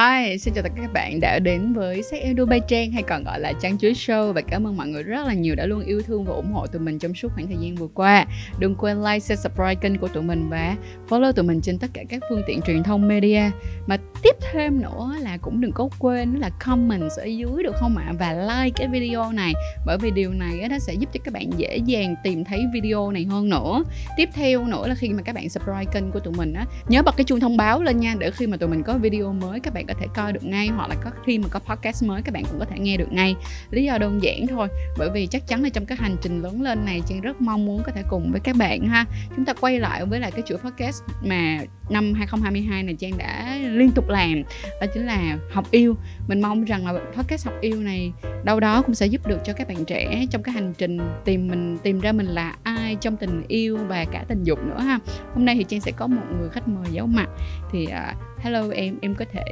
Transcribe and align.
Hi, 0.00 0.38
xin 0.38 0.54
chào 0.54 0.62
tất 0.62 0.68
cả 0.76 0.82
các 0.82 0.92
bạn 0.92 1.20
đã 1.20 1.38
đến 1.38 1.72
với 1.72 2.02
Sách 2.02 2.20
Edu 2.20 2.46
Bay 2.46 2.60
Trang 2.68 2.92
hay 2.92 3.02
còn 3.02 3.24
gọi 3.24 3.40
là 3.40 3.52
Trang 3.60 3.78
Chuối 3.78 3.92
Show 3.92 4.32
và 4.32 4.40
cảm 4.40 4.66
ơn 4.66 4.76
mọi 4.76 4.88
người 4.88 5.02
rất 5.02 5.26
là 5.26 5.34
nhiều 5.34 5.54
đã 5.54 5.66
luôn 5.66 5.80
yêu 5.80 6.02
thương 6.02 6.24
và 6.24 6.34
ủng 6.34 6.52
hộ 6.52 6.66
tụi 6.66 6.82
mình 6.82 6.98
trong 6.98 7.14
suốt 7.14 7.28
khoảng 7.34 7.46
thời 7.46 7.56
gian 7.60 7.74
vừa 7.74 7.86
qua. 7.86 8.26
Đừng 8.58 8.74
quên 8.74 9.02
like, 9.02 9.18
share, 9.18 9.42
subscribe 9.42 9.74
kênh 9.74 9.98
của 9.98 10.08
tụi 10.08 10.22
mình 10.22 10.48
và 10.48 10.76
follow 11.08 11.32
tụi 11.32 11.44
mình 11.44 11.60
trên 11.60 11.78
tất 11.78 11.86
cả 11.92 12.02
các 12.08 12.22
phương 12.28 12.42
tiện 12.46 12.60
truyền 12.62 12.82
thông 12.82 13.08
media. 13.08 13.42
Mà 13.86 13.96
tiếp 14.22 14.36
thêm 14.52 14.82
nữa 14.82 15.14
là 15.20 15.36
cũng 15.36 15.60
đừng 15.60 15.72
có 15.72 15.88
quên 15.98 16.34
là 16.34 16.50
comment 16.66 17.10
ở 17.16 17.24
dưới 17.24 17.62
được 17.62 17.76
không 17.76 17.96
ạ? 17.96 18.12
Và 18.18 18.32
like 18.32 18.74
cái 18.76 18.88
video 18.88 19.32
này 19.32 19.52
bởi 19.86 19.98
vì 19.98 20.10
điều 20.10 20.32
này 20.32 20.68
nó 20.70 20.78
sẽ 20.78 20.94
giúp 20.94 21.10
cho 21.12 21.20
các 21.24 21.34
bạn 21.34 21.50
dễ 21.56 21.76
dàng 21.76 22.14
tìm 22.24 22.44
thấy 22.44 22.60
video 22.72 23.10
này 23.10 23.24
hơn 23.24 23.48
nữa. 23.48 23.84
Tiếp 24.16 24.28
theo 24.32 24.64
nữa 24.64 24.88
là 24.88 24.94
khi 24.94 25.08
mà 25.08 25.22
các 25.22 25.34
bạn 25.34 25.48
subscribe 25.48 25.92
kênh 25.92 26.10
của 26.10 26.20
tụi 26.20 26.34
mình 26.36 26.54
á, 26.54 26.66
nhớ 26.88 27.02
bật 27.02 27.16
cái 27.16 27.24
chuông 27.24 27.40
thông 27.40 27.56
báo 27.56 27.82
lên 27.82 28.00
nha 28.00 28.14
để 28.18 28.30
khi 28.30 28.46
mà 28.46 28.56
tụi 28.56 28.68
mình 28.68 28.82
có 28.82 28.98
video 28.98 29.32
mới 29.32 29.60
các 29.60 29.74
bạn 29.74 29.86
có 29.94 30.00
thể 30.00 30.06
coi 30.14 30.32
được 30.32 30.44
ngay 30.44 30.68
hoặc 30.68 30.88
là 30.88 30.94
có, 31.04 31.10
khi 31.26 31.38
mà 31.38 31.48
có 31.48 31.58
podcast 31.58 32.04
mới, 32.04 32.22
các 32.22 32.34
bạn 32.34 32.44
cũng 32.50 32.58
có 32.58 32.64
thể 32.64 32.78
nghe 32.78 32.96
được 32.96 33.12
ngay. 33.12 33.34
Lý 33.70 33.84
do 33.84 33.98
đơn 33.98 34.22
giản 34.22 34.46
thôi, 34.46 34.68
bởi 34.98 35.10
vì 35.14 35.26
chắc 35.26 35.46
chắn 35.46 35.62
là 35.62 35.68
trong 35.68 35.86
cái 35.86 35.98
hành 36.00 36.16
trình 36.22 36.42
lớn 36.42 36.62
lên 36.62 36.84
này 36.84 37.02
trang 37.06 37.20
rất 37.20 37.40
mong 37.40 37.66
muốn 37.66 37.82
có 37.86 37.92
thể 37.94 38.02
cùng 38.08 38.32
với 38.32 38.40
các 38.40 38.56
bạn 38.56 38.86
ha. 38.86 39.04
Chúng 39.36 39.44
ta 39.44 39.52
quay 39.52 39.80
lại 39.80 40.04
với 40.04 40.20
lại 40.20 40.30
cái 40.30 40.42
chuỗi 40.46 40.58
podcast 40.58 41.02
mà 41.22 41.58
năm 41.90 42.14
2022 42.14 42.82
này 42.82 42.94
Trang 42.94 43.18
đã 43.18 43.58
liên 43.62 43.90
tục 43.90 44.08
làm 44.08 44.42
đó 44.80 44.86
chính 44.94 45.06
là 45.06 45.38
học 45.50 45.70
yêu. 45.70 45.96
Mình 46.28 46.40
mong 46.40 46.64
rằng 46.64 46.86
là 46.86 47.00
podcast 47.16 47.46
học 47.46 47.54
yêu 47.60 47.76
này 47.76 48.12
đâu 48.44 48.60
đó 48.60 48.82
cũng 48.82 48.94
sẽ 48.94 49.06
giúp 49.06 49.26
được 49.26 49.38
cho 49.44 49.52
các 49.52 49.68
bạn 49.68 49.84
trẻ 49.84 50.26
trong 50.30 50.42
cái 50.42 50.54
hành 50.54 50.74
trình 50.78 50.98
tìm 51.24 51.48
mình 51.48 51.78
tìm 51.82 52.00
ra 52.00 52.12
mình 52.12 52.26
là 52.26 52.56
ai 52.62 52.96
trong 53.00 53.16
tình 53.16 53.42
yêu 53.48 53.78
và 53.88 54.04
cả 54.04 54.24
tình 54.28 54.44
dục 54.44 54.58
nữa 54.64 54.78
ha. 54.80 54.98
Hôm 55.34 55.44
nay 55.44 55.54
thì 55.54 55.64
Trang 55.64 55.80
sẽ 55.80 55.92
có 55.92 56.06
một 56.06 56.22
người 56.38 56.48
khách 56.48 56.68
mời 56.68 56.86
giấu 56.92 57.06
mặt. 57.06 57.28
Thì 57.72 57.86
uh, 57.86 58.40
hello 58.40 58.70
em 58.70 58.98
em 59.02 59.14
có 59.14 59.24
thể 59.32 59.44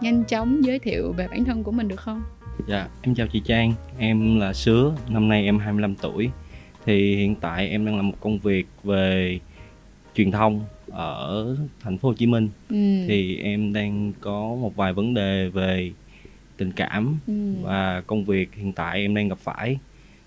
nhanh 0.00 0.24
chóng 0.24 0.64
giới 0.64 0.78
thiệu 0.78 1.12
về 1.12 1.28
bản 1.28 1.44
thân 1.44 1.62
của 1.62 1.72
mình 1.72 1.88
được 1.88 2.00
không? 2.00 2.22
Dạ, 2.68 2.88
em 3.02 3.14
chào 3.14 3.26
chị 3.26 3.42
Trang, 3.44 3.72
em 3.98 4.40
là 4.40 4.52
Sứa, 4.52 4.94
năm 5.08 5.28
nay 5.28 5.44
em 5.44 5.58
25 5.58 5.94
tuổi. 5.94 6.30
Thì 6.86 7.16
hiện 7.16 7.34
tại 7.34 7.68
em 7.68 7.86
đang 7.86 7.96
làm 7.96 8.08
một 8.08 8.16
công 8.20 8.38
việc 8.38 8.66
về 8.84 9.38
truyền 10.14 10.30
thông 10.30 10.64
ở 10.90 11.56
thành 11.80 11.98
phố 11.98 12.08
Hồ 12.08 12.14
Chí 12.14 12.26
Minh. 12.26 12.48
Ừ. 12.68 13.06
Thì 13.08 13.36
em 13.36 13.72
đang 13.72 14.12
có 14.20 14.40
một 14.40 14.76
vài 14.76 14.92
vấn 14.92 15.14
đề 15.14 15.48
về 15.48 15.92
tình 16.56 16.72
cảm 16.72 17.18
ừ. 17.26 17.52
và 17.62 18.02
công 18.06 18.24
việc 18.24 18.54
hiện 18.54 18.72
tại 18.72 19.00
em 19.00 19.14
đang 19.14 19.28
gặp 19.28 19.38
phải. 19.38 19.78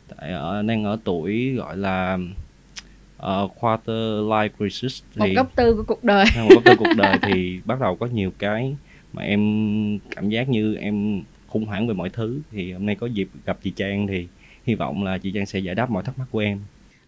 Tại 0.08 0.32
ở 0.32 0.62
đang 0.62 0.84
ở 0.84 0.98
tuổi 1.04 1.54
gọi 1.54 1.78
là 1.78 2.18
uh, 3.18 3.52
quarter 3.60 4.24
life 4.24 4.50
crisis 4.58 5.04
một 5.16 5.28
góc 5.36 5.56
tư 5.56 5.76
của 5.76 5.84
cuộc 5.88 6.04
đời. 6.04 6.26
Một 6.38 6.50
góc 6.54 6.64
tư 6.66 6.74
cuộc 6.78 6.94
đời 6.98 7.18
thì 7.22 7.60
bắt 7.66 7.80
đầu 7.80 7.96
có 7.96 8.06
nhiều 8.06 8.32
cái 8.40 8.76
mà 9.14 9.24
em 9.24 10.00
cảm 10.16 10.30
giác 10.30 10.50
như 10.50 10.76
em 10.76 11.22
khủng 11.48 11.66
hoảng 11.66 11.88
về 11.88 11.94
mọi 11.94 12.10
thứ. 12.10 12.40
Thì 12.52 12.72
hôm 12.74 12.86
nay 12.86 12.96
có 12.96 13.08
dịp 13.08 13.28
gặp 13.46 13.58
chị 13.64 13.72
Trang 13.72 14.08
thì 14.08 14.28
hy 14.66 14.76
vọng 14.76 15.04
là 15.04 15.18
chị 15.18 15.32
Trang 15.32 15.46
sẽ 15.46 15.60
giải 15.60 15.76
đáp 15.76 15.90
mọi 15.90 16.04
thắc 16.04 16.20
mắc 16.20 16.28
của 16.32 16.40
em 16.40 16.60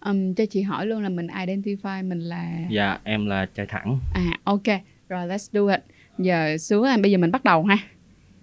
um, 0.05 0.33
cho 0.33 0.45
chị 0.45 0.61
hỏi 0.61 0.85
luôn 0.85 1.03
là 1.03 1.09
mình 1.09 1.27
identify 1.27 2.07
mình 2.07 2.19
là 2.19 2.59
dạ 2.69 2.99
em 3.03 3.25
là 3.25 3.45
trai 3.55 3.65
thẳng. 3.65 3.99
À 4.13 4.31
ok. 4.43 4.63
Rồi 5.09 5.27
let's 5.27 5.49
do 5.51 5.73
it. 5.73 5.81
Giờ 6.17 6.57
xúa 6.57 6.83
em 6.83 7.01
bây 7.01 7.11
giờ 7.11 7.17
mình 7.17 7.31
bắt 7.31 7.43
đầu 7.43 7.63
ha. 7.63 7.77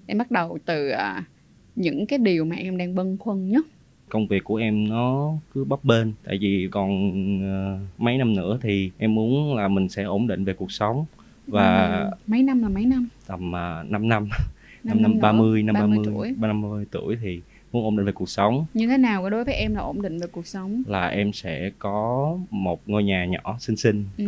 Em 0.07 0.19
bắt 0.19 0.31
đầu 0.31 0.59
từ 0.65 0.91
uh, 0.91 1.25
những 1.77 2.07
cái 2.07 2.19
điều 2.19 2.45
mà 2.45 2.57
em 2.57 2.79
đang 2.79 2.95
bâng 2.95 3.17
khuâng 3.19 3.49
nhất. 3.49 3.67
Công 4.09 4.27
việc 4.27 4.45
của 4.45 4.57
em 4.57 4.89
nó 4.89 5.33
cứ 5.55 5.65
bấp 5.65 5.85
bênh 5.85 6.07
tại 6.25 6.39
vì 6.41 6.69
còn 6.71 6.91
uh, 7.37 8.01
mấy 8.01 8.19
năm 8.19 8.35
nữa 8.35 8.59
thì 8.63 8.91
em 8.99 9.15
muốn 9.15 9.57
là 9.57 9.69
mình 9.69 9.89
sẽ 9.89 10.03
ổn 10.03 10.27
định 10.27 10.45
về 10.45 10.53
cuộc 10.53 10.73
sống. 10.73 11.05
Và 11.47 11.87
ừ. 11.87 12.11
mấy 12.27 12.43
năm 12.43 12.63
là 12.63 12.69
mấy 12.69 12.87
năm? 12.87 13.09
Tầm 13.27 13.49
uh, 13.49 13.91
5 13.91 14.09
năm. 14.09 14.29
Năm 14.85 15.03
năm 15.03 15.21
ba 15.21 15.33
mươi 15.33 15.63
năm 15.63 15.75
30 15.75 15.89
ba 15.89 15.97
mươi 15.97 16.15
tuổi. 16.15 16.35
ba 16.37 16.49
năm 16.49 16.61
mươi 16.61 16.87
tuổi 16.91 17.17
thì 17.23 17.41
muốn 17.73 17.85
ổn 17.85 17.97
định 17.97 18.07
về 18.07 18.13
cuộc 18.13 18.29
sống. 18.29 18.67
Như 18.75 18.87
thế 18.87 18.99
nào 18.99 19.31
đối 19.31 19.45
với 19.45 19.55
em 19.55 19.75
là 19.75 19.81
ổn 19.81 20.03
định 20.03 20.19
về 20.19 20.27
cuộc 20.33 20.47
sống? 20.47 20.83
Là 20.87 21.09
em 21.09 21.33
sẽ 21.33 21.71
có 21.79 22.39
một 22.51 22.81
ngôi 22.87 23.05
nhà 23.05 23.25
nhỏ 23.25 23.57
xinh 23.61 23.77
xinh 23.77 24.05
ừ. 24.19 24.25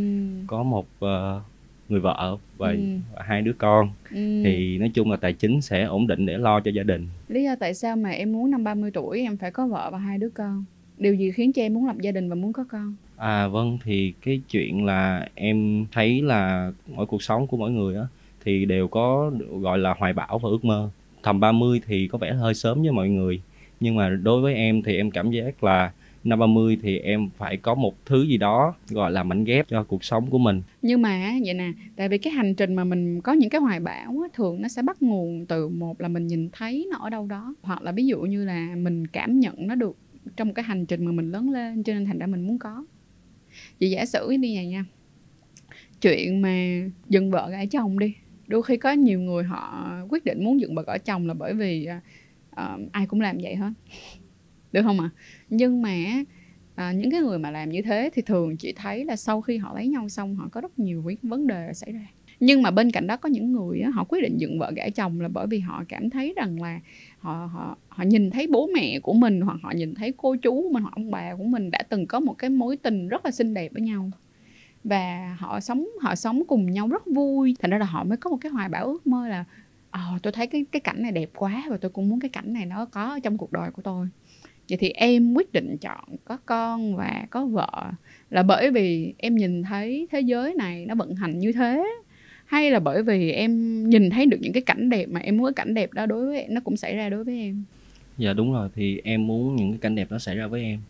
có 0.47 0.63
một 0.63 0.87
uh, 1.05 1.43
người 1.89 2.01
vợ 2.01 2.37
và, 2.59 2.71
Ừ. 2.71 2.79
hai 3.17 3.43
đứa 3.43 3.53
con. 3.53 3.91
Ừ. 4.11 4.43
thì 4.45 4.79
nói 4.79 4.91
chung 4.95 5.11
là 5.11 5.17
tài 5.17 5.33
chính 5.33 5.61
sẽ 5.61 5.83
ổn 5.85 6.07
định 6.07 6.27
để 6.27 6.39
lo 6.39 6.61
cho 6.61 6.71
gia 6.71 6.83
đình. 6.83 7.07
Lý 7.29 7.45
do 7.45 7.55
tại 7.57 7.75
sao 7.75 7.97
mà 7.97 8.11
em 8.11 8.33
muốn 8.33 8.51
năm 8.51 8.65
30 8.65 8.91
tuổi 8.91 9.21
em 9.21 9.37
phải 9.37 9.51
có 9.51 9.67
vợ 9.67 9.91
và 9.93 9.99
hai 9.99 10.19
đứa 10.19 10.29
con? 10.35 10.65
Điều 10.99 11.15
gì 11.15 11.31
khiến 11.31 11.53
cho 11.53 11.63
em 11.63 11.75
muốn 11.75 11.87
lập 11.87 11.97
gia 12.01 12.11
đình 12.13 12.29
và 12.29 12.35
muốn 12.35 12.53
có 12.53 12.65
con? 12.71 12.95
À 13.17 13.47
vâng 13.49 13.79
thì 13.85 14.13
cái 14.23 14.41
chuyện 14.51 14.85
là 14.85 15.29
em 15.35 15.87
thấy 15.93 16.23
là 16.23 16.73
mỗi 16.95 17.07
cuộc 17.07 17.23
sống 17.23 17.47
của 17.47 17.57
mỗi 17.57 17.71
người 17.71 17.97
á 17.97 18.03
thì 18.45 18.65
đều 18.65 18.89
có 18.89 19.31
gọi 19.61 19.79
là 19.79 19.95
hoài 19.99 20.13
bão 20.13 20.39
và 20.39 20.49
ước 20.49 20.65
mơ 20.65 20.91
tầm 21.25 21.41
30 21.41 21.81
thì 21.87 22.09
có 22.09 22.19
vẻ 22.19 22.33
hơi 22.33 22.55
sớm 22.55 22.83
với 22.83 22.93
mọi 22.93 23.09
người. 23.09 23.41
Nhưng 23.81 23.97
mà 23.97 24.09
đối 24.09 24.41
với 24.41 24.55
em 24.55 24.83
thì 24.83 24.97
em 24.97 25.11
cảm 25.11 25.31
giác 25.31 25.65
là 25.65 25.93
năm 26.25 26.39
30 26.39 26.79
thì 26.83 26.99
em 26.99 27.29
phải 27.37 27.57
có 27.57 27.75
một 27.75 27.95
thứ 28.07 28.23
gì 28.23 28.37
đó 28.37 28.75
gọi 28.89 29.11
là 29.11 29.23
mảnh 29.23 29.45
ghép 29.45 29.69
cho 29.69 29.85
cuộc 29.85 30.05
sống 30.05 30.31
của 30.31 30.39
mình. 30.39 30.63
Nhưng 30.83 31.03
mà 31.03 31.35
vậy 31.45 31.55
nè 31.55 31.73
tại 31.97 32.09
vì 32.09 32.19
cái 32.19 32.33
hành 32.33 32.55
trình 32.55 32.75
mà 32.75 32.85
mình 32.85 33.21
có 33.21 33.33
những 33.33 33.51
cái 33.51 33.61
hoài 33.61 33.81
bão 33.81 34.21
á, 34.23 34.29
thường 34.35 34.63
nó 34.63 34.69
sẽ 34.69 34.83
bắt 34.83 35.03
nguồn 35.03 35.47
từ 35.47 35.69
một 35.69 36.01
là 36.01 36.09
mình 36.09 36.27
nhìn 36.27 36.49
thấy 36.53 36.89
nó 36.91 36.99
ở 36.99 37.11
đâu 37.11 37.27
đó 37.27 37.55
hoặc 37.63 37.83
là 37.83 37.93
ví 37.93 38.07
dụ 38.07 38.21
như 38.21 38.45
là 38.45 38.75
mình 38.77 39.07
cảm 39.07 39.41
nhận 39.41 39.67
nó 39.67 39.75
được 39.75 39.97
trong 40.37 40.55
cái 40.55 40.63
hành 40.63 40.87
trình 40.87 41.05
mà 41.05 41.13
mình 41.13 41.31
lớn 41.31 41.51
lên 41.51 41.83
cho 41.83 41.95
nên 41.95 42.05
thành 42.05 42.19
ra 42.19 42.27
mình 42.27 42.47
muốn 42.47 42.59
có. 42.59 42.85
Vậy 43.81 43.91
giả 43.91 44.07
sử 44.07 44.37
đi 44.37 44.57
vậy 44.57 44.67
nha 44.67 44.85
chuyện 46.01 46.43
mà 46.43 46.81
dừng 47.09 47.31
vợ 47.31 47.49
gái 47.51 47.67
chồng 47.67 47.99
đi 47.99 48.15
đôi 48.47 48.63
khi 48.63 48.77
có 48.77 48.93
nhiều 48.93 49.21
người 49.21 49.45
họ 49.45 49.91
quyết 50.09 50.25
định 50.25 50.45
muốn 50.45 50.61
dựng 50.61 50.75
vợ 50.75 50.85
ở 50.87 50.99
chồng 50.99 51.27
là 51.27 51.35
bởi 51.35 51.55
vì 51.55 51.89
uh, 52.53 52.93
ai 52.93 53.07
cũng 53.07 53.21
làm 53.21 53.39
vậy 53.43 53.55
hết. 53.57 53.73
Được 54.73 54.83
không 54.83 55.01
ạ? 55.01 55.11
Nhưng 55.51 55.83
mà 55.83 55.95
à, 56.75 56.93
những 56.93 57.11
cái 57.11 57.21
người 57.21 57.39
mà 57.39 57.51
làm 57.51 57.71
như 57.71 57.83
thế 57.83 58.11
thì 58.15 58.23
thường 58.23 58.57
chỉ 58.57 58.73
thấy 58.73 59.05
là 59.05 59.17
sau 59.17 59.41
khi 59.41 59.59
họ 59.59 59.75
lấy 59.75 59.87
nhau 59.87 60.09
xong 60.09 60.37
họ 60.37 60.49
có 60.53 60.61
rất 60.61 60.79
nhiều 60.79 61.03
vấn- 61.03 61.17
vấn 61.23 61.47
đề 61.47 61.73
xảy 61.73 61.93
ra. 61.93 62.07
Nhưng 62.41 62.63
mà 62.63 62.71
bên 62.71 62.91
cạnh 62.91 63.07
đó 63.07 63.17
có 63.17 63.29
những 63.29 63.53
người 63.53 63.81
á, 63.81 63.91
họ 63.91 64.05
quyết 64.05 64.21
định 64.23 64.37
dựng 64.39 64.59
vợ 64.59 64.73
gả 64.77 64.89
chồng 64.89 65.21
là 65.21 65.29
bởi 65.29 65.47
vì 65.47 65.59
họ 65.59 65.85
cảm 65.89 66.11
thấy 66.11 66.35
rằng 66.37 66.63
là 66.63 66.81
họ 67.19 67.47
họ 67.53 67.79
họ 67.89 68.05
nhìn 68.05 68.31
thấy 68.31 68.47
bố 68.47 68.69
mẹ 68.75 69.01
của 69.01 69.13
mình 69.13 69.41
hoặc 69.41 69.59
họ 69.63 69.73
nhìn 69.77 69.95
thấy 69.95 70.13
cô 70.17 70.37
chú 70.37 70.63
của 70.63 70.69
mình 70.73 70.83
hoặc 70.83 70.93
ông 70.95 71.11
bà 71.11 71.35
của 71.35 71.45
mình 71.45 71.71
đã 71.71 71.83
từng 71.89 72.07
có 72.07 72.21
một 72.21 72.35
cái 72.39 72.51
mối 72.51 72.77
tình 72.77 73.09
rất 73.09 73.25
là 73.25 73.31
xinh 73.31 73.55
đẹp 73.55 73.73
với 73.73 73.83
nhau 73.83 74.11
và 74.85 75.37
họ 75.39 75.61
sống 75.61 75.89
họ 76.01 76.15
sống 76.15 76.43
cùng 76.47 76.73
nhau 76.73 76.89
rất 76.89 77.07
vui. 77.07 77.57
Thành 77.61 77.71
ra 77.71 77.79
là 77.79 77.87
họ 77.87 78.05
mới 78.05 78.17
có 78.17 78.31
một 78.31 78.39
cái 78.41 78.53
hoài 78.53 78.69
bão 78.69 78.87
ước 78.87 79.07
mơ 79.07 79.29
là 79.29 79.45
oh, 79.89 80.23
tôi 80.23 80.33
thấy 80.33 80.47
cái 80.47 80.65
cái 80.73 80.81
cảnh 80.81 81.03
này 81.03 81.13
đẹp 81.13 81.31
quá 81.37 81.65
và 81.71 81.77
tôi 81.77 81.91
cũng 81.91 82.09
muốn 82.09 82.21
cái 82.21 82.29
cảnh 82.29 82.53
này 82.53 82.67
nó 82.67 82.85
có 82.85 83.03
ở 83.03 83.19
trong 83.23 83.39
cuộc 83.39 83.53
đời 83.53 83.71
của 83.71 83.83
tôi. 83.83 84.09
Vậy 84.69 84.79
thì 84.79 84.89
em 84.89 85.35
quyết 85.35 85.53
định 85.53 85.77
chọn 85.81 86.05
có 86.25 86.37
con 86.47 86.97
và 86.97 87.27
có 87.31 87.47
vợ 87.47 87.91
là 88.31 88.43
bởi 88.43 88.71
vì 88.71 89.15
em 89.19 89.37
nhìn 89.37 89.63
thấy 89.63 90.09
thế 90.11 90.21
giới 90.21 90.55
này 90.55 90.87
nó 90.87 90.95
vận 90.95 91.15
hành 91.15 91.39
như 91.39 91.53
thế 91.53 91.85
hay 92.47 92.71
là 92.71 92.81
bởi 92.81 93.03
vì 93.03 93.31
em 93.31 93.85
nhìn 93.89 94.11
thấy 94.11 94.27
được 94.27 94.39
những 94.41 94.53
cái 94.53 94.63
cảnh 94.63 94.91
đẹp 94.91 95.07
mà 95.09 95.21
em 95.21 95.37
muốn 95.37 95.47
cái 95.47 95.65
cảnh 95.65 95.75
đẹp 95.75 95.93
đó 95.93 96.07
đối 96.07 96.27
với 96.27 96.47
nó 96.49 96.61
cũng 96.65 96.77
xảy 96.77 96.97
ra 96.97 97.09
đối 97.09 97.25
với 97.25 97.39
em? 97.39 97.65
Dạ 98.19 98.33
đúng 98.33 98.53
rồi. 98.53 98.69
Thì 98.75 99.01
em 99.05 99.27
muốn 99.27 99.57
những 99.57 99.71
cái 99.71 99.79
cảnh 99.79 99.95
đẹp 99.95 100.11
đó 100.11 100.19
xảy 100.19 100.37
ra 100.37 100.47
với 100.47 100.63
em. 100.63 100.81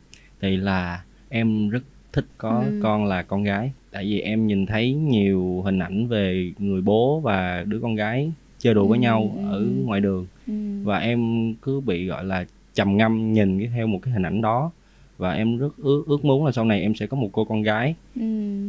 Thì 0.41 0.57
là 0.57 1.05
em 1.29 1.69
rất 1.69 1.83
thích 2.15 2.25
có 2.39 2.63
Ừ. 2.67 2.71
con 2.81 3.05
là 3.07 3.23
con 3.23 3.43
gái 3.45 3.71
tại 3.91 4.05
vì 4.05 4.21
em 4.21 4.47
nhìn 4.47 4.67
thấy 4.67 4.93
nhiều 4.93 5.63
hình 5.65 5.79
ảnh 5.79 6.07
về 6.07 6.53
người 6.59 6.81
bố 6.83 7.21
và 7.21 7.65
đứa 7.69 7.79
con 7.81 7.95
gái 7.95 8.33
chơi 8.59 8.75
đùa 8.75 8.87
với 8.87 8.99
Ừ, 8.99 9.03
nhau 9.03 9.33
ừ. 9.37 9.43
ở 9.53 9.61
ngoài 9.85 10.01
đường 10.01 10.27
ừ. 10.47 10.53
và 10.83 10.99
em 10.99 11.55
cứ 11.63 11.81
bị 11.81 12.07
gọi 12.07 12.25
là 12.25 12.45
trầm 12.75 12.97
ngâm 12.97 13.33
nhìn 13.33 13.59
cái 13.59 13.69
theo 13.75 13.87
một 13.87 13.99
cái 14.03 14.13
hình 14.15 14.23
ảnh 14.23 14.41
đó 14.41 14.71
và 15.19 15.33
em 15.33 15.59
rất 15.59 15.69
ước 15.83 16.05
ước 16.07 16.25
muốn 16.25 16.45
là 16.47 16.53
sau 16.53 16.65
này 16.65 16.81
em 16.83 16.95
sẽ 16.95 17.07
có 17.07 17.17
một 17.17 17.29
cô 17.33 17.45
con 17.45 17.63
gái 17.63 17.95
Ừ. 18.17 18.23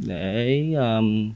để 0.07 0.61
um, 0.73 1.31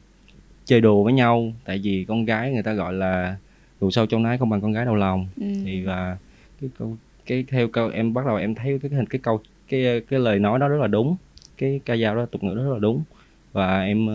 chơi 0.65 0.81
đùa 0.81 1.03
với 1.03 1.13
nhau 1.13 1.53
tại 1.65 1.79
vì 1.83 2.05
con 2.07 2.25
gái 2.25 2.51
người 2.53 2.63
ta 2.63 2.73
gọi 2.73 2.93
là 2.93 3.35
dù 3.81 3.91
sâu 3.91 4.05
trong 4.05 4.23
nái 4.23 4.37
không 4.37 4.49
bằng 4.49 4.61
con 4.61 4.71
gái 4.73 4.85
đầu 4.85 4.95
lòng 4.95 5.27
Ừ. 5.41 5.45
thì 5.65 5.81
và 5.83 6.17
cái 6.61 6.69
câu 6.79 6.97
cái 7.25 7.43
theo 7.47 7.67
câu 7.67 7.89
em 7.89 8.13
bắt 8.13 8.25
đầu 8.25 8.35
em 8.35 8.55
thấy 8.55 8.79
cái 8.81 8.91
hình 8.91 9.05
cái 9.05 9.19
câu 9.23 9.39
cái 9.69 10.01
cái 10.09 10.19
lời 10.19 10.39
nói 10.39 10.59
đó 10.59 10.67
rất 10.67 10.77
là 10.81 10.87
đúng 10.87 11.15
cái 11.59 11.79
ca 11.85 11.97
dao 11.97 12.15
đó 12.15 12.25
tục 12.25 12.43
ngữ 12.43 12.53
đó 12.55 12.63
rất 12.63 12.73
là 12.73 12.79
đúng 12.79 13.03
và 13.51 13.81
em 13.83 14.07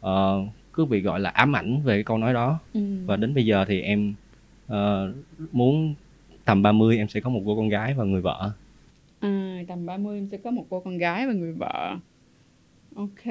ờ, 0.00 0.40
cứ 0.72 0.84
bị 0.84 1.00
gọi 1.00 1.20
là 1.20 1.30
ám 1.30 1.56
ảnh 1.56 1.82
về 1.84 1.96
cái 1.96 2.04
câu 2.04 2.18
nói 2.18 2.34
đó 2.34 2.58
Ừ. 2.74 2.80
và 3.06 3.16
đến 3.16 3.34
bây 3.34 3.46
giờ 3.46 3.64
thì 3.68 3.80
em 3.80 4.14
ờ, 4.66 5.12
muốn 5.52 5.94
tầm 6.44 6.62
30 6.62 6.96
em 6.96 7.08
sẽ 7.08 7.20
có 7.20 7.30
một 7.30 7.42
cô 7.46 7.56
con 7.56 7.68
gái 7.68 7.94
và 7.94 8.04
người 8.04 8.20
vợ 8.20 8.50
À, 9.20 9.62
tầm 9.68 9.86
30 9.86 10.18
em 10.18 10.28
sẽ 10.30 10.36
có 10.36 10.50
một 10.50 10.66
cô 10.70 10.80
con 10.80 10.98
gái 10.98 11.26
và 11.26 11.32
người 11.32 11.52
vợ. 11.52 11.96
Ok. 12.96 13.24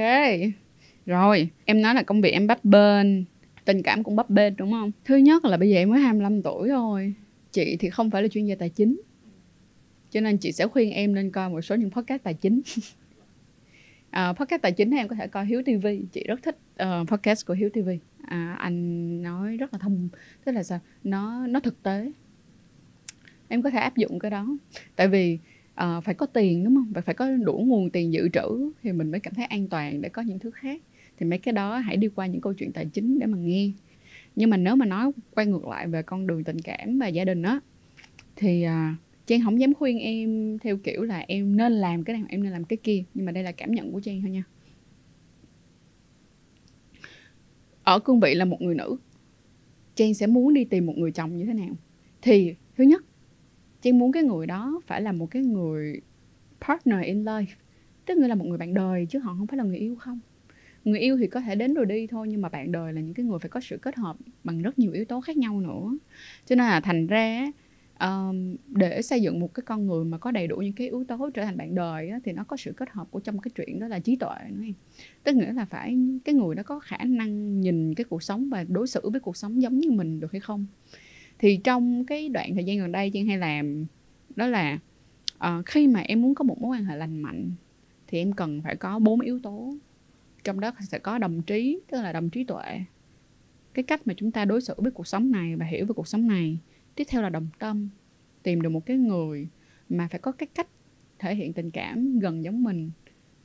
Rồi, 1.06 1.50
em 1.66 1.82
nói 1.82 1.96
là 1.96 2.04
công 2.04 2.22
việc 2.22 2.32
em 2.32 2.48
bấp 2.48 2.66
bênh, 2.66 3.08
tình 3.66 3.82
cảm 3.84 4.04
cũng 4.04 4.16
bấp 4.16 4.30
bênh 4.30 4.56
đúng 4.58 4.72
không? 4.72 4.92
Thứ 5.06 5.16
nhất 5.16 5.46
là 5.46 5.58
bây 5.58 5.70
giờ 5.70 5.78
em 5.78 5.90
mới 5.90 6.00
25 6.00 6.42
tuổi 6.42 6.70
thôi. 6.70 7.14
Chị 7.52 7.78
thì 7.80 7.90
không 7.90 8.10
phải 8.12 8.22
là 8.22 8.28
chuyên 8.28 8.46
gia 8.46 8.56
tài 8.56 8.70
chính. 8.70 9.02
Cho 10.12 10.22
nên 10.22 10.38
chị 10.38 10.52
sẽ 10.52 10.68
khuyên 10.68 10.92
em 10.92 11.16
nên 11.16 11.32
coi 11.32 11.50
một 11.50 11.62
số 11.62 11.76
những 11.76 11.92
podcast 11.92 12.24
tài 12.24 12.34
chính. 12.34 12.62
uh, 14.14 14.38
podcast 14.38 14.62
tài 14.62 14.72
chính 14.72 14.92
em 14.92 15.08
có 15.08 15.16
thể 15.16 15.28
coi 15.28 15.46
Hiếu 15.46 15.62
TV. 15.66 15.88
Chị 16.12 16.24
rất 16.28 16.44
thích 16.44 16.58
uh, 16.84 17.08
podcast 17.08 17.46
của 17.46 17.54
Hiếu 17.54 17.70
TV. 17.70 17.90
à, 18.28 18.56
anh 18.60 19.22
nói 19.22 19.58
rất 19.58 19.74
là 19.74 19.80
thông 19.80 20.10
tức 20.46 20.52
là 20.52 20.64
sao? 20.64 20.80
Nó 21.04 21.48
nó 21.48 21.60
thực 21.60 21.84
tế. 21.84 22.12
Em 23.48 23.62
có 23.62 23.70
thể 23.70 23.80
áp 23.80 23.98
dụng 23.98 24.20
cái 24.20 24.32
đó. 24.32 24.48
Tại 24.96 25.08
vì 25.08 25.40
uh, 25.74 26.04
phải 26.04 26.16
có 26.16 26.26
tiền 26.26 26.64
đúng 26.64 26.76
không? 26.76 26.92
Và 26.94 27.02
phải 27.02 27.16
có 27.16 27.30
đủ 27.32 27.64
nguồn 27.66 27.90
tiền 27.90 28.14
dự 28.14 28.30
trữ 28.30 28.72
thì 28.84 28.92
mình 28.92 29.12
mới 29.12 29.20
cảm 29.20 29.34
thấy 29.34 29.46
an 29.46 29.68
toàn 29.68 30.02
để 30.02 30.10
có 30.10 30.22
những 30.22 30.40
thứ 30.40 30.52
khác. 30.52 30.82
Thì 31.18 31.26
mấy 31.26 31.40
cái 31.40 31.54
đó 31.54 31.78
hãy 31.78 31.98
đi 31.98 32.08
qua 32.16 32.26
những 32.26 32.42
câu 32.42 32.54
chuyện 32.54 32.72
tài 32.72 32.86
chính 32.86 33.20
để 33.20 33.26
mà 33.26 33.38
nghe. 33.38 33.72
Nhưng 34.36 34.50
mà 34.50 34.58
nếu 34.58 34.76
mà 34.76 34.86
nói 34.86 35.12
quay 35.36 35.48
ngược 35.48 35.68
lại 35.68 35.88
về 35.88 36.02
con 36.02 36.28
đường 36.28 36.44
tình 36.44 36.62
cảm 36.62 37.00
và 37.00 37.08
gia 37.08 37.26
đình 37.26 37.42
á 37.42 37.60
thì 38.36 38.66
uh, 38.68 38.98
Trang 39.26 39.42
không 39.44 39.60
dám 39.60 39.74
khuyên 39.74 40.00
em 40.00 40.58
theo 40.60 40.78
kiểu 40.78 41.04
là 41.04 41.26
em 41.28 41.58
nên 41.58 41.72
làm 41.72 42.04
cái 42.04 42.18
này, 42.18 42.26
em 42.30 42.44
nên 42.44 42.52
làm 42.52 42.64
cái 42.64 42.78
kia. 42.78 43.04
Nhưng 43.14 43.26
mà 43.26 43.32
đây 43.32 43.44
là 43.44 43.52
cảm 43.52 43.72
nhận 43.72 43.92
của 43.92 44.00
Trang 44.00 44.22
thôi 44.22 44.32
nha. 44.32 44.44
Ở 47.84 48.00
cương 48.00 48.20
vị 48.20 48.34
là 48.34 48.46
một 48.46 48.62
người 48.62 48.76
nữ, 48.76 48.98
Trang 49.96 50.14
sẽ 50.14 50.28
muốn 50.28 50.54
đi 50.54 50.66
tìm 50.66 50.86
một 50.86 50.98
người 50.98 51.12
chồng 51.12 51.38
như 51.38 51.46
thế 51.46 51.54
nào? 51.54 51.76
Thì, 52.22 52.56
thứ 52.78 52.84
nhất, 52.84 53.04
Trang 53.82 54.00
muốn 54.00 54.12
cái 54.12 54.24
người 54.24 54.48
đó 54.48 54.82
phải 54.88 55.02
là 55.02 55.12
một 55.12 55.32
cái 55.32 55.44
người 55.44 56.02
partner 56.68 57.06
in 57.06 57.24
life, 57.24 57.46
tức 58.06 58.16
là 58.18 58.36
một 58.36 58.46
người 58.46 58.58
bạn 58.58 58.74
đời, 58.74 59.06
chứ 59.10 59.20
họ 59.20 59.36
không 59.38 59.48
phải 59.48 59.58
là 59.58 59.64
người 59.64 59.78
yêu 59.78 59.96
không. 59.96 60.20
Người 60.86 61.00
yêu 61.00 61.18
thì 61.18 61.28
có 61.28 61.42
thể 61.42 61.56
đến 61.56 61.74
rồi 61.74 61.86
đi 61.86 62.08
thôi, 62.08 62.28
nhưng 62.28 62.42
mà 62.42 62.50
bạn 62.50 62.72
đời 62.72 62.94
là 62.94 63.02
những 63.02 63.14
cái 63.14 63.26
người 63.26 63.40
phải 63.40 63.50
có 63.50 63.60
sự 63.60 63.78
kết 63.78 63.96
hợp 63.96 64.18
bằng 64.44 64.62
rất 64.62 64.80
nhiều 64.80 64.92
yếu 64.92 65.06
tố 65.06 65.22
khác 65.22 65.38
nhau 65.38 65.62
nữa. 65.62 65.98
Cho 66.46 66.56
nên 66.56 66.66
là 66.68 66.80
thành 66.80 67.08
ra 67.08 67.52
um, 68.00 68.56
để 68.68 69.02
xây 69.02 69.22
dựng 69.22 69.40
một 69.40 69.54
cái 69.54 69.64
con 69.66 69.86
người 69.86 70.06
mà 70.06 70.18
có 70.18 70.32
đầy 70.32 70.48
đủ 70.48 70.58
những 70.58 70.74
cái 70.74 70.88
yếu 70.88 71.04
tố 71.08 71.30
trở 71.34 71.46
thành 71.46 71.58
bạn 71.58 71.76
đời 71.76 72.10
á, 72.10 72.20
thì 72.24 72.32
nó 72.32 72.44
có 72.44 72.58
sự 72.58 72.74
kết 72.78 72.90
hợp 72.92 73.08
của 73.12 73.20
trong 73.20 73.40
cái 73.40 73.52
chuyện 73.56 73.80
đó 73.80 73.88
là 73.88 74.00
trí 74.00 74.16
tuệ 74.16 74.36
nữa 74.50 74.64
em. 74.64 74.74
Tức 75.24 75.36
nghĩa 75.36 75.54
là 75.54 75.66
phải 75.66 75.98
cái 76.26 76.36
người 76.36 76.56
đó 76.56 76.64
có 76.64 76.80
khả 76.80 76.98
năng 76.98 77.62
nhìn 77.62 77.96
cái 77.96 78.04
cuộc 78.04 78.24
sống 78.24 78.50
và 78.50 78.64
đối 78.64 78.88
xử 78.88 79.10
với 79.10 79.20
cuộc 79.20 79.38
sống 79.38 79.62
giống 79.62 79.80
như 79.80 79.92
mình 79.92 80.20
được 80.20 80.32
hay 80.32 80.42
không. 80.42 80.66
Thì 81.40 81.58
trong 81.58 82.06
cái 82.06 82.30
đoạn 82.30 82.56
thời 82.56 82.64
gian 82.64 82.78
gần 82.78 82.92
đây 82.92 83.10
chị 83.10 83.24
hay 83.24 83.38
làm 83.38 83.86
đó 84.36 84.48
là 84.48 84.80
uh, 85.36 85.66
khi 85.66 85.88
mà 85.88 86.00
em 86.00 86.22
muốn 86.22 86.36
có 86.36 86.44
một 86.44 86.62
mối 86.62 86.78
quan 86.78 86.86
hệ 86.86 86.96
lành 86.96 87.22
mạnh 87.22 87.52
thì 88.08 88.18
em 88.18 88.34
cần 88.34 88.62
phải 88.62 88.76
có 88.76 89.00
bốn 89.00 89.22
yếu 89.22 89.40
tố. 89.40 89.76
Trong 90.44 90.60
đó 90.60 90.72
sẽ 90.90 91.00
có 91.00 91.18
đồng 91.18 91.42
trí 91.42 91.80
tức 91.92 92.02
là 92.02 92.14
đồng 92.14 92.30
trí 92.30 92.44
tuệ 92.44 92.80
cái 93.74 93.84
cách 93.84 94.08
mà 94.08 94.14
chúng 94.18 94.32
ta 94.32 94.46
đối 94.46 94.62
xử 94.62 94.74
với 94.78 94.92
cuộc 94.92 95.08
sống 95.08 95.32
này 95.32 95.56
và 95.56 95.66
hiểu 95.66 95.86
về 95.86 95.94
cuộc 95.96 96.08
sống 96.08 96.28
này 96.28 96.58
tiếp 96.96 97.04
theo 97.10 97.22
là 97.22 97.30
đồng 97.30 97.48
tâm. 97.60 97.90
Tìm 98.44 98.62
được 98.62 98.70
một 98.70 98.86
cái 98.86 98.98
người 98.98 99.48
mà 99.90 100.08
phải 100.12 100.20
có 100.20 100.32
cái 100.32 100.48
cách 100.56 100.68
thể 101.20 101.36
hiện 101.36 101.54
tình 101.54 101.72
cảm 101.72 102.20
gần 102.20 102.44
giống 102.44 102.64
mình, 102.64 102.92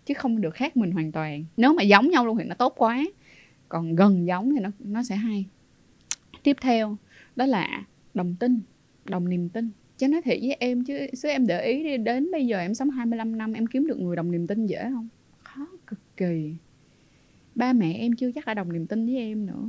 chứ 0.06 0.15
không 0.15 0.41
được 0.41 0.55
khác 0.55 0.77
mình 0.77 0.91
hoàn 0.91 1.12
toàn. 1.12 1.45
Nếu 1.56 1.75
mà 1.75 1.83
giống 1.83 2.11
nhau 2.11 2.27
luôn 2.27 2.39
thì 2.39 2.45
nó 2.45 2.55
tốt 2.55 2.75
quá. 2.77 3.05
Còn 3.69 3.97
gần 3.97 4.27
giống 4.27 4.55
thì 4.55 4.61
nó 4.61 4.71
nó 4.79 5.03
sẽ 5.03 5.17
hay. 5.17 5.47
Tiếp 6.43 6.56
theo, 6.61 6.97
đó 7.37 7.47
là 7.47 7.85
đồng 8.15 8.35
tin, 8.41 8.61
đồng 9.05 9.29
niềm 9.29 9.49
tin. 9.49 9.71
Chứ 9.99 10.09
nói 10.09 10.23
thiệt 10.23 10.39
với 10.41 10.56
em 10.61 10.85
chứ 10.85 11.06
chứ 11.23 11.29
em 11.29 11.47
để 11.47 11.65
ý 11.65 11.85
đi, 11.85 11.97
đến 11.97 12.31
bây 12.33 12.47
giờ 12.47 12.59
em 12.59 12.75
sống 12.75 12.91
25 12.91 13.39
năm, 13.39 13.53
em 13.53 13.67
kiếm 13.67 13.87
được 13.87 14.00
người 14.00 14.17
đồng 14.17 14.31
niềm 14.31 14.47
tin 14.47 14.67
dễ 14.67 14.91
không? 14.91 15.09
Khó 15.39 15.67
cực 15.87 15.99
kỳ. 16.17 16.55
Ba 17.55 17.73
mẹ 17.73 17.95
em 17.95 18.12
chưa 18.17 18.33
chắc 18.33 18.47
đã 18.47 18.55
đồng 18.55 18.73
niềm 18.73 18.87
tin 18.87 19.06
với 19.06 19.17
em 19.17 19.47
nữa 19.47 19.69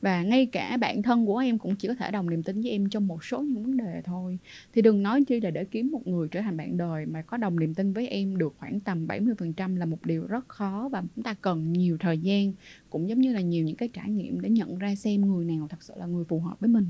và 0.00 0.22
ngay 0.22 0.46
cả 0.46 0.76
bạn 0.76 1.02
thân 1.02 1.26
của 1.26 1.38
em 1.38 1.58
cũng 1.58 1.76
chỉ 1.76 1.88
có 1.88 1.94
thể 1.94 2.10
đồng 2.10 2.30
niềm 2.30 2.42
tin 2.42 2.62
với 2.62 2.70
em 2.70 2.88
trong 2.88 3.06
một 3.06 3.24
số 3.24 3.42
những 3.42 3.62
vấn 3.62 3.76
đề 3.76 4.02
thôi. 4.04 4.38
Thì 4.72 4.82
đừng 4.82 5.02
nói 5.02 5.24
chi 5.24 5.40
là 5.40 5.50
để 5.50 5.64
kiếm 5.64 5.90
một 5.90 6.06
người 6.06 6.28
trở 6.28 6.40
thành 6.40 6.56
bạn 6.56 6.76
đời 6.76 7.06
mà 7.06 7.22
có 7.22 7.36
đồng 7.36 7.60
niềm 7.60 7.74
tin 7.74 7.92
với 7.92 8.08
em 8.08 8.38
được 8.38 8.54
khoảng 8.58 8.80
tầm 8.80 9.06
70% 9.06 9.76
là 9.76 9.86
một 9.86 10.06
điều 10.06 10.26
rất 10.26 10.48
khó 10.48 10.88
và 10.92 11.02
chúng 11.16 11.24
ta 11.24 11.34
cần 11.34 11.72
nhiều 11.72 11.98
thời 12.00 12.18
gian, 12.18 12.52
cũng 12.90 13.08
giống 13.08 13.20
như 13.20 13.32
là 13.32 13.40
nhiều 13.40 13.64
những 13.64 13.76
cái 13.76 13.88
trải 13.88 14.10
nghiệm 14.10 14.40
để 14.40 14.50
nhận 14.50 14.78
ra 14.78 14.94
xem 14.94 15.20
người 15.20 15.44
nào 15.44 15.68
thật 15.68 15.82
sự 15.82 15.94
là 15.96 16.06
người 16.06 16.24
phù 16.24 16.40
hợp 16.40 16.60
với 16.60 16.68
mình. 16.68 16.86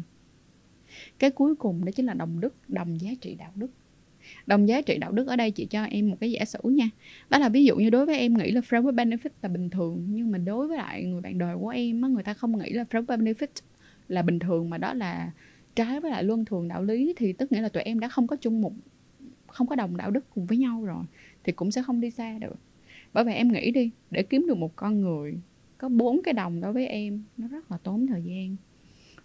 Cái 1.18 1.30
cuối 1.30 1.54
cùng 1.56 1.84
đó 1.84 1.90
chính 1.94 2.06
là 2.06 2.14
đồng 2.14 2.40
đức, 2.40 2.54
đồng 2.68 3.00
giá 3.00 3.10
trị 3.20 3.34
đạo 3.34 3.52
đức 3.54 3.70
đồng 4.46 4.68
giá 4.68 4.80
trị 4.80 4.98
đạo 4.98 5.12
đức 5.12 5.26
ở 5.26 5.36
đây 5.36 5.50
chị 5.50 5.66
cho 5.66 5.84
em 5.84 6.10
một 6.10 6.16
cái 6.20 6.30
giả 6.30 6.44
sử 6.44 6.58
nha. 6.64 6.90
Đó 7.30 7.38
là 7.38 7.48
ví 7.48 7.64
dụ 7.64 7.76
như 7.76 7.90
đối 7.90 8.06
với 8.06 8.18
em 8.18 8.34
nghĩ 8.34 8.50
là 8.50 8.60
framework 8.60 8.94
benefit 8.94 9.30
là 9.42 9.48
bình 9.48 9.70
thường, 9.70 10.06
nhưng 10.08 10.30
mà 10.30 10.38
đối 10.38 10.68
với 10.68 10.76
lại 10.76 11.04
người 11.04 11.20
bạn 11.20 11.38
đời 11.38 11.56
của 11.60 11.68
em 11.68 12.02
á, 12.02 12.08
người 12.08 12.22
ta 12.22 12.34
không 12.34 12.58
nghĩ 12.58 12.70
là 12.70 12.84
framework 12.90 13.18
benefit 13.18 13.46
là 14.08 14.22
bình 14.22 14.38
thường, 14.38 14.70
mà 14.70 14.78
đó 14.78 14.94
là 14.94 15.30
trái 15.74 16.00
với 16.00 16.10
lại 16.10 16.24
luân 16.24 16.44
thường 16.44 16.68
đạo 16.68 16.82
lý, 16.82 17.14
thì 17.16 17.32
tức 17.32 17.52
nghĩa 17.52 17.60
là 17.60 17.68
tụi 17.68 17.82
em 17.82 18.00
đã 18.00 18.08
không 18.08 18.26
có 18.26 18.36
chung 18.36 18.60
một, 18.60 18.72
không 19.46 19.66
có 19.66 19.76
đồng 19.76 19.96
đạo 19.96 20.10
đức 20.10 20.24
cùng 20.34 20.46
với 20.46 20.58
nhau 20.58 20.84
rồi, 20.84 21.04
thì 21.44 21.52
cũng 21.52 21.70
sẽ 21.70 21.82
không 21.82 22.00
đi 22.00 22.10
xa 22.10 22.38
được. 22.38 22.56
Bởi 23.12 23.24
vậy 23.24 23.34
em 23.34 23.52
nghĩ 23.52 23.70
đi, 23.70 23.90
để 24.10 24.22
kiếm 24.22 24.46
được 24.46 24.56
một 24.56 24.76
con 24.76 25.00
người, 25.00 25.34
có 25.78 25.88
bốn 25.88 26.22
cái 26.22 26.34
đồng 26.34 26.60
đối 26.60 26.72
với 26.72 26.86
em, 26.86 27.22
nó 27.36 27.48
rất 27.48 27.70
là 27.70 27.78
tốn 27.82 28.06
thời 28.06 28.22
gian. 28.22 28.56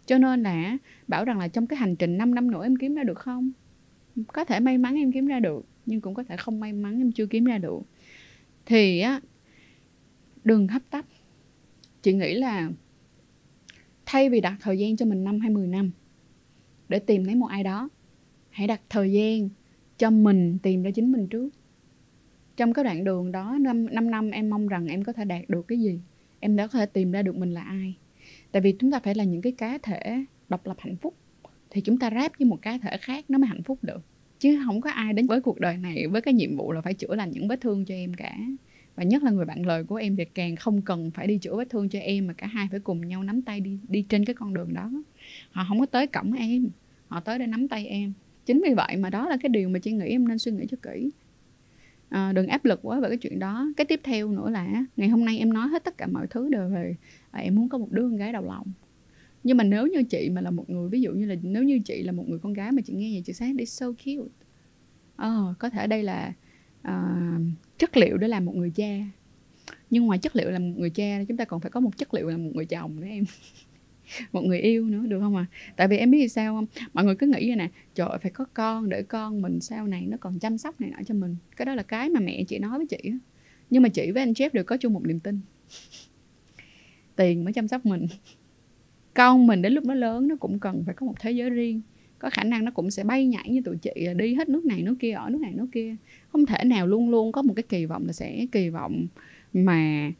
Cho 0.06 0.18
nên 0.18 0.44
là, 0.44 0.78
bảo 1.08 1.26
rằng 1.26 1.40
là 1.40 1.48
trong 1.48 1.68
cái 1.68 1.78
hành 1.78 1.96
trình 1.96 2.18
5 2.18 2.36
năm 2.36 2.52
nữa 2.52 2.64
em 2.64 2.76
kiếm 2.76 2.96
ra 2.96 3.04
được 3.04 3.20
không? 3.20 3.52
Có 4.28 4.46
thể 4.46 4.60
may 4.60 4.78
mắn 4.78 4.96
em 4.96 5.12
kiếm 5.12 5.28
ra 5.28 5.40
được 5.40 5.66
nhưng 5.86 6.02
cũng 6.02 6.14
có 6.14 6.24
thể 6.24 6.38
không 6.38 6.60
may 6.60 6.74
mắn 6.74 7.02
em 7.02 7.12
chưa 7.12 7.26
kiếm 7.26 7.46
ra 7.46 7.58
được. 7.58 7.80
Thì 8.66 9.00
á 9.00 9.22
đừng 10.44 10.68
hấp 10.68 10.82
tấp. 10.90 11.06
Chị 12.02 12.14
nghĩ 12.14 12.34
là 12.34 12.72
thay 14.06 14.30
vì 14.30 14.42
đặt 14.42 14.58
thời 14.62 14.80
gian 14.80 14.98
cho 14.98 15.06
mình 15.06 15.24
năm 15.24 15.40
hay 15.40 15.50
10 15.50 15.68
năm 15.68 15.92
để 16.90 17.00
tìm 17.00 17.26
thấy 17.26 17.36
một 17.36 17.48
ai 17.48 17.64
đó 17.64 17.90
hãy 18.50 18.68
đặt 18.68 18.82
thời 18.90 19.12
gian 19.12 19.50
cho 19.98 20.10
mình 20.10 20.58
tìm 20.64 20.84
ra 20.84 20.92
chính 20.92 21.12
mình 21.12 21.28
trước. 21.28 21.50
Trong 22.58 22.74
cái 22.74 22.84
đoạn 22.84 23.04
đường 23.04 23.32
đó 23.32 23.58
5, 23.60 23.86
5 23.92 24.12
năm 24.12 24.32
em 24.32 24.50
mong 24.50 24.68
rằng 24.68 24.88
em 24.88 25.04
có 25.04 25.14
thể 25.14 25.26
đạt 25.26 25.42
được 25.48 25.68
cái 25.68 25.80
gì 25.80 26.00
em 26.40 26.56
đã 26.56 26.68
có 26.68 26.80
thể 26.80 26.86
tìm 26.86 27.12
ra 27.12 27.22
được 27.22 27.36
mình 27.36 27.52
là 27.52 27.62
ai. 27.62 27.98
Tại 28.52 28.62
vì 28.62 28.76
chúng 28.80 28.92
ta 28.92 29.00
phải 29.00 29.16
là 29.16 29.24
những 29.24 29.42
cái 29.42 29.52
cá 29.52 29.78
thể 29.78 30.26
độc 30.50 30.66
lập 30.66 30.78
hạnh 30.80 30.96
phúc 30.98 31.16
thì 31.74 31.82
chúng 31.82 31.98
ta 31.98 32.10
ráp 32.16 32.32
với 32.40 32.46
một 32.46 32.62
cá 32.62 32.78
thể 32.78 32.98
khác 32.98 33.26
nó 33.30 33.38
mới 33.38 33.48
hạnh 33.48 33.64
phúc 33.64 33.80
được. 33.82 34.02
Chứ 34.40 34.62
không 34.66 34.82
có 34.82 34.92
ai 34.92 35.14
đến 35.14 35.28
với 35.28 35.42
cuộc 35.42 35.60
đời 35.60 35.78
này 35.78 36.08
với 36.08 36.22
cái 36.22 36.34
nhiệm 36.34 36.58
vụ 36.58 36.72
là 36.72 36.82
phải 36.82 36.94
chữa 36.94 37.16
lành 37.16 37.32
những 37.32 37.48
vết 37.48 37.62
thương 37.62 37.86
cho 37.86 37.96
em 37.96 38.14
cả. 38.14 38.38
Và 38.96 39.04
nhất 39.04 39.24
là 39.24 39.32
người 39.32 39.46
bạn 39.46 39.66
lời 39.66 39.84
của 39.84 39.96
em 39.96 40.16
thì 40.16 40.26
càng 40.26 40.56
không 40.56 40.82
cần 40.82 41.12
phải 41.12 41.28
đi 41.28 41.38
chữa 41.38 41.56
vết 41.56 41.70
thương 41.70 41.90
cho 41.90 42.00
em 42.00 42.28
mà 42.28 42.34
cả 42.34 42.48
hai 42.48 42.68
phải 42.72 42.80
cùng 42.80 43.08
nhau 43.08 43.24
nắm 43.24 43.42
tay 43.42 43.60
đi 43.60 43.80
đi 43.88 44.06
trên 44.10 44.26
cái 44.26 44.34
con 44.34 44.54
đường 44.54 44.74
đó. 44.74 44.92
Họ 45.52 45.66
không 45.68 45.80
có 45.80 45.86
tới 45.86 46.08
cổng 46.08 46.34
em 46.34 46.70
họ 47.08 47.20
tới 47.20 47.40
để 47.40 47.48
nắm 47.48 47.68
tay 47.68 47.88
em. 47.88 48.14
Chính 48.46 48.62
vì 48.68 48.74
vậy 48.74 48.98
mà 48.98 49.10
đó 49.10 49.30
là 49.30 49.38
cái 49.38 49.50
điều 49.50 49.70
mà 49.70 49.80
chị 49.80 49.92
nghĩ 49.92 50.06
em 50.06 50.28
nên 50.28 50.38
suy 50.38 50.52
nghĩ 50.52 50.66
cho 50.72 50.78
kỹ. 50.82 51.10
À, 52.10 52.32
đừng 52.32 52.48
áp 52.48 52.66
lực 52.66 52.80
quá 52.82 53.00
về 53.00 53.10
cái 53.10 53.18
chuyện 53.18 53.40
đó. 53.40 53.68
Cái 53.78 53.86
tiếp 53.86 54.00
theo 54.04 54.28
nữa 54.28 54.50
là 54.50 54.86
ngày 54.98 55.10
hôm 55.10 55.26
nay 55.26 55.40
em 55.40 55.54
nói 55.54 55.68
hết 55.68 55.84
tất 55.84 55.98
cả 55.98 56.08
mọi 56.08 56.28
thứ 56.30 56.50
đều 56.50 56.70
về 56.70 56.96
à, 57.32 57.40
em 57.40 57.56
muốn 57.56 57.70
có 57.70 57.78
một 57.78 57.92
đứa 57.92 58.02
con 58.02 58.18
gái 58.18 58.34
đầu 58.34 58.44
lòng 58.46 58.68
nhưng 59.44 59.58
mà 59.58 59.64
nếu 59.64 59.88
như 59.88 60.04
chị 60.04 60.30
mà 60.30 60.42
là 60.42 60.52
một 60.52 60.70
người 60.70 60.90
ví 60.90 61.02
dụ 61.02 61.12
như 61.12 61.26
là 61.26 61.36
nếu 61.42 61.64
như 61.64 61.80
chị 61.80 62.04
là 62.04 62.12
một 62.12 62.30
người 62.30 62.40
con 62.40 62.54
gái 62.54 62.72
mà 62.72 62.82
chị 62.86 62.94
nghe 62.94 63.12
vậy 63.14 63.22
chị 63.26 63.34
sáng 63.34 63.58
đi 63.58 63.66
so 63.66 63.92
cute. 63.92 64.34
Ờ 65.16 65.54
có 65.60 65.70
thể 65.70 65.88
đây 65.88 66.04
là 66.04 66.34
uh, 66.88 67.42
chất 67.78 67.98
liệu 67.98 68.18
để 68.18 68.28
làm 68.28 68.46
một 68.46 68.56
người 68.56 68.72
cha. 68.76 69.06
Nhưng 69.90 70.06
ngoài 70.06 70.20
chất 70.20 70.36
liệu 70.36 70.52
làm 70.52 70.70
một 70.70 70.76
người 70.78 70.90
cha 70.90 71.24
chúng 71.28 71.38
ta 71.38 71.46
còn 71.46 71.60
phải 71.60 71.72
có 71.72 71.80
một 71.80 71.98
chất 71.98 72.14
liệu 72.14 72.30
làm 72.30 72.44
một 72.44 72.52
người 72.54 72.66
chồng 72.66 73.00
nữa 73.00 73.08
em. 73.08 73.24
Một 74.32 74.42
người 74.42 74.60
yêu 74.60 74.86
nữa 74.86 75.04
được 75.08 75.20
không 75.20 75.36
à 75.36 75.46
tại 75.76 75.88
vì 75.88 75.98
em 75.98 76.12
biết 76.12 76.28
sao 76.28 76.56
không? 76.56 76.66
Mọi 76.94 77.06
người 77.06 77.16
cứ 77.16 77.28
nghĩ 77.28 77.48
vậy 77.48 77.56
nè 77.56 77.70
trời 77.96 78.08
ơi, 78.10 78.20
phải 78.22 78.32
có 78.32 78.46
con 78.54 78.90
để 78.90 79.04
con 79.04 79.42
mình 79.42 79.60
sau 79.60 79.88
này 79.88 80.06
nó 80.06 80.18
còn 80.18 80.40
chăm 80.40 80.58
sóc 80.58 80.82
này 80.82 80.90
nọ 80.90 80.98
cho 81.06 81.14
mình. 81.14 81.36
Cái 81.56 81.66
đó 81.66 81.76
là 81.76 81.84
cái 81.84 82.10
mà 82.10 82.20
mẹ 82.20 82.44
chị 82.44 82.60
nói 82.60 82.78
với 82.78 82.88
chị 82.88 83.14
nhưng 83.70 83.84
mà 83.84 83.90
chị 83.90 84.12
với 84.12 84.24
anh 84.24 84.32
Jeff 84.32 84.50
đều 84.54 84.64
có 84.64 84.78
chung 84.78 84.94
một 84.94 85.06
niềm 85.06 85.20
tin. 85.20 85.40
Tiền 87.16 87.44
mới 87.44 87.54
chăm 87.54 87.68
sóc 87.68 87.86
mình 87.86 88.08
con 89.14 89.48
mình 89.48 89.62
đến 89.62 89.74
lúc 89.74 89.86
nó 89.86 89.94
lớn, 89.94 90.28
nó 90.28 90.36
cũng 90.40 90.60
cần 90.60 90.84
phải 90.86 90.96
có 90.96 91.06
một 91.06 91.14
thế 91.20 91.32
giới 91.32 91.50
riêng. 91.50 91.82
Có 92.20 92.30
khả 92.30 92.44
năng 92.44 92.66
nó 92.66 92.72
cũng 92.72 92.92
sẽ 92.92 93.04
bay 93.04 93.26
nhảy 93.26 93.50
như 93.50 93.62
tụi 93.62 93.78
chị 93.78 94.06
à, 94.08 94.14
đi 94.14 94.34
hết 94.34 94.50
nước 94.50 94.66
này, 94.66 94.82
nước 94.82 94.96
kia, 95.00 95.12
ở 95.12 95.30
nước 95.30 95.42
này, 95.42 95.52
nước 95.54 95.68
kia. 95.72 95.96
Không 96.30 96.46
thể 96.46 96.64
nào 96.64 96.88
luôn 96.88 97.10
luôn 97.10 97.32
có 97.32 97.42
một 97.42 97.54
cái 97.56 97.64
kỳ 97.64 97.86
vọng 97.86 98.04
là 98.08 98.14
sẽ 98.14 98.46
kỳ 98.52 98.70
vọng 98.70 99.08
mà 99.54 100.12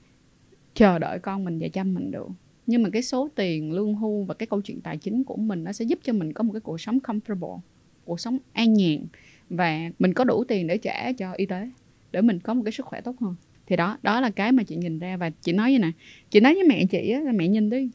chờ 0.74 1.00
đợi 1.00 1.20
con 1.20 1.44
mình 1.44 1.60
và 1.60 1.68
chăm 1.68 1.94
mình 1.94 2.12
được. 2.12 2.28
Nhưng 2.68 2.84
mà 2.84 2.90
cái 2.90 3.02
số 3.02 3.30
tiền 3.36 3.72
lương 3.72 3.96
hưu 3.96 4.24
và 4.24 4.34
cái 4.34 4.48
câu 4.48 4.62
chuyện 4.62 4.82
tài 4.82 4.98
chính 4.98 5.24
của 5.24 5.36
mình 5.36 5.64
nó 5.64 5.72
sẽ 5.72 5.86
giúp 5.86 6.00
cho 6.04 6.14
mình 6.14 6.34
có 6.34 6.44
một 6.44 6.54
cái 6.54 6.62
cuộc 6.62 6.82
sống 6.82 7.00
comfortable, 7.04 7.60
cuộc 8.06 8.20
sống 8.20 8.38
an 8.54 8.74
nhàn. 8.74 9.06
Và 9.50 9.90
mình 10.00 10.14
có 10.14 10.24
đủ 10.24 10.44
tiền 10.44 10.68
để 10.68 10.78
trả 10.78 11.12
cho 11.12 11.34
y 11.34 11.46
tế, 11.46 11.70
để 12.12 12.22
mình 12.22 12.40
có 12.40 12.54
một 12.54 12.62
cái 12.66 12.72
sức 12.72 12.86
khỏe 12.86 13.02
tốt 13.02 13.16
hơn. 13.20 13.36
Thì 13.68 13.76
đó 13.76 13.98
đó 14.04 14.22
là 14.22 14.30
cái 14.30 14.52
mà 14.52 14.64
chị 14.64 14.76
nhìn 14.76 15.00
ra. 15.00 15.18
Và 15.18 15.30
chị 15.30 15.54
nói 15.54 15.72
như 15.72 15.80
nè 15.80 15.92
chị 16.30 16.40
nói 16.40 16.54
với 16.54 16.64
mẹ 16.64 16.86
chị 16.86 17.10
á, 17.10 17.20
là 17.20 17.32
mẹ 17.32 17.48
nhìn 17.48 17.70
đi 17.70 17.90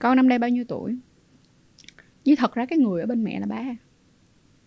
con 0.00 0.16
năm 0.16 0.28
nay 0.28 0.38
bao 0.38 0.50
nhiêu 0.50 0.64
tuổi? 0.68 0.98
Nhưng 2.24 2.36
thật 2.36 2.54
ra 2.54 2.66
cái 2.66 2.78
người 2.78 3.00
ở 3.00 3.06
bên 3.06 3.24
mẹ 3.24 3.40
là 3.40 3.46
ba. 3.46 3.76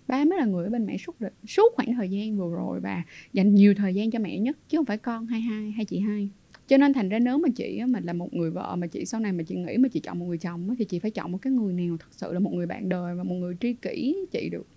Ba 0.07 0.25
mới 0.25 0.39
là 0.39 0.45
người 0.45 0.63
ở 0.63 0.69
bên 0.69 0.85
mẹ 0.85 0.97
suốt 0.97 1.15
suốt 1.47 1.73
khoảng 1.75 1.93
thời 1.95 2.09
gian 2.09 2.37
vừa 2.37 2.55
rồi 2.55 2.79
và 2.79 3.03
dành 3.33 3.55
nhiều 3.55 3.73
thời 3.77 3.95
gian 3.95 4.11
cho 4.11 4.19
mẹ 4.19 4.39
nhất, 4.39 4.57
chứ 4.69 4.77
không 4.77 4.85
phải 4.85 4.97
con 4.97 5.25
hay 5.25 5.41
hai 5.41 5.71
hay 5.71 5.85
chị 5.85 5.99
hai. 5.99 6.29
Cho 6.67 6.77
nên 6.77 6.93
thành 6.93 7.09
ra 7.09 7.19
nếu 7.19 7.37
mà 7.37 7.49
chị 7.55 7.81
mà 7.87 7.99
là 8.03 8.13
một 8.13 8.33
người 8.33 8.51
vợ, 8.51 8.75
mà 8.75 8.87
chị 8.87 9.05
sau 9.05 9.19
này 9.19 9.31
mà 9.31 9.43
chị 9.43 9.55
nghĩ 9.55 9.77
mà 9.77 9.89
chị 9.89 9.99
chọn 9.99 10.19
một 10.19 10.25
người 10.25 10.37
chồng 10.37 10.75
thì 10.77 10.85
chị 10.85 10.99
phải 10.99 11.11
chọn 11.11 11.31
một 11.31 11.37
cái 11.41 11.53
người 11.53 11.73
nào 11.73 11.97
thật 11.99 12.07
sự 12.11 12.33
là 12.33 12.39
một 12.39 12.53
người 12.53 12.65
bạn 12.65 12.89
đời 12.89 13.15
và 13.15 13.23
một 13.23 13.35
người 13.35 13.55
tri 13.59 13.73
kỷ 13.73 14.15
chị 14.31 14.49
được. 14.49 14.67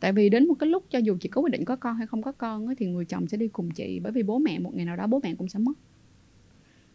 Tại 0.00 0.12
vì 0.12 0.28
đến 0.28 0.48
một 0.48 0.54
cái 0.54 0.68
lúc 0.70 0.84
cho 0.90 0.98
dù 0.98 1.16
chị 1.20 1.28
có 1.28 1.40
quyết 1.40 1.52
định 1.52 1.64
có 1.64 1.76
con 1.76 1.96
hay 1.96 2.06
không 2.06 2.22
có 2.22 2.32
con 2.32 2.66
thì 2.78 2.86
người 2.86 3.04
chồng 3.04 3.26
sẽ 3.26 3.36
đi 3.36 3.48
cùng 3.48 3.70
chị, 3.70 4.00
bởi 4.00 4.12
vì 4.12 4.22
bố 4.22 4.38
mẹ 4.38 4.58
một 4.58 4.74
ngày 4.74 4.84
nào 4.84 4.96
đó 4.96 5.06
bố 5.06 5.20
mẹ 5.22 5.34
cũng 5.34 5.48
sẽ 5.48 5.58
mất 5.58 5.72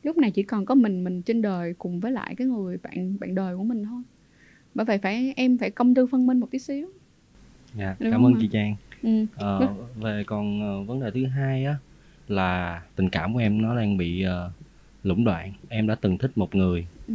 lúc 0.04 0.18
này 0.18 0.32
chỉ 0.32 0.44
còn 0.44 0.66
có 0.66 0.76
mình 0.76 1.04
mình 1.04 1.22
trên 1.24 1.42
đời 1.42 1.74
cùng 1.78 2.00
với 2.00 2.12
lại 2.12 2.36
cái 2.38 2.48
người 2.48 2.78
bạn 2.78 3.20
bạn 3.20 3.36
đời 3.36 3.58
của 3.58 3.64
mình 3.64 3.84
thôi 3.84 4.04
bởi 4.74 4.86
vậy 4.86 4.98
phải 5.04 5.34
em 5.36 5.58
phải 5.58 5.72
công 5.72 5.96
tư 5.96 6.08
phân 6.08 6.28
minh 6.28 6.40
một 6.40 6.48
tí 6.52 6.60
xíu 6.60 6.88
dạ 7.74 7.96
Đúng 8.00 8.12
cảm 8.12 8.26
ơn 8.26 8.34
chị 8.40 8.50
trang 8.54 8.76
ừ. 9.04 9.10
Ờ, 9.36 9.74
về 9.96 10.24
còn 10.28 10.62
ờ, 10.62 10.84
vấn 10.84 11.00
đề 11.00 11.12
thứ 11.14 11.26
hai 11.26 11.66
á 11.66 11.76
là 12.28 12.82
tình 12.96 13.10
cảm 13.10 13.34
của 13.34 13.40
em 13.40 13.62
nó 13.62 13.76
đang 13.78 13.98
bị 13.98 14.22
ờ, 14.24 14.52
lũng 15.04 15.24
đoạn 15.26 15.54
em 15.70 15.88
đã 15.88 15.96
từng 15.96 16.18
thích 16.18 16.32
một 16.38 16.56
người 16.56 16.88
Ừ. 17.08 17.14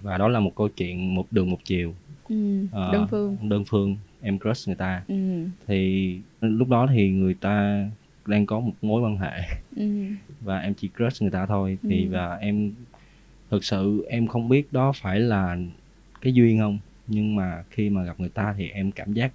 và 0.00 0.18
đó 0.18 0.28
là 0.28 0.40
một 0.40 0.52
câu 0.56 0.68
chuyện 0.68 1.14
một 1.14 1.26
đường 1.30 1.50
một 1.50 1.58
chiều 1.64 1.94
Ừ. 2.28 2.36
Ờ, 2.72 2.92
đơn 2.92 3.06
phương 3.10 3.48
đơn 3.48 3.64
phương 3.68 3.96
em 4.20 4.38
crush 4.38 4.68
người 4.68 4.76
ta 4.76 5.04
ừ. 5.08 5.14
thì 5.66 6.22
lúc 6.40 6.68
đó 6.68 6.86
thì 6.94 7.10
người 7.10 7.34
ta 7.34 7.84
đang 8.28 8.46
có 8.46 8.60
một 8.60 8.72
mối 8.82 9.02
quan 9.02 9.16
hệ 9.16 9.40
Ừ. 9.76 9.84
và 10.40 10.58
em 10.58 10.74
chỉ 10.74 10.88
crush 10.96 11.22
người 11.22 11.30
ta 11.30 11.46
thôi 11.46 11.78
thì 11.82 12.04
Ừ. 12.06 12.10
và 12.12 12.36
em 12.36 12.72
thực 13.50 13.64
sự 13.64 14.04
em 14.08 14.26
không 14.26 14.48
biết 14.48 14.72
đó 14.72 14.92
phải 14.92 15.20
là 15.20 15.56
cái 16.20 16.32
duyên 16.34 16.58
không 16.58 16.78
nhưng 17.06 17.36
mà 17.36 17.64
khi 17.70 17.90
mà 17.90 18.04
gặp 18.04 18.20
người 18.20 18.28
ta 18.28 18.54
thì 18.58 18.68
em 18.68 18.90
cảm 18.92 19.12
giác 19.12 19.32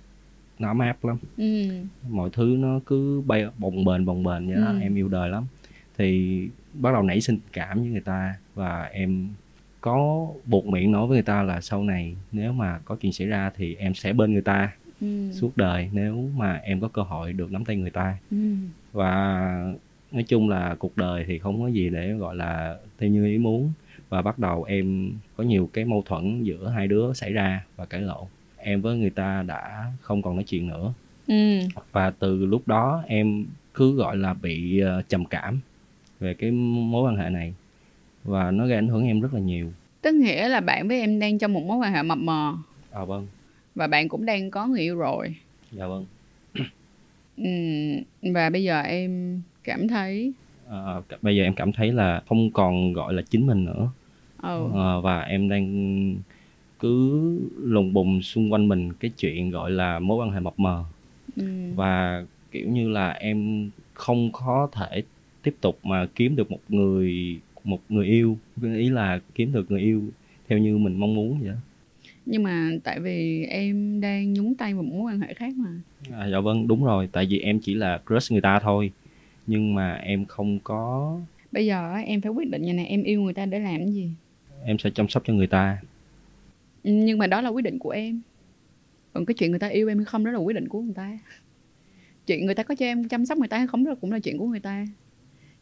nó 0.60 0.68
ấm 0.68 0.80
áp 0.80 1.06
lắm 1.06 1.18
Ừ. 1.38 1.68
mọi 2.10 2.30
thứ 2.34 2.56
nó 2.60 2.80
cứ 2.86 3.22
bay 3.26 3.46
bồng 3.58 3.86
bềnh 3.86 4.06
bồng 4.06 4.24
bềnh 4.24 4.48
vậy 4.48 4.56
đó 4.62 4.68
Ừ. 4.68 4.80
em 4.82 4.96
yêu 4.96 5.08
đời 5.08 5.30
lắm 5.30 5.46
thì 5.98 6.40
bắt 6.74 6.92
đầu 6.94 7.04
nảy 7.04 7.22
sinh 7.22 7.40
cảm 7.54 7.80
với 7.80 7.90
người 7.90 8.02
ta 8.02 8.36
và 8.56 8.84
em 8.84 9.28
có 9.82 10.28
buộc 10.46 10.66
miệng 10.66 10.92
nói 10.92 11.08
với 11.08 11.16
người 11.16 11.24
ta 11.24 11.44
là 11.44 11.62
sau 11.62 11.84
này 11.84 12.16
nếu 12.32 12.54
mà 12.54 12.80
có 12.86 12.96
chuyện 12.96 13.12
xảy 13.14 13.28
ra 13.28 13.52
thì 13.56 13.76
em 13.76 13.94
sẽ 13.94 14.14
bên 14.14 14.34
người 14.34 14.42
ta 14.42 14.72
Ừ. 15.04 15.32
suốt 15.32 15.58
đời 15.58 15.90
nếu 15.92 16.30
mà 16.36 16.54
em 16.64 16.82
có 16.82 16.88
cơ 16.88 17.02
hội 17.02 17.34
được 17.34 17.52
nắm 17.52 17.66
tay 17.66 17.76
người 17.76 17.90
ta. 17.90 18.18
Ừ. 18.32 18.38
và 18.92 19.74
nói 20.12 20.24
chung 20.24 20.50
là 20.50 20.76
cuộc 20.80 20.98
đời 20.98 21.26
thì 21.28 21.40
không 21.40 21.62
có 21.62 21.68
gì 21.68 21.90
để 21.90 22.14
gọi 22.14 22.36
là 22.36 22.78
theo 22.98 23.10
như 23.10 23.26
ý 23.26 23.38
muốn. 23.38 23.72
Và 24.10 24.22
bắt 24.22 24.40
đầu 24.40 24.64
em 24.64 25.12
có 25.38 25.44
nhiều 25.44 25.70
cái 25.74 25.86
mâu 25.86 26.04
thuẫn 26.06 26.44
giữa 26.44 26.70
hai 26.70 26.88
đứa 26.88 27.14
xảy 27.14 27.34
ra 27.34 27.66
và 27.76 27.86
cãi 27.86 28.02
lộn. 28.02 28.24
Em 28.58 28.82
với 28.82 28.98
người 28.98 29.10
ta 29.10 29.44
đã 29.48 29.92
không 30.02 30.22
còn 30.22 30.36
nói 30.36 30.44
chuyện 30.44 30.68
nữa. 30.68 30.94
Ừ. 31.28 31.60
và 31.92 32.12
từ 32.12 32.46
lúc 32.46 32.68
đó 32.68 33.04
em 33.08 33.46
cứ 33.74 33.96
gọi 33.96 34.18
là 34.18 34.34
bị 34.34 34.80
ờ, 34.80 35.02
trầm 35.10 35.26
cảm 35.26 35.60
về 36.20 36.34
cái 36.34 36.52
mối 36.52 37.04
quan 37.10 37.18
hệ 37.18 37.30
này. 37.30 37.54
Và 38.24 38.52
nó 38.52 38.66
gây 38.68 38.76
ảnh 38.76 38.88
hưởng 38.88 39.06
em 39.06 39.22
rất 39.22 39.34
là 39.34 39.40
nhiều. 39.40 39.72
Tức 40.02 40.16
nghĩa 40.16 40.48
là 40.50 40.60
bạn 40.60 40.88
với 40.88 41.00
em 41.00 41.20
đang 41.20 41.40
trong 41.40 41.54
một 41.54 41.64
mối 41.64 41.78
quan 41.78 41.94
hệ 41.94 42.04
mập 42.04 42.18
mờ. 42.18 42.54
À 42.92 43.06
vâng 43.06 43.28
và 43.76 43.88
bạn 43.88 44.10
cũng 44.10 44.26
đang 44.26 44.52
có 44.52 44.68
người 44.68 44.82
yêu 44.82 44.96
rồi 44.96 45.36
dạ 45.72 45.88
vâng 45.88 46.06
ừ. 47.38 47.44
và 48.34 48.50
bây 48.50 48.64
giờ 48.64 48.82
em 48.82 49.42
cảm 49.64 49.88
thấy 49.88 50.34
Ờ, 50.68 51.02
bây 51.22 51.36
giờ 51.36 51.44
em 51.44 51.54
cảm 51.56 51.72
thấy 51.72 51.92
là 51.92 52.22
không 52.28 52.52
còn 52.52 52.94
gọi 52.94 53.14
là 53.14 53.22
chính 53.30 53.48
mình 53.48 53.66
nữa 53.66 53.90
ừ. 54.42 54.68
Ờ, 54.74 55.02
và 55.02 55.22
em 55.22 55.50
đang 55.50 56.16
cứ 56.80 57.22
lùng 57.64 57.94
bùng 57.94 58.22
xung 58.22 58.54
quanh 58.54 58.68
mình 58.68 58.94
cái 58.94 59.12
chuyện 59.18 59.50
gọi 59.52 59.72
là 59.72 60.00
mối 60.00 60.18
quan 60.18 60.32
hệ 60.32 60.40
mập 60.40 60.54
mờ 60.60 60.84
Ừ. 61.36 61.44
và 61.76 62.26
kiểu 62.52 62.70
như 62.70 62.90
là 62.90 63.10
em 63.12 63.70
không 63.94 64.32
có 64.32 64.70
thể 64.72 65.04
tiếp 65.44 65.56
tục 65.62 65.80
mà 65.84 66.08
kiếm 66.16 66.36
được 66.36 66.52
một 66.52 66.60
người 66.70 67.40
một 67.64 67.80
người 67.90 68.06
yêu 68.06 68.38
ý 68.62 68.90
là 68.90 69.20
kiếm 69.36 69.52
được 69.52 69.72
người 69.72 69.82
yêu 69.82 70.04
theo 70.48 70.60
như 70.60 70.78
mình 70.78 70.96
mong 71.00 71.14
muốn 71.16 71.40
vậy 71.40 71.50
đó. 71.50 71.56
Nhưng 72.26 72.44
mà 72.44 72.70
tại 72.84 73.00
vì 73.00 73.46
em 73.46 74.02
đang 74.02 74.34
nhúng 74.34 74.56
tay 74.56 74.74
vào 74.74 74.84
một 74.84 74.94
mối 74.94 75.12
quan 75.12 75.22
hệ 75.22 75.34
khác 75.34 75.54
mà. 75.58 75.70
À, 76.12 76.28
dạ 76.32 76.40
vâng 76.40 76.68
đúng 76.68 76.84
rồi. 76.84 77.10
Tại 77.12 77.26
vì 77.30 77.40
em 77.40 77.60
chỉ 77.60 77.74
là 77.74 78.02
crush 78.08 78.32
người 78.32 78.42
ta 78.42 78.60
thôi. 78.60 78.92
Nhưng 79.48 79.76
mà 79.76 79.94
em 79.94 80.26
không 80.26 80.60
có 80.60 81.20
bây 81.54 81.66
giờ 81.66 81.94
em 82.06 82.22
phải 82.22 82.32
quyết 82.32 82.50
định 82.50 82.62
như 82.62 82.74
này 82.74 82.86
em 82.86 83.04
yêu 83.04 83.22
người 83.22 83.34
ta 83.34 83.46
để 83.46 83.60
làm 83.60 83.78
cái 83.78 83.94
gì? 83.94 84.10
Em 84.66 84.78
sẽ 84.80 84.90
chăm 84.90 85.08
sóc 85.08 85.24
cho 85.26 85.34
người 85.34 85.48
ta. 85.48 85.78
Ừ, 86.84 86.92
nhưng 86.92 87.18
mà 87.18 87.28
đó 87.28 87.42
là 87.42 87.50
quyết 87.50 87.62
định 87.62 87.80
của 87.80 87.90
em. 87.90 88.22
Còn 89.14 89.26
cái 89.26 89.34
chuyện 89.34 89.50
người 89.52 89.60
ta 89.60 89.68
yêu 89.68 89.88
em 89.88 89.98
hay 89.98 90.06
không 90.06 90.26
đó 90.26 90.32
là 90.32 90.38
quyết 90.38 90.54
định 90.54 90.68
của 90.68 90.82
người 90.82 90.94
ta. 90.94 91.20
Chuyện 92.28 92.46
người 92.46 92.56
ta 92.56 92.64
có 92.64 92.76
cho 92.76 92.86
em 92.86 93.08
chăm 93.08 93.26
sóc 93.26 93.38
người 93.38 93.48
ta 93.48 93.58
hay 93.58 93.68
không 93.68 93.84
đó 93.84 93.96
cũng 94.02 94.12
là 94.12 94.20
chuyện 94.20 94.38
của 94.38 94.48
người 94.48 94.60
ta. 94.60 94.86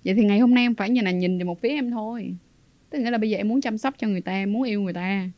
Vậy 0.05 0.13
thì 0.13 0.23
ngày 0.23 0.39
hôm 0.39 0.53
nay 0.53 0.63
em 0.63 0.75
phải 0.75 0.89
như 0.89 1.01
là 1.01 1.11
nhìn 1.11 1.37
về 1.37 1.43
một 1.43 1.61
phía 1.61 1.69
em 1.69 1.91
thôi. 1.91 2.35
Tức 2.89 2.99
nghĩa 2.99 3.11
là 3.11 3.17
bây 3.17 3.29
giờ 3.29 3.37
em 3.37 3.47
muốn 3.47 3.61
chăm 3.61 3.77
sóc 3.77 3.95
cho 3.97 4.07
người 4.07 4.21
ta 4.21 4.31
em 4.31 4.53
muốn 4.53 4.63
yêu 4.63 4.81
người 4.81 4.93
ta 4.93 5.29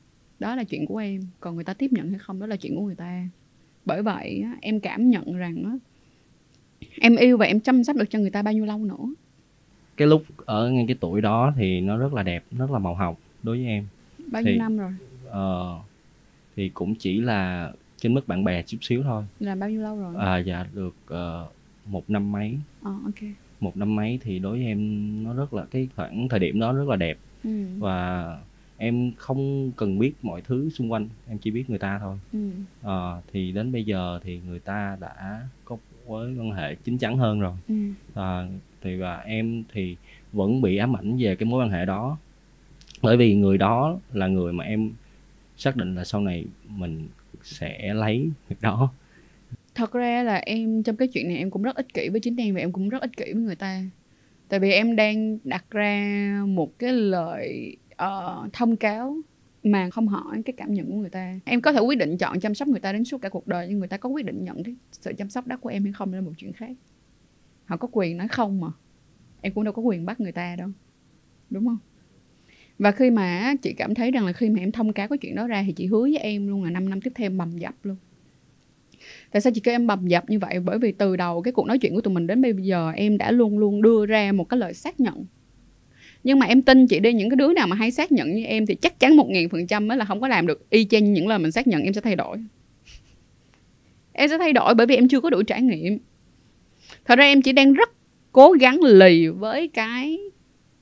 đó 0.44 0.56
là 0.56 0.64
chuyện 0.64 0.86
của 0.86 0.98
em. 0.98 1.22
Còn 1.40 1.56
người 1.56 1.64
ta 1.64 1.74
tiếp 1.74 1.94
nhận 1.94 2.10
hay 2.10 2.20
không 2.20 2.40
đó 2.40 2.46
là 2.48 2.56
chuyện 2.56 2.76
của 2.76 2.82
người 2.86 2.96
ta. 2.96 3.28
Bởi 3.86 4.02
vậy 4.02 4.44
em 4.62 4.80
cảm 4.80 5.10
nhận 5.10 5.38
rằng 5.38 5.80
em 7.02 7.16
yêu 7.16 7.38
và 7.38 7.46
em 7.46 7.60
chăm 7.60 7.84
sóc 7.84 7.96
được 7.96 8.10
cho 8.10 8.20
người 8.20 8.30
ta 8.30 8.42
bao 8.42 8.54
nhiêu 8.54 8.66
lâu 8.66 8.78
nữa. 8.78 9.14
Cái 9.98 10.08
lúc 10.08 10.24
ở 10.46 10.70
ngay 10.72 10.86
cái 10.88 10.96
tuổi 11.00 11.22
đó 11.22 11.54
thì 11.58 11.82
nó 11.82 11.98
rất 11.98 12.14
là 12.14 12.24
đẹp 12.24 12.44
rất 12.52 12.72
là 12.72 12.80
màu 12.80 12.96
hồng 12.96 13.16
đối 13.44 13.58
với 13.58 13.66
em. 13.68 13.88
Bao 14.32 14.42
nhiêu 14.42 14.54
Thì- 14.54 14.60
năm 14.60 14.78
rồi? 14.78 14.92
Ờ, 15.30 15.80
thì 16.56 16.70
cũng 16.70 16.96
chỉ 16.96 17.22
là 17.22 17.72
trên 17.98 18.14
mức 18.14 18.28
bạn 18.28 18.44
bè 18.44 18.62
chút 18.64 18.78
xíu 18.82 19.04
thôi. 19.04 19.24
Là 19.40 19.56
bao 19.56 19.70
nhiêu 19.70 19.82
lâu 19.82 19.98
rồi? 19.98 20.16
À, 20.20 20.38
dạ 20.38 20.66
được 20.74 20.96
ờ, 21.08 21.48
một 21.86 22.10
năm 22.10 22.32
mấy. 22.32 22.58
Ờ 22.82 22.92
ok. 23.06 23.30
Một 23.60 23.78
năm 23.78 23.96
mấy 23.96 24.20
thì 24.24 24.40
đối 24.40 24.52
với 24.58 24.66
em 24.66 25.24
nó 25.24 25.34
rất 25.34 25.54
là 25.54 25.66
cái 25.72 25.88
khoảng 25.96 26.28
thời 26.30 26.40
điểm 26.40 26.60
đó 26.60 26.74
rất 26.74 26.88
là 26.88 26.96
đẹp. 26.96 27.18
Ừ. 27.44 27.66
và 27.80 28.28
em 28.84 29.12
không 29.18 29.72
cần 29.78 30.00
biết 30.00 30.14
mọi 30.22 30.42
thứ 30.42 30.70
xung 30.70 30.92
quanh 30.92 31.10
em 31.30 31.38
chỉ 31.38 31.52
biết 31.52 31.70
người 31.70 31.80
ta 31.80 32.00
thôi. 32.00 32.18
Ừ. 32.34 32.40
Ờ, 32.82 33.22
thì 33.34 33.52
đến 33.52 33.72
bây 33.72 33.84
giờ 33.84 34.20
thì 34.24 34.40
người 34.48 34.60
ta 34.60 34.98
đã 35.00 35.48
có 35.66 35.78
mối 36.08 36.36
quan 36.36 36.52
hệ 36.52 36.76
chín 36.76 36.98
chắn 36.98 37.18
hơn 37.18 37.40
rồi. 37.40 37.54
Ừ. 37.68 37.76
à, 38.14 38.48
thì 38.82 38.96
và 38.96 39.18
em 39.18 39.64
thì 39.74 39.96
vẫn 40.34 40.62
bị 40.62 40.78
ám 40.78 40.96
ảnh 40.96 41.18
về 41.20 41.36
cái 41.36 41.46
mối 41.46 41.64
quan 41.64 41.70
hệ 41.70 41.86
đó. 41.86 42.18
Bởi 43.02 43.18
vì 43.18 43.36
người 43.36 43.58
đó 43.58 44.00
là 44.14 44.28
người 44.28 44.54
mà 44.54 44.64
em 44.64 44.92
xác 45.58 45.76
định 45.76 45.96
là 45.96 46.04
sau 46.04 46.22
này 46.22 46.46
mình 46.68 47.08
sẽ 47.44 47.94
lấy 47.94 48.20
người 48.20 48.58
đó. 48.62 48.94
Thật 49.76 49.92
ra 49.92 50.24
là 50.24 50.36
em 50.36 50.84
trong 50.84 50.96
cái 50.96 51.08
chuyện 51.08 51.28
này 51.28 51.38
em 51.38 51.50
cũng 51.50 51.64
rất 51.64 51.76
ích 51.76 51.94
kỷ 51.94 52.10
với 52.10 52.20
chính 52.20 52.36
em 52.38 52.56
và 52.56 52.60
em 52.60 52.72
cũng 52.72 52.90
rất 52.90 53.02
ích 53.02 53.18
kỷ 53.18 53.34
với 53.34 53.42
người 53.42 53.56
ta. 53.56 53.84
Tại 54.50 54.60
vì 54.60 54.72
em 54.72 54.96
đang 54.96 55.38
đặt 55.44 55.66
ra 55.72 56.42
một 56.48 56.80
cái 56.80 56.94
lời 56.94 57.78
Ờ, 57.98 58.48
thông 58.54 58.76
cáo 58.76 59.18
mà 59.64 59.90
không 59.90 60.08
hỏi 60.08 60.42
cái 60.46 60.54
cảm 60.58 60.74
nhận 60.74 60.92
của 60.92 60.98
người 60.98 61.10
ta. 61.10 61.40
Em 61.46 61.62
có 61.62 61.74
thể 61.74 61.80
quyết 61.80 61.98
định 61.98 62.18
chọn 62.18 62.40
chăm 62.40 62.56
sóc 62.56 62.68
người 62.68 62.80
ta 62.80 62.94
đến 62.94 63.06
suốt 63.06 63.18
cả 63.22 63.30
cuộc 63.30 63.48
đời 63.48 63.68
nhưng 63.70 63.80
người 63.80 63.88
ta 63.88 63.98
có 63.98 64.10
quyết 64.10 64.26
định 64.26 64.44
nhận 64.44 64.64
cái 64.64 64.76
sự 64.92 65.14
chăm 65.18 65.30
sóc 65.30 65.48
đó 65.48 65.58
của 65.58 65.70
em 65.70 65.84
hay 65.84 65.94
không 65.94 66.14
là 66.14 66.22
một 66.22 66.32
chuyện 66.38 66.54
khác. 66.54 66.72
Họ 67.66 67.78
có 67.78 67.88
quyền 67.92 68.18
nói 68.18 68.28
không 68.28 68.62
mà. 68.62 68.68
Em 69.42 69.54
cũng 69.54 69.64
đâu 69.64 69.74
có 69.74 69.82
quyền 69.82 70.06
bắt 70.06 70.20
người 70.20 70.32
ta 70.32 70.56
đâu. 70.56 70.70
Đúng 71.50 71.66
không? 71.66 71.78
Và 72.80 72.92
khi 72.92 73.12
mà 73.12 73.54
chị 73.62 73.74
cảm 73.74 73.96
thấy 73.96 74.12
rằng 74.12 74.26
là 74.26 74.34
khi 74.34 74.50
mà 74.50 74.60
em 74.60 74.72
thông 74.72 74.94
cáo 74.94 75.08
cái 75.08 75.18
chuyện 75.18 75.36
đó 75.36 75.48
ra 75.48 75.64
thì 75.66 75.74
chị 75.74 75.86
hứa 75.86 76.02
với 76.02 76.18
em 76.18 76.48
luôn 76.48 76.64
là 76.64 76.70
5 76.70 76.90
năm 76.90 77.02
tiếp 77.02 77.12
theo 77.16 77.26
em 77.26 77.38
bầm 77.38 77.58
dập 77.58 77.76
luôn. 77.84 77.98
Tại 79.32 79.42
sao 79.42 79.54
chị 79.56 79.62
kêu 79.62 79.76
em 79.76 79.88
bầm 79.88 80.08
dập 80.08 80.30
như 80.30 80.40
vậy? 80.40 80.60
Bởi 80.60 80.80
vì 80.80 80.92
từ 80.92 81.16
đầu 81.16 81.42
cái 81.42 81.52
cuộc 81.52 81.68
nói 81.68 81.80
chuyện 81.80 81.96
của 81.96 82.02
tụi 82.02 82.14
mình 82.14 82.28
đến 82.28 82.42
bây 82.42 82.54
giờ 82.54 82.92
em 82.96 83.18
đã 83.18 83.32
luôn 83.32 83.58
luôn 83.58 83.82
đưa 83.82 84.06
ra 84.06 84.32
một 84.32 84.50
cái 84.50 84.58
lời 84.58 84.74
xác 84.74 85.00
nhận 85.00 85.26
nhưng 86.24 86.40
mà 86.40 86.46
em 86.46 86.62
tin 86.62 86.88
chị 86.88 87.00
đi, 87.00 87.14
những 87.14 87.30
cái 87.30 87.36
đứa 87.36 87.54
nào 87.54 87.68
mà 87.68 87.76
hay 87.76 87.92
xác 87.92 88.12
nhận 88.12 88.36
như 88.36 88.44
em 88.44 88.66
thì 88.66 88.76
chắc 88.76 89.00
chắn 89.00 89.16
một 89.16 89.30
nghìn 89.30 89.50
phần 89.50 89.68
trăm 89.68 89.90
là 89.90 90.06
không 90.06 90.22
có 90.22 90.28
làm 90.28 90.48
được 90.48 90.70
y 90.70 90.86
chang 90.86 91.14
những 91.14 91.28
lời 91.28 91.40
mình 91.40 91.52
xác 91.52 91.68
nhận, 91.68 91.84
em 91.84 91.94
sẽ 91.94 92.02
thay 92.02 92.16
đổi. 92.16 92.38
Em 94.14 94.30
sẽ 94.30 94.38
thay 94.38 94.54
đổi 94.54 94.76
bởi 94.76 94.88
vì 94.88 94.96
em 94.96 95.08
chưa 95.08 95.22
có 95.22 95.30
đủ 95.30 95.44
trải 95.44 95.62
nghiệm. 95.62 96.00
Thật 97.06 97.16
ra 97.16 97.24
em 97.24 97.42
chỉ 97.42 97.52
đang 97.52 97.74
rất 97.74 97.90
cố 98.32 98.52
gắng 98.52 98.80
lì 98.84 99.28
với 99.28 99.68
cái 99.68 100.20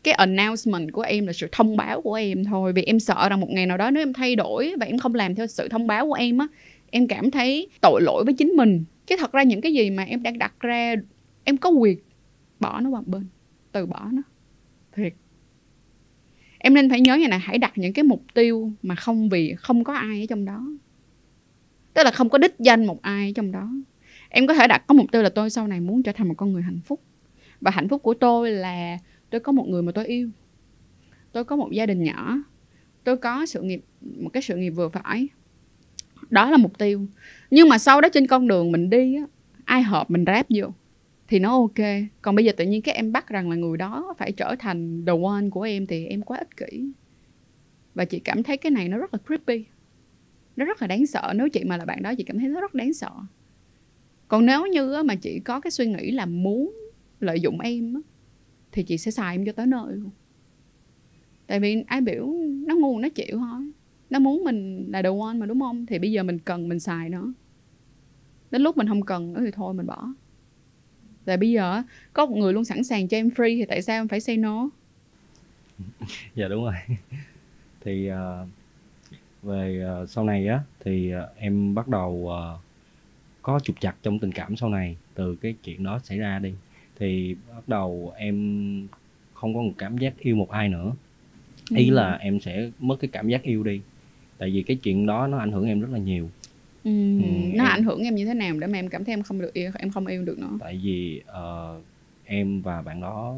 cái 0.03 0.13
announcement 0.13 0.91
của 0.91 1.01
em 1.01 1.27
là 1.27 1.33
sự 1.33 1.48
thông 1.51 1.77
báo 1.77 2.01
của 2.01 2.13
em 2.13 2.43
thôi. 2.43 2.74
Vì 2.74 2.83
em 2.83 3.00
sợ 3.00 3.29
rằng 3.29 3.39
một 3.39 3.50
ngày 3.50 3.65
nào 3.65 3.77
đó 3.77 3.91
nếu 3.91 4.01
em 4.01 4.13
thay 4.13 4.36
đổi 4.36 4.74
và 4.79 4.86
em 4.86 4.98
không 4.98 5.15
làm 5.15 5.36
theo 5.36 5.48
sự 5.48 5.67
thông 5.67 5.88
báo 5.88 6.07
của 6.07 6.13
em 6.13 6.38
á, 6.38 6.48
em 6.91 7.07
cảm 7.07 7.31
thấy 7.31 7.67
tội 7.81 8.01
lỗi 8.01 8.24
với 8.25 8.33
chính 8.33 8.50
mình. 8.50 8.83
Chứ 9.07 9.15
thật 9.19 9.31
ra 9.31 9.43
những 9.43 9.62
cái 9.62 9.74
gì 9.74 9.89
mà 9.89 10.03
em 10.03 10.24
đang 10.24 10.38
đặt 10.38 10.53
ra, 10.60 10.95
em 11.43 11.57
có 11.57 11.69
quyền 11.69 11.98
bỏ 12.60 12.79
nó 12.81 12.89
qua 12.89 13.01
một 13.01 13.07
bên, 13.07 13.25
từ 13.71 13.86
bỏ 13.86 14.07
nó. 14.12 14.21
Thiệt 14.95 15.13
em 16.63 16.74
nên 16.74 16.89
phải 16.89 17.01
nhớ 17.01 17.15
như 17.15 17.27
này 17.27 17.39
hãy 17.39 17.58
đặt 17.58 17.77
những 17.77 17.94
cái 17.94 18.03
mục 18.03 18.24
tiêu 18.34 18.72
mà 18.82 18.96
không 18.96 19.30
vì, 19.30 19.56
không 19.58 19.84
có 19.84 19.94
ai 19.94 20.24
ở 20.24 20.25
trong 20.30 20.46
đó. 20.46 20.65
Tức 21.94 22.03
là 22.03 22.12
không 22.12 22.30
có 22.30 22.38
đích 22.38 22.56
danh 22.60 22.86
một 22.86 23.01
ai 23.01 23.30
ở 23.30 23.32
trong 23.36 23.51
đó. 23.51 23.70
Em 24.30 24.48
có 24.48 24.53
thể 24.53 24.68
đặt, 24.68 24.88
có 24.88 24.94
mục 24.94 25.12
tiêu 25.12 25.22
là 25.22 25.30
tôi 25.30 25.50
sau 25.50 25.68
này 25.68 25.80
muốn 25.80 26.03
trở 26.03 26.12
thành 26.12 26.27
một 26.27 26.34
con 26.38 26.53
người 26.53 26.62
hạnh 26.62 26.80
phúc. 26.86 27.01
Và 27.62 27.72
hạnh 27.72 27.89
phúc 27.89 28.03
của 28.03 28.13
tôi 28.13 28.51
là 28.51 28.98
tôi 29.30 29.41
có 29.41 29.51
một 29.51 29.68
người 29.68 29.82
mà 29.82 29.91
tôi 29.91 30.06
yêu. 30.06 30.30
Tôi 31.32 31.44
có 31.44 31.56
một 31.56 31.72
gia 31.72 31.86
đình 31.86 32.03
nhỏ. 32.03 32.38
Tôi 33.03 33.18
có 33.18 33.46
sự 33.46 33.62
nghiệp, 33.62 33.82
một 34.01 34.30
cái 34.34 34.44
sự 34.44 34.56
nghiệp 34.56 34.70
vừa 34.70 34.89
phải. 34.89 35.27
Đó 36.30 36.51
là 36.51 36.58
mục 36.58 36.77
tiêu. 36.77 37.08
Nhưng 37.51 37.70
mà 37.70 37.77
sau 37.77 38.01
đó 38.01 38.10
trên 38.10 38.27
con 38.27 38.48
đường 38.48 38.72
mình 38.72 38.89
đi 38.89 39.15
á, 39.15 39.24
ai 39.65 39.82
hợp 39.82 40.12
mình 40.12 40.25
ráp 40.25 40.46
vô? 40.50 40.68
Thì 41.32 41.40
nó 41.40 41.52
ok. 41.52 41.88
Còn 42.22 42.36
bây 42.36 42.46
giờ 42.46 42.52
tự 42.58 42.66
nhiên 42.66 42.82
các 42.82 42.96
em 42.96 43.12
bắt 43.12 43.28
rằng 43.28 43.50
là 43.50 43.56
người 43.56 43.78
đó 43.78 44.14
phải 44.18 44.32
trở 44.32 44.56
thành 44.60 45.06
the 45.06 45.14
one 45.24 45.50
của 45.50 45.62
em 45.62 45.88
thì 45.88 46.06
em 46.06 46.22
quá 46.22 46.38
ích 46.38 46.58
kỷ. 46.58 46.92
Và 47.96 48.06
chị 48.06 48.20
cảm 48.20 48.44
thấy 48.44 48.58
cái 48.58 48.72
này 48.72 48.90
nó 48.90 48.98
rất 48.98 49.14
là 49.14 49.20
creepy. 49.28 49.66
Nó 50.56 50.66
rất 50.66 50.82
là 50.82 50.88
đáng 50.88 51.08
sợ. 51.08 51.34
Nếu 51.36 51.50
chị 51.50 51.64
mà 51.64 51.78
là 51.78 51.86
bạn 51.86 52.04
đó, 52.04 52.14
chị 52.18 52.24
cảm 52.24 52.40
thấy 52.40 52.48
nó 52.50 52.62
rất 52.62 52.74
đáng 52.74 52.94
sợ. 52.94 53.12
Còn 54.28 54.46
nếu 54.46 54.66
như 54.66 55.04
mà 55.06 55.16
chị 55.16 55.40
có 55.40 55.60
cái 55.60 55.72
suy 55.72 55.86
nghĩ 55.86 56.12
là 56.12 56.26
muốn 56.26 56.74
lợi 57.20 57.40
dụng 57.40 57.60
em 57.60 58.02
thì 58.72 58.84
chị 58.84 58.98
sẽ 58.98 59.12
xài 59.12 59.36
em 59.36 59.46
cho 59.46 59.52
tới 59.52 59.68
nơi 59.68 59.96
luôn. 59.96 60.10
Tại 61.48 61.60
vì 61.60 61.84
ai 61.88 62.02
biểu 62.02 62.28
nó 62.68 62.76
ngu, 62.76 63.00
nó 63.00 63.10
chịu 63.10 63.38
thôi. 63.38 63.72
Nó 64.10 64.20
muốn 64.20 64.44
mình 64.44 64.86
là 64.92 65.02
the 65.02 65.10
one 65.10 65.34
mà, 65.38 65.46
đúng 65.46 65.60
không? 65.60 65.86
Thì 65.86 66.00
bây 66.00 66.12
giờ 66.12 66.24
mình 66.24 66.40
cần 66.40 66.70
mình 66.70 66.80
xài 66.80 67.10
nó. 67.10 67.34
Đến 68.52 68.62
lúc 68.62 68.78
mình 68.78 68.88
không 68.88 69.02
cần 69.02 69.34
nữa 69.34 69.42
thì 69.46 69.52
thôi, 69.52 69.74
mình 69.74 69.86
bỏ 69.86 70.14
tại 71.25 71.38
bây 71.38 71.51
giờ 71.51 71.82
có 72.13 72.25
một 72.25 72.36
người 72.38 72.54
luôn 72.54 72.66
sẵn 72.66 72.84
sàng 72.84 73.08
cho 73.08 73.18
em 73.18 73.30
free 73.30 73.58
thì 73.60 73.66
tại 73.66 73.82
sao 73.82 74.01
em 74.01 74.08
phải 74.08 74.20
say 74.20 74.38
no? 74.38 74.70
Dạ 76.36 76.48
đúng 76.48 76.63
rồi. 76.63 76.74
Thì 77.86 78.12
uh, 78.12 78.48
về 79.44 79.86
uh, 80.04 80.10
sau 80.10 80.24
này 80.24 80.48
á 80.48 80.60
thì 80.80 81.13
uh, 81.16 81.38
em 81.38 81.75
bắt 81.75 81.88
đầu 81.88 82.12
uh, 82.12 82.60
có 83.42 83.60
trục 83.60 83.82
chặt 83.82 83.96
trong 84.04 84.20
tình 84.20 84.32
cảm 84.32 84.56
sau 84.56 84.70
này 84.70 84.98
từ 85.13 85.36
cái 85.36 85.56
chuyện 85.63 85.84
đó 85.84 86.00
xảy 86.04 86.18
ra 86.18 86.40
đi. 86.40 86.54
Thì 87.00 87.36
bắt 87.56 87.68
đầu 87.68 88.13
em 88.18 88.88
không 89.34 89.54
có 89.56 89.62
một 89.62 89.74
cảm 89.78 89.98
giác 89.98 90.13
yêu 90.20 90.36
một 90.36 90.50
ai 90.50 90.70
nữa. 90.70 90.92
Ý 91.75 91.90
Ừ. 91.90 91.94
là 91.94 92.13
em 92.16 92.40
sẽ 92.40 92.70
mất 92.80 92.96
cái 93.00 93.10
cảm 93.13 93.28
giác 93.28 93.44
yêu 93.44 93.63
đi. 93.63 93.82
Tại 94.38 94.50
vì 94.50 94.63
cái 94.63 94.78
chuyện 94.84 95.06
đó 95.06 95.28
nó 95.28 95.38
ảnh 95.38 95.51
hưởng 95.51 95.66
em 95.66 95.82
rất 95.82 95.90
là 95.92 95.98
nhiều 96.00 96.30
ừ, 96.84 96.90
Ừ, 97.18 97.24
nó 97.58 97.64
em- 97.64 97.72
ảnh 97.72 97.84
hưởng 97.84 98.04
em 98.04 98.16
như 98.16 98.26
thế 98.26 98.34
nào 98.34 98.60
để 98.60 98.68
mà 98.68 98.78
em 98.80 98.90
cảm 98.90 99.06
thấy 99.06 99.14
em 99.14 99.24
không 99.24 99.42
được 99.42 99.54
yêu 99.54 99.72
em 99.80 99.92
không 99.92 100.06
yêu 100.08 100.24
được 100.26 100.40
nó? 100.40 100.50
Tại 100.60 100.80
vì 100.84 101.22
ờ, 101.26 101.80
em 102.26 102.62
và 102.62 102.82
bạn 102.82 103.02
đó 103.02 103.36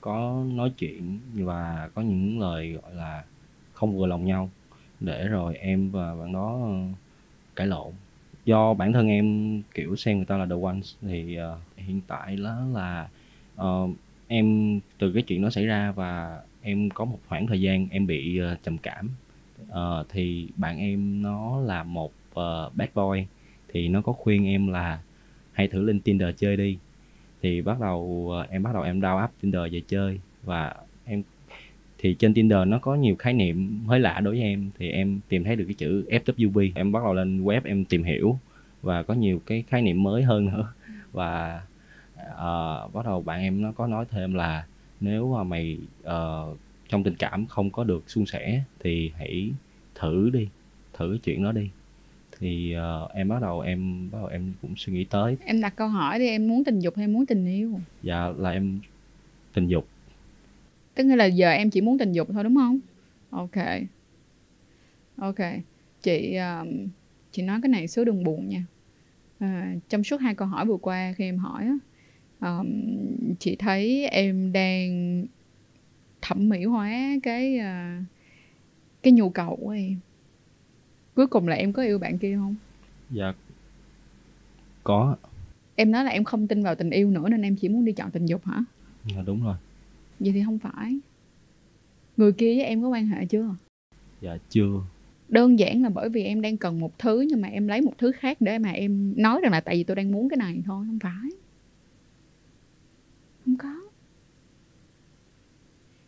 có 0.00 0.44
nói 0.52 0.72
chuyện 0.78 1.18
và 1.34 1.90
có 1.94 2.02
những 2.02 2.40
lời 2.40 2.72
gọi 2.72 2.94
là 2.94 3.24
không 3.72 3.96
vừa 3.98 4.06
lòng 4.06 4.26
nhau 4.26 4.50
để 5.00 5.28
rồi 5.28 5.56
em 5.56 5.90
và 5.90 6.14
bạn 6.14 6.32
đó 6.32 6.58
ờ, 6.62 6.94
cãi 7.56 7.66
lộn. 7.66 7.92
Do 8.44 8.74
bản 8.74 8.92
thân 8.92 9.08
em 9.08 9.62
kiểu 9.74 9.96
xem 9.96 10.16
người 10.16 10.26
ta 10.26 10.36
là 10.36 10.46
the 10.46 10.54
ones 10.62 10.94
thì 11.02 11.36
ờ, 11.36 11.58
hiện 11.76 12.00
tại 12.06 12.36
đó 12.36 12.60
là 12.74 13.08
ờ, 13.56 13.88
em 14.28 14.80
từ 14.98 15.12
cái 15.12 15.22
chuyện 15.22 15.42
đó 15.42 15.50
xảy 15.50 15.66
ra 15.66 15.92
và 15.92 16.40
em 16.62 16.90
có 16.90 17.04
một 17.04 17.18
khoảng 17.28 17.46
thời 17.46 17.60
gian 17.60 17.88
em 17.90 18.06
bị 18.06 18.38
ờ, 18.38 18.56
trầm 18.62 18.78
cảm. 18.78 19.10
Ờ, 19.68 20.04
thì 20.08 20.48
bạn 20.56 20.78
em 20.78 21.22
nó 21.22 21.60
là 21.60 21.82
một 21.84 22.12
uh, 22.40 22.76
bad 22.76 22.88
boy 22.94 23.26
thì 23.68 23.88
nó 23.88 24.00
có 24.00 24.12
khuyên 24.12 24.46
em 24.46 24.68
là 24.68 25.00
hãy 25.52 25.68
thử 25.68 25.82
lên 25.82 26.00
Tinder 26.00 26.34
chơi 26.36 26.56
đi. 26.56 26.78
Thì 27.42 27.62
bắt 27.62 27.80
đầu 27.80 28.28
ờ, 28.32 28.46
em 28.50 28.62
bắt 28.62 28.70
đầu 28.74 28.82
em 28.82 29.00
download 29.00 29.18
app 29.18 29.40
Tinder 29.40 29.72
về 29.72 29.82
chơi 29.88 30.20
và 30.42 30.74
em 31.04 31.22
thì 31.98 32.14
trên 32.14 32.34
Tinder 32.34 32.58
nó 32.68 32.78
có 32.78 32.94
nhiều 32.94 33.16
khái 33.16 33.32
niệm 33.32 33.80
mới 33.86 34.00
lạ 34.00 34.20
đối 34.20 34.34
với 34.34 34.42
em. 34.42 34.70
Thì 34.78 34.90
em 34.90 35.20
tìm 35.28 35.44
thấy 35.44 35.56
được 35.56 35.64
cái 35.64 35.74
chữ 35.74 36.04
FWB 36.10 36.72
em 36.74 36.92
bắt 36.92 37.00
đầu 37.04 37.14
lên 37.14 37.44
web 37.44 37.60
em 37.64 37.84
tìm 37.84 38.04
hiểu 38.04 38.38
và 38.82 39.02
có 39.02 39.14
nhiều 39.14 39.42
cái 39.46 39.64
khái 39.68 39.82
niệm 39.82 40.02
mới 40.02 40.22
hơn 40.22 40.46
nữa. 40.46 40.72
Và 41.12 41.62
uh, 42.18 42.94
bắt 42.94 43.04
đầu 43.04 43.22
bạn 43.22 43.40
em 43.40 43.62
nó 43.62 43.72
có 43.72 43.86
nói 43.86 44.04
thêm 44.10 44.34
là 44.34 44.66
nếu 45.00 45.34
mà 45.34 45.42
mày 45.44 45.78
uh, 46.02 46.58
trong 46.88 47.04
tình 47.04 47.14
cảm 47.18 47.46
không 47.46 47.70
có 47.70 47.84
được 47.84 48.10
suôn 48.10 48.26
sẻ 48.26 48.62
thì 48.80 49.12
hãy 49.18 49.50
thử 49.94 50.30
đi 50.30 50.48
thử 50.92 51.18
chuyện 51.24 51.42
đó 51.42 51.52
đi 51.52 51.70
thì 52.42 52.72
ờ, 52.72 53.08
em 53.14 53.28
bắt 53.28 53.42
đầu 53.42 53.60
em 53.60 54.10
bắt 54.12 54.18
đầu 54.18 54.26
em 54.26 54.52
cũng 54.62 54.74
suy 54.76 54.92
nghĩ 54.92 55.04
tới. 55.04 55.36
Em 55.44 55.60
đặt 55.60 55.76
câu 55.76 55.88
hỏi 55.88 56.18
đi 56.18 56.28
em 56.28 56.48
muốn 56.48 56.64
tình 56.64 56.78
dục 56.78 56.96
hay 56.96 57.06
muốn 57.08 57.26
tình 57.26 57.46
yêu? 57.46 57.80
Dạ 58.02 58.28
là 58.36 58.50
em 58.50 58.80
tình 59.54 59.68
dục. 59.68 59.88
Tức 60.94 61.04
là 61.04 61.24
giờ 61.24 61.50
em 61.50 61.70
chỉ 61.70 61.80
muốn 61.80 61.98
tình 61.98 62.12
dục 62.12 62.28
thôi 62.32 62.44
đúng 62.44 62.56
không? 62.56 62.78
Ok. 63.30 63.64
Ok. 65.16 65.38
Chị 66.02 66.36
um, 66.36 66.88
chị 67.32 67.42
nói 67.42 67.60
cái 67.62 67.68
này 67.68 67.88
số 67.88 68.04
đừng 68.04 68.24
buồn 68.24 68.48
nha. 68.48 68.64
À, 69.38 69.74
trong 69.88 70.04
suốt 70.04 70.20
hai 70.20 70.34
câu 70.34 70.48
hỏi 70.48 70.66
vừa 70.66 70.76
qua 70.76 71.14
khi 71.16 71.24
em 71.24 71.38
hỏi 71.38 71.64
á 71.64 71.78
um, 72.40 72.66
chị 73.38 73.56
thấy 73.56 74.08
em 74.08 74.52
đang 74.52 75.24
thẩm 76.22 76.48
mỹ 76.48 76.64
hóa 76.64 77.14
cái 77.22 77.58
uh, 77.58 78.04
cái 79.02 79.12
nhu 79.12 79.30
cầu 79.30 79.58
của 79.62 79.70
em 79.70 79.96
cuối 81.14 81.26
cùng 81.26 81.48
là 81.48 81.56
em 81.56 81.72
có 81.72 81.82
yêu 81.82 81.98
bạn 81.98 82.18
kia 82.18 82.36
không? 82.36 82.54
Dạ. 83.10 83.32
Có. 84.84 85.16
Em 85.76 85.90
nói 85.90 86.04
là 86.04 86.10
em 86.10 86.24
không 86.24 86.48
tin 86.48 86.62
vào 86.62 86.74
tình 86.74 86.90
yêu 86.90 87.10
nữa 87.10 87.28
nên 87.28 87.42
em 87.42 87.56
chỉ 87.56 87.68
muốn 87.68 87.84
đi 87.84 87.92
chọn 87.92 88.10
tình 88.10 88.26
dục 88.26 88.44
hả? 88.44 88.64
Dạ 89.14 89.22
đúng 89.26 89.44
rồi. 89.44 89.56
Vậy 90.18 90.32
thì 90.32 90.42
không 90.44 90.58
phải. 90.58 90.98
Người 92.16 92.32
kia 92.32 92.56
với 92.56 92.64
em 92.64 92.82
có 92.82 92.88
quan 92.88 93.06
hệ 93.06 93.26
chưa? 93.26 93.54
Dạ 94.20 94.36
chưa. 94.48 94.80
Đơn 95.28 95.58
giản 95.58 95.82
là 95.82 95.88
bởi 95.88 96.08
vì 96.08 96.24
em 96.24 96.40
đang 96.40 96.56
cần 96.56 96.80
một 96.80 96.98
thứ 96.98 97.20
nhưng 97.20 97.40
mà 97.40 97.48
em 97.48 97.68
lấy 97.68 97.80
một 97.80 97.92
thứ 97.98 98.12
khác 98.12 98.40
để 98.40 98.58
mà 98.58 98.70
em 98.70 99.14
nói 99.16 99.40
rằng 99.42 99.52
là 99.52 99.60
tại 99.60 99.74
vì 99.76 99.84
tôi 99.84 99.96
đang 99.96 100.12
muốn 100.12 100.28
cái 100.28 100.36
này 100.36 100.62
thôi 100.66 100.84
không 100.86 100.98
phải 100.98 101.30
không 103.44 103.56
có 103.56 103.74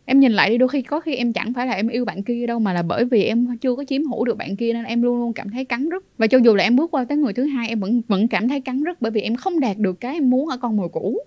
em 0.05 0.19
nhìn 0.19 0.31
lại 0.31 0.49
đi, 0.49 0.57
đôi 0.57 0.69
khi 0.69 0.81
có 0.81 0.99
khi 0.99 1.15
em 1.15 1.33
chẳng 1.33 1.53
phải 1.53 1.67
là 1.67 1.73
em 1.73 1.87
yêu 1.87 2.05
bạn 2.05 2.23
kia 2.23 2.47
đâu 2.47 2.59
mà 2.59 2.73
là 2.73 2.81
bởi 2.81 3.05
vì 3.05 3.23
em 3.23 3.57
chưa 3.57 3.75
có 3.75 3.83
chiếm 3.83 4.03
hữu 4.03 4.25
được 4.25 4.37
bạn 4.37 4.55
kia 4.55 4.73
nên 4.73 4.85
em 4.85 5.01
luôn 5.01 5.17
luôn 5.17 5.33
cảm 5.33 5.49
thấy 5.49 5.65
cắn 5.65 5.89
rứt. 5.89 6.05
Và 6.17 6.27
cho 6.27 6.37
dù 6.37 6.55
là 6.55 6.63
em 6.63 6.75
bước 6.75 6.91
qua 6.91 7.05
tới 7.05 7.17
người 7.17 7.33
thứ 7.33 7.45
hai, 7.45 7.69
em 7.69 7.79
vẫn 7.79 8.01
vẫn 8.07 8.27
cảm 8.27 8.49
thấy 8.49 8.61
cắn 8.61 8.83
rứt 8.83 9.01
bởi 9.01 9.11
vì 9.11 9.21
em 9.21 9.35
không 9.35 9.59
đạt 9.59 9.77
được 9.77 9.99
cái 9.99 10.13
em 10.13 10.29
muốn 10.29 10.49
ở 10.49 10.57
con 10.57 10.77
mồi 10.77 10.89
cũ. 10.89 11.19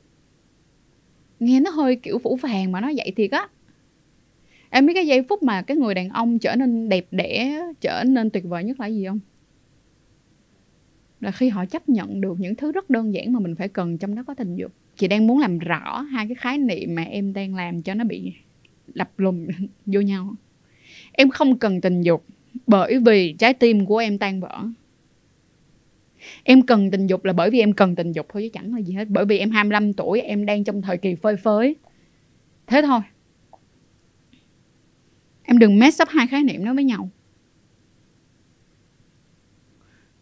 Nghe 1.41 1.61
nó 1.61 1.71
hơi 1.71 1.97
kiểu 1.97 2.19
phủ 2.19 2.39
phàng 2.43 2.73
mà 2.73 2.81
nó 2.81 2.91
vậy 2.97 3.13
thiệt 3.17 3.31
á. 3.31 3.49
Em 4.71 4.87
biết 4.87 4.95
cái 4.95 5.07
giây 5.07 5.23
phút 5.23 5.43
mà 5.43 5.63
cái 5.63 5.77
người 5.77 5.95
đàn 5.95 6.09
ông 6.09 6.39
trở 6.39 6.57
nên 6.57 6.89
đẹp 6.89 7.07
đẽ, 7.11 7.63
trở 7.81 8.05
nên 8.07 8.31
tuyệt 8.31 8.45
vời 8.45 8.65
nhất 8.65 8.81
là 8.81 8.87
gì 8.87 9.07
không? 9.07 9.21
Là 11.21 11.31
khi 11.31 11.49
họ 11.49 11.65
chấp 11.67 11.89
nhận 11.89 12.21
được 12.21 12.41
những 12.41 12.55
thứ 12.55 12.73
rất 12.73 12.91
đơn 12.91 13.15
giản 13.15 13.33
mà 13.33 13.41
mình 13.41 13.55
phải 13.55 13.69
cần 13.69 13.99
trong 13.99 14.15
đó 14.15 14.23
có 14.27 14.35
tình 14.35 14.57
dục. 14.57 14.73
Chị 14.97 15.09
đang 15.09 15.27
muốn 15.27 15.39
làm 15.39 15.59
rõ 15.59 16.01
hai 16.01 16.27
cái 16.27 16.35
khái 16.35 16.59
niệm 16.59 16.95
mà 16.95 17.03
em 17.03 17.33
đang 17.33 17.55
làm 17.55 17.83
cho 17.83 17.95
nó 17.95 18.05
bị 18.05 18.33
lập 18.95 19.11
lùm 19.17 19.47
vô 19.87 20.01
nhau. 20.01 20.35
Em 21.13 21.31
không 21.31 21.59
cần 21.59 21.81
tình 21.81 22.03
dục, 22.03 22.25
bởi 22.67 22.99
vì 22.99 23.33
trái 23.33 23.55
tim 23.55 23.87
của 23.87 23.99
em 23.99 24.19
tan 24.19 24.41
vỡ. 24.41 24.65
Em 26.43 26.63
cần 26.63 26.91
tình 26.91 27.07
dục 27.07 27.25
là 27.25 27.33
bởi 27.33 27.51
vì 27.51 27.61
em 27.61 27.73
cần 27.73 27.95
tình 27.95 28.13
dục 28.13 28.27
thôi 28.29 28.43
chứ 28.43 28.49
chẳng 28.53 28.75
là 28.75 28.81
gì 28.81 28.95
hết. 28.95 29.09
Bởi 29.09 29.25
vì 29.25 29.39
em 29.39 29.51
25 29.51 29.93
tuổi, 29.93 30.21
em 30.21 30.47
đang 30.47 30.65
trong 30.65 30.83
thời 30.83 30.99
kỳ 30.99 31.15
phơi 31.15 31.37
phới. 31.37 31.77
Thế 32.67 32.83
thôi. 32.83 33.01
Em 35.43 35.59
đừng 35.59 35.79
mess 35.79 36.03
up 36.03 36.09
hai 36.09 36.27
khái 36.27 36.43
niệm 36.43 36.65
đó 36.65 36.75
với 36.75 36.85
nhau. 36.85 37.11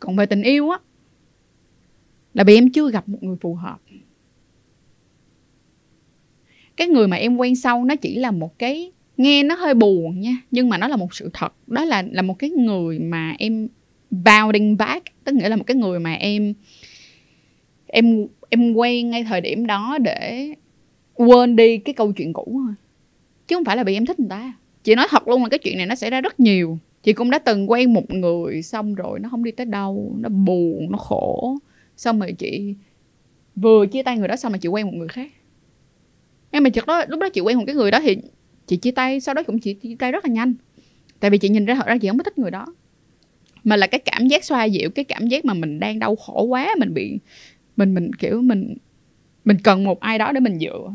Còn 0.01 0.17
về 0.17 0.27
tình 0.27 0.43
yêu 0.43 0.71
á, 0.71 0.79
là 2.35 2.45
vì 2.45 2.55
em 2.55 2.71
chưa 2.71 2.91
gặp 2.91 3.09
một 3.09 3.23
người 3.23 3.37
phù 3.41 3.55
hợp 3.55 3.81
cái 6.77 6.89
người 6.89 7.09
mà 7.09 7.17
em 7.17 7.37
quen 7.37 7.57
sau 7.57 7.85
nó 7.85 7.97
chỉ 7.97 8.17
là 8.19 8.31
một 8.31 8.59
cái, 8.59 8.93
nghe 9.17 9.43
nó 9.43 9.55
hơi 9.55 9.75
buồn 9.75 10.21
nha, 10.21 10.37
nhưng 10.51 10.69
mà 10.69 10.79
nó 10.79 10.89
là 10.89 10.97
một 10.97 11.15
sự 11.15 11.31
thật. 11.33 11.55
Đó 11.67 11.85
là 11.85 12.05
là 12.11 12.23
một 12.23 12.39
cái 12.39 12.51
người 12.51 12.99
mà 12.99 13.35
em 13.39 13.69
bounding 14.11 14.77
back, 14.77 15.05
tức 15.25 15.35
nghĩa 15.35 15.49
là 15.49 15.57
một 15.57 15.65
cái 15.67 15.77
người 15.77 16.01
mà 16.01 16.13
em 16.13 16.55
em 17.87 18.27
em 18.49 18.73
quen 18.75 19.11
ngay 19.11 19.25
thời 19.25 19.41
điểm 19.41 19.67
đó 19.67 19.99
để 19.99 20.49
quên 21.15 21.57
đi 21.57 21.79
cái 21.79 21.95
câu 21.95 22.13
chuyện 22.13 22.33
cũ 22.33 22.61
thôi. 22.67 22.75
Chứ 23.49 23.57
không 23.57 23.65
phải 23.65 23.77
là 23.77 23.85
vì 23.85 23.95
em 23.95 24.07
thích 24.07 24.21
người 24.21 24.29
ta. 24.29 24.53
Chị 24.85 24.95
nói 24.95 25.07
thật 25.11 25.29
luôn 25.29 25.43
là 25.43 25.49
cái 25.49 25.59
chuyện 25.59 25.77
này 25.77 25.87
nó 25.87 25.95
xảy 25.95 26.11
ra 26.11 26.21
rất 26.21 26.41
nhiều. 26.41 26.79
Chị 27.03 27.13
cũng 27.13 27.31
đã 27.31 27.39
từng 27.39 27.71
quen 27.71 27.93
một 27.93 28.11
người 28.11 28.63
xong 28.63 28.95
rồi 28.95 29.21
nó 29.21 29.29
không 29.29 29.45
đi 29.45 29.51
tới 29.51 29.67
đâu, 29.67 30.15
nó 30.19 30.29
buồn, 30.29 30.91
nó 30.91 30.99
khổ. 30.99 31.57
Xong 31.97 32.21
rồi 32.21 32.33
chị 32.33 32.75
vừa 33.57 33.87
chia 33.87 34.03
tay 34.03 34.19
người 34.19 34.29
đó, 34.29 34.37
xong 34.37 34.53
mà 34.53 34.59
chị 34.59 34.69
quen 34.69 34.87
một 34.87 34.93
người 34.95 35.09
khác 35.09 35.31
em 36.51 36.63
mà 36.63 36.71
chợt 36.71 36.87
đó, 36.87 37.05
lúc 37.09 37.21
đó 37.21 37.29
chị 37.29 37.41
quen 37.41 37.59
một 37.59 37.65
cái 37.67 37.77
người 37.77 37.91
đó 37.91 38.01
thì 38.01 38.17
chị 38.67 38.77
chia 38.77 38.91
tay, 38.91 39.21
sau 39.21 39.35
đó 39.35 39.43
cũng 39.43 39.59
chị 39.59 39.75
chia 39.75 39.97
tay 39.99 40.13
rất 40.13 40.25
là 40.25 40.33
nhanh. 40.33 40.55
Tại 41.21 41.31
vì 41.31 41.39
chị 41.39 41.49
nhìn 41.49 41.65
ra, 41.65 41.75
thật 41.75 41.87
ra 41.87 41.99
chị 41.99 42.09
không 42.09 42.19
có 42.19 42.25
thích 42.25 42.39
người 42.39 42.51
đó. 42.51 42.67
Mà 43.65 43.77
là 43.77 43.87
cái 43.87 43.99
cảm 43.99 44.29
giác 44.29 44.45
xoa 44.45 44.65
dịu, 44.65 44.91
cái 44.91 45.05
cảm 45.05 45.29
giác 45.29 45.45
mà 45.45 45.55
mình 45.55 45.81
đang 45.81 45.99
đau 45.99 46.17
khổ 46.17 46.43
quá, 46.43 46.75
mình 46.79 46.95
bị, 46.95 47.19
mình 47.77 47.95
mình, 47.95 48.13
kiểu, 48.13 48.43
mình 48.43 48.77
mình 49.45 49.57
cần 49.65 49.85
một 49.85 50.01
ai 50.01 50.19
đó 50.19 50.33
để 50.33 50.41
mình 50.41 50.59
dựa 50.59 50.91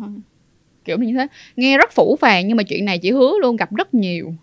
kiểu 0.86 0.98
như 0.98 1.14
thế. 1.14 1.28
Nghe 1.56 1.78
rất 1.78 1.92
phủ 1.92 2.16
phàng 2.16 2.48
nhưng 2.48 2.58
mà 2.58 2.64
chuyện 2.64 2.86
này 2.86 3.00
chị 3.00 3.12
hứa 3.12 3.34
luôn, 3.42 3.56
gặp 3.56 3.76
rất 3.76 3.94
nhiều. 3.94 4.34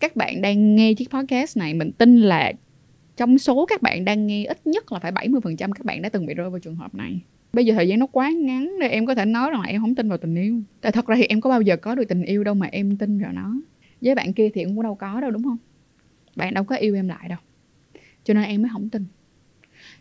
Các 0.00 0.16
bạn 0.16 0.42
đang 0.42 0.76
nghe 0.76 0.94
chiếc 0.94 1.10
podcast 1.10 1.56
này, 1.56 1.74
mình 1.74 1.92
tin 1.92 2.20
là 2.20 2.52
trong 3.16 3.38
số 3.38 3.66
các 3.66 3.82
bạn 3.82 4.04
đang 4.04 4.26
nghe 4.26 4.44
ít 4.44 4.66
nhất 4.66 4.92
là 4.92 4.98
phải 4.98 5.12
70% 5.12 5.72
các 5.72 5.84
bạn 5.84 6.02
đã 6.02 6.08
từng 6.08 6.26
bị 6.26 6.34
rơi 6.34 6.50
vào 6.50 6.58
trường 6.58 6.76
hợp 6.76 6.94
này 6.94 7.20
bây 7.52 7.66
giờ 7.66 7.74
thời 7.74 7.88
gian 7.88 7.98
nó 7.98 8.06
quá 8.06 8.30
ngắn 8.30 8.76
để 8.80 8.88
em 8.88 9.06
có 9.06 9.14
thể 9.14 9.24
nói 9.24 9.50
rằng 9.50 9.60
là 9.60 9.66
em 9.66 9.80
không 9.80 9.94
tin 9.94 10.08
vào 10.08 10.18
tình 10.18 10.34
yêu. 10.34 10.60
Tại 10.80 10.92
thật 10.92 11.06
ra 11.06 11.16
thì 11.16 11.24
em 11.24 11.40
có 11.40 11.50
bao 11.50 11.62
giờ 11.62 11.76
có 11.76 11.94
được 11.94 12.04
tình 12.08 12.22
yêu 12.22 12.44
đâu 12.44 12.54
mà 12.54 12.66
em 12.66 12.96
tin 12.96 13.18
vào 13.18 13.32
nó. 13.32 13.54
Với 14.00 14.14
bạn 14.14 14.32
kia 14.32 14.48
thì 14.54 14.64
cũng 14.64 14.82
đâu 14.82 14.94
có 14.94 15.20
đâu, 15.20 15.30
đúng 15.30 15.42
không? 15.42 15.58
Bạn 16.36 16.54
đâu 16.54 16.64
có 16.64 16.76
yêu 16.76 16.94
em 16.94 17.08
lại 17.08 17.28
đâu. 17.28 17.38
Cho 18.24 18.34
nên 18.34 18.44
em 18.44 18.62
mới 18.62 18.70
không 18.72 18.88
tin. 18.88 19.04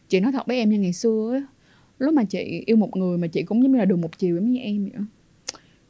Chị 0.09 0.19
nói 0.19 0.31
thật 0.31 0.47
với 0.47 0.57
em 0.57 0.69
như 0.69 0.79
ngày 0.79 0.93
xưa 0.93 1.41
lúc 1.99 2.13
mà 2.13 2.23
chị 2.23 2.63
yêu 2.65 2.77
một 2.77 2.95
người 2.97 3.17
mà 3.17 3.27
chị 3.27 3.43
cũng 3.43 3.63
giống 3.63 3.71
như 3.71 3.77
là 3.77 3.85
đường 3.85 4.01
một 4.01 4.17
chiều 4.17 4.35
giống 4.35 4.51
như 4.51 4.59
em 4.59 4.83
vậy 4.83 4.91
đó. 4.95 5.03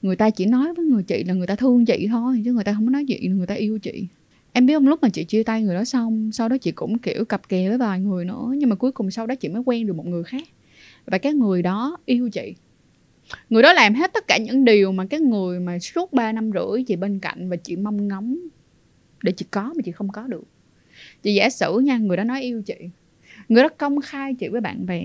người 0.01 0.15
ta 0.15 0.29
chỉ 0.29 0.45
nói 0.45 0.73
với 0.73 0.85
người 0.85 1.03
chị 1.03 1.23
là 1.23 1.33
người 1.33 1.47
ta 1.47 1.55
thương 1.55 1.85
chị 1.85 2.07
thôi, 2.09 2.41
chứ 2.45 2.53
người 2.53 2.63
ta 2.63 2.73
không 2.73 2.85
có 2.85 2.91
nói 2.91 3.05
chuyện 3.07 3.31
là 3.31 3.37
người 3.37 3.47
ta 3.47 3.55
yêu 3.55 3.79
chị. 3.79 4.07
Em 4.53 4.65
biết 4.65 4.73
không, 4.73 4.87
lúc 4.87 5.01
mà 5.01 5.09
chị 5.09 5.23
chia 5.23 5.43
tay 5.43 5.63
người 5.63 5.75
đó 5.75 5.83
xong, 5.85 6.31
sau 6.31 6.49
đó 6.49 6.57
chị 6.57 6.71
cũng, 6.71 6.97
kiểu, 6.97 7.25
cặp 7.25 7.49
kè 7.49 7.69
với 7.69 7.77
vài 7.77 7.99
người 7.99 8.25
nữa, 8.25 8.53
nhưng 8.57 8.69
mà 8.69 8.75
cuối 8.75 8.91
cùng 8.91 9.11
sau 9.11 9.27
đó 9.27 9.35
chị 9.35 9.49
mới 9.49 9.61
quen 9.65 9.87
được 9.87 9.95
một 9.95 10.05
người 10.05 10.23
khác 10.23 10.43
và 11.05 11.17
cái 11.17 11.33
người 11.33 11.61
đó 11.61 11.97
yêu 12.05 12.29
chị. 12.29 12.55
Người 13.49 13.63
đó 13.63 13.73
làm 13.73 13.93
hết 13.93 14.13
tất 14.13 14.27
cả 14.27 14.37
những 14.37 14.65
điều 14.65 14.91
mà 14.91 15.05
cái 15.09 15.19
người 15.19 15.59
mà 15.59 15.79
suốt 15.79 16.13
3 16.13 16.31
năm 16.31 16.51
rưỡi 16.51 16.83
chị 16.83 16.95
bên 16.95 17.19
cạnh 17.19 17.49
và 17.49 17.55
chị 17.55 17.75
mong 17.75 18.07
ngóng 18.07 18.37
để 19.23 19.31
chị 19.31 19.45
có 19.51 19.73
mà 19.75 19.81
chị 19.85 19.91
không 19.91 20.09
có 20.09 20.27
được. 20.27 20.43
Chị 21.23 21.33
giả 21.33 21.49
sử 21.49 21.79
nha 21.79 21.97
người 21.97 22.17
đó 22.17 22.23
nói 22.23 22.41
yêu 22.41 22.61
chị. 22.61 22.75
Người 23.49 23.63
đó 23.63 23.69
công 23.77 24.01
khai 24.01 24.33
chị 24.33 24.47
với 24.47 24.61
bạn 24.61 24.85
bè. 24.85 25.03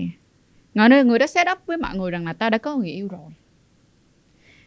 Người, 0.73 1.03
người 1.03 1.19
đó 1.19 1.27
set 1.27 1.47
up 1.51 1.57
với 1.65 1.77
mọi 1.77 1.97
người 1.97 2.11
rằng 2.11 2.25
là 2.25 2.33
ta 2.33 2.49
đã 2.49 2.57
có 2.57 2.75
người 2.75 2.89
yêu 2.89 3.07
rồi. 3.07 3.31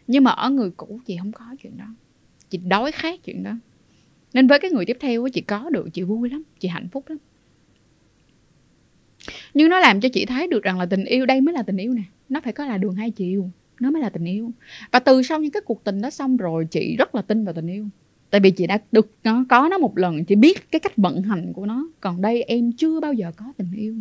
Nhưng 0.06 0.24
mà 0.24 0.30
ở 0.30 0.50
người 0.50 0.70
cũ 0.70 1.00
chị 1.06 1.16
không 1.18 1.32
có 1.32 1.44
chuyện 1.62 1.76
đó. 1.76 1.94
Chị 2.50 2.58
đói 2.58 2.92
khát 2.92 3.24
chuyện 3.24 3.42
đó. 3.42 3.52
Nên 4.34 4.46
với 4.46 4.58
cái 4.58 4.70
người 4.70 4.86
tiếp 4.86 4.96
theo 5.00 5.28
chị 5.28 5.40
có 5.40 5.70
được 5.70 5.88
chị 5.92 6.02
vui 6.02 6.30
lắm 6.30 6.42
chị 6.58 6.68
hạnh 6.68 6.88
phúc 6.92 7.04
lắm 7.08 7.18
nhưng 9.54 9.68
nó 9.68 9.80
làm 9.80 10.00
cho 10.00 10.08
chị 10.08 10.26
thấy 10.26 10.46
được 10.46 10.62
rằng 10.62 10.78
là 10.78 10.86
tình 10.86 11.04
yêu 11.04 11.26
đây 11.26 11.40
mới 11.40 11.54
là 11.54 11.62
tình 11.62 11.76
yêu 11.76 11.92
nè, 11.92 12.02
nó 12.28 12.40
phải 12.40 12.52
có 12.52 12.66
là 12.66 12.78
đường 12.78 12.94
hai 12.94 13.10
chiều, 13.10 13.50
nó 13.80 13.90
mới 13.90 14.02
là 14.02 14.08
tình 14.08 14.24
yêu. 14.24 14.50
Và 14.92 14.98
từ 14.98 15.22
sau 15.22 15.40
những 15.40 15.50
cái 15.50 15.62
cuộc 15.64 15.84
tình 15.84 16.00
đó 16.00 16.10
xong 16.10 16.36
rồi, 16.36 16.66
chị 16.70 16.96
rất 16.96 17.14
là 17.14 17.22
tin 17.22 17.44
vào 17.44 17.54
tình 17.54 17.66
yêu. 17.66 17.86
Tại 18.30 18.40
vì 18.40 18.50
chị 18.50 18.66
đã 18.66 18.78
được, 18.92 19.10
nó, 19.24 19.44
có 19.48 19.68
nó 19.70 19.78
một 19.78 19.98
lần, 19.98 20.24
chị 20.24 20.34
biết 20.34 20.70
cái 20.70 20.80
cách 20.80 20.96
vận 20.96 21.22
hành 21.22 21.52
của 21.52 21.66
nó. 21.66 21.88
Còn 22.00 22.22
đây 22.22 22.42
em 22.42 22.72
chưa 22.72 23.00
bao 23.00 23.12
giờ 23.12 23.32
có 23.36 23.44
tình 23.56 23.72
yêu. 23.76 23.94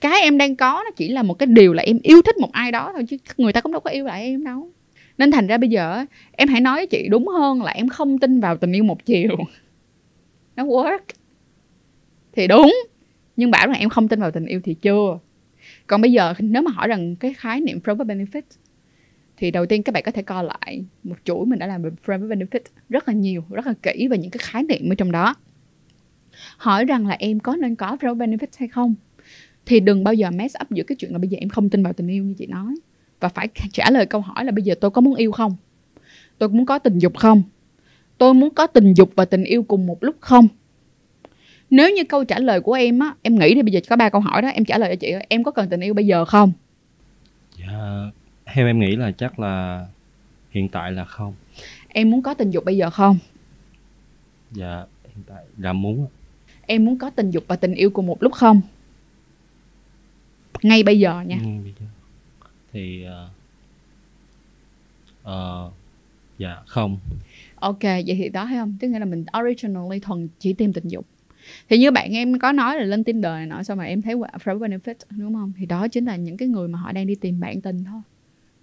Cái 0.00 0.20
em 0.22 0.38
đang 0.38 0.56
có 0.56 0.82
nó 0.84 0.90
chỉ 0.96 1.08
là 1.08 1.22
một 1.22 1.34
cái 1.34 1.46
điều 1.46 1.72
là 1.72 1.82
em 1.82 1.98
yêu 2.02 2.22
thích 2.22 2.38
một 2.38 2.52
ai 2.52 2.72
đó 2.72 2.90
thôi, 2.92 3.04
chứ 3.08 3.16
người 3.36 3.52
ta 3.52 3.60
cũng 3.60 3.72
đâu 3.72 3.80
có 3.80 3.90
yêu 3.90 4.04
lại 4.04 4.22
em 4.22 4.44
đâu. 4.44 4.70
Nên 5.18 5.30
thành 5.30 5.46
ra 5.46 5.58
bây 5.58 5.68
giờ 5.68 6.04
em 6.32 6.48
hãy 6.48 6.60
nói 6.60 6.76
với 6.76 6.86
chị 6.86 7.08
đúng 7.10 7.28
hơn 7.28 7.62
là 7.62 7.72
em 7.72 7.88
không 7.88 8.18
tin 8.18 8.40
vào 8.40 8.56
tình 8.56 8.72
yêu 8.72 8.84
một 8.84 9.04
chiều. 9.06 9.36
Nó 10.56 10.64
work. 10.64 10.98
Thì 12.32 12.46
đúng 12.46 12.74
nhưng 13.36 13.50
bảo 13.50 13.66
rằng 13.66 13.78
em 13.78 13.88
không 13.88 14.08
tin 14.08 14.20
vào 14.20 14.30
tình 14.30 14.46
yêu 14.46 14.60
thì 14.64 14.74
chưa. 14.74 15.18
Còn 15.86 16.00
bây 16.00 16.12
giờ, 16.12 16.34
nếu 16.38 16.62
mà 16.62 16.70
hỏi 16.70 16.88
rằng 16.88 17.16
cái 17.16 17.34
khái 17.34 17.60
niệm 17.60 17.78
friend 17.84 17.96
with 17.96 18.06
benefit, 18.06 18.42
thì 19.36 19.50
đầu 19.50 19.66
tiên 19.66 19.82
các 19.82 19.92
bạn 19.92 20.02
có 20.02 20.12
thể 20.12 20.22
coi 20.22 20.44
lại 20.44 20.84
một 21.04 21.16
chuỗi 21.24 21.46
mình 21.46 21.58
đã 21.58 21.66
làm 21.66 21.82
về 21.82 21.90
friend 22.06 22.28
with 22.28 22.38
benefit 22.38 22.60
rất 22.88 23.08
là 23.08 23.14
nhiều, 23.14 23.44
rất 23.50 23.66
là 23.66 23.74
kỹ 23.82 24.08
về 24.08 24.18
những 24.18 24.30
cái 24.30 24.38
khái 24.42 24.62
niệm 24.62 24.92
ở 24.92 24.94
trong 24.94 25.12
đó. 25.12 25.34
Hỏi 26.56 26.84
rằng 26.84 27.06
là 27.06 27.16
em 27.18 27.40
có 27.40 27.56
nên 27.56 27.74
có 27.74 27.96
friend 28.00 28.16
with 28.16 28.36
benefit 28.36 28.46
hay 28.56 28.68
không? 28.68 28.94
Thì 29.66 29.80
đừng 29.80 30.04
bao 30.04 30.14
giờ 30.14 30.30
mess 30.30 30.56
up 30.62 30.70
giữa 30.70 30.82
cái 30.82 30.96
chuyện 30.96 31.12
là 31.12 31.18
bây 31.18 31.28
giờ 31.28 31.38
em 31.40 31.48
không 31.48 31.70
tin 31.70 31.82
vào 31.82 31.92
tình 31.92 32.08
yêu 32.08 32.24
như 32.24 32.34
chị 32.38 32.46
nói. 32.46 32.74
Và 33.20 33.28
phải 33.28 33.48
trả 33.72 33.90
lời 33.90 34.06
câu 34.06 34.20
hỏi 34.20 34.44
là 34.44 34.52
bây 34.52 34.62
giờ 34.62 34.74
tôi 34.80 34.90
có 34.90 35.00
muốn 35.00 35.14
yêu 35.14 35.32
không? 35.32 35.56
Tôi 36.38 36.48
muốn 36.48 36.66
có 36.66 36.78
tình 36.78 36.98
dục 36.98 37.16
không? 37.16 37.42
Tôi 38.18 38.34
muốn 38.34 38.54
có 38.54 38.66
tình 38.66 38.94
dục 38.94 39.10
và 39.16 39.24
tình 39.24 39.44
yêu 39.44 39.62
cùng 39.62 39.86
một 39.86 40.04
lúc 40.04 40.16
không? 40.20 40.48
Nếu 41.70 41.90
như 41.90 42.04
câu 42.04 42.24
trả 42.24 42.38
lời 42.38 42.60
của 42.60 42.72
em 42.72 42.98
á 42.98 43.14
em 43.22 43.38
nghĩ 43.38 43.54
thì 43.54 43.62
bây 43.62 43.72
giờ 43.72 43.80
có 43.88 43.96
ba 43.96 44.08
câu 44.08 44.20
hỏi 44.20 44.42
đó 44.42 44.48
em 44.48 44.64
trả 44.64 44.78
lời 44.78 44.96
cho 44.96 44.96
chị 45.00 45.12
em 45.28 45.44
có 45.44 45.50
cần 45.50 45.68
tình 45.68 45.80
yêu 45.80 45.94
bây 45.94 46.06
giờ 46.06 46.24
không? 46.24 46.52
Dạ 47.58 48.10
theo 48.46 48.66
em 48.66 48.78
nghĩ 48.78 48.96
là 48.96 49.10
chắc 49.10 49.38
là 49.38 49.86
hiện 50.50 50.68
tại 50.68 50.92
là 50.92 51.04
không. 51.04 51.34
Em 51.88 52.10
muốn 52.10 52.22
có 52.22 52.34
tình 52.34 52.50
dục 52.50 52.64
bây 52.64 52.76
giờ 52.76 52.90
không? 52.90 53.18
Dạ 54.52 54.84
hiện 55.04 55.24
tại 55.26 55.44
là 55.58 55.72
muốn 55.72 56.06
em 56.66 56.84
muốn 56.84 56.98
có 56.98 57.10
tình 57.10 57.30
dục 57.30 57.44
và 57.48 57.56
tình 57.56 57.74
yêu 57.74 57.90
cùng 57.90 58.06
một 58.06 58.22
lúc 58.22 58.32
không? 58.32 58.60
Ngay 60.62 60.82
bây 60.82 60.98
giờ 60.98 61.20
nha. 61.26 61.38
Ừ, 61.40 61.48
bây 61.62 61.74
giờ. 61.80 61.86
thì 62.72 63.06
uh, 63.06 63.30
uh, 65.30 65.72
dạ 66.38 66.56
không. 66.66 66.98
Ok 67.54 67.82
vậy 67.82 68.16
thì 68.18 68.28
đó 68.28 68.46
thấy 68.46 68.56
không? 68.56 68.76
Tức 68.80 68.88
nghĩa 68.88 68.98
là 68.98 69.04
mình 69.04 69.24
originally 69.40 70.00
thuần 70.00 70.28
chỉ 70.38 70.52
tìm 70.52 70.72
tình 70.72 70.88
dục 70.88 71.06
thì 71.68 71.78
như 71.78 71.90
bạn 71.90 72.12
em 72.12 72.38
có 72.38 72.52
nói 72.52 72.78
là 72.78 72.84
lên 72.84 73.04
Tinder 73.04 73.32
này 73.32 73.46
nọ 73.46 73.62
sao 73.62 73.76
mà 73.76 73.84
em 73.84 74.02
thấy 74.02 74.14
friend 74.14 74.58
benefit, 74.58 74.94
đúng 75.10 75.34
không? 75.34 75.52
Thì 75.58 75.66
đó 75.66 75.88
chính 75.88 76.04
là 76.04 76.16
những 76.16 76.36
cái 76.36 76.48
người 76.48 76.68
mà 76.68 76.78
họ 76.78 76.92
đang 76.92 77.06
đi 77.06 77.14
tìm 77.14 77.40
bạn 77.40 77.60
tình 77.60 77.84
thôi. 77.84 78.00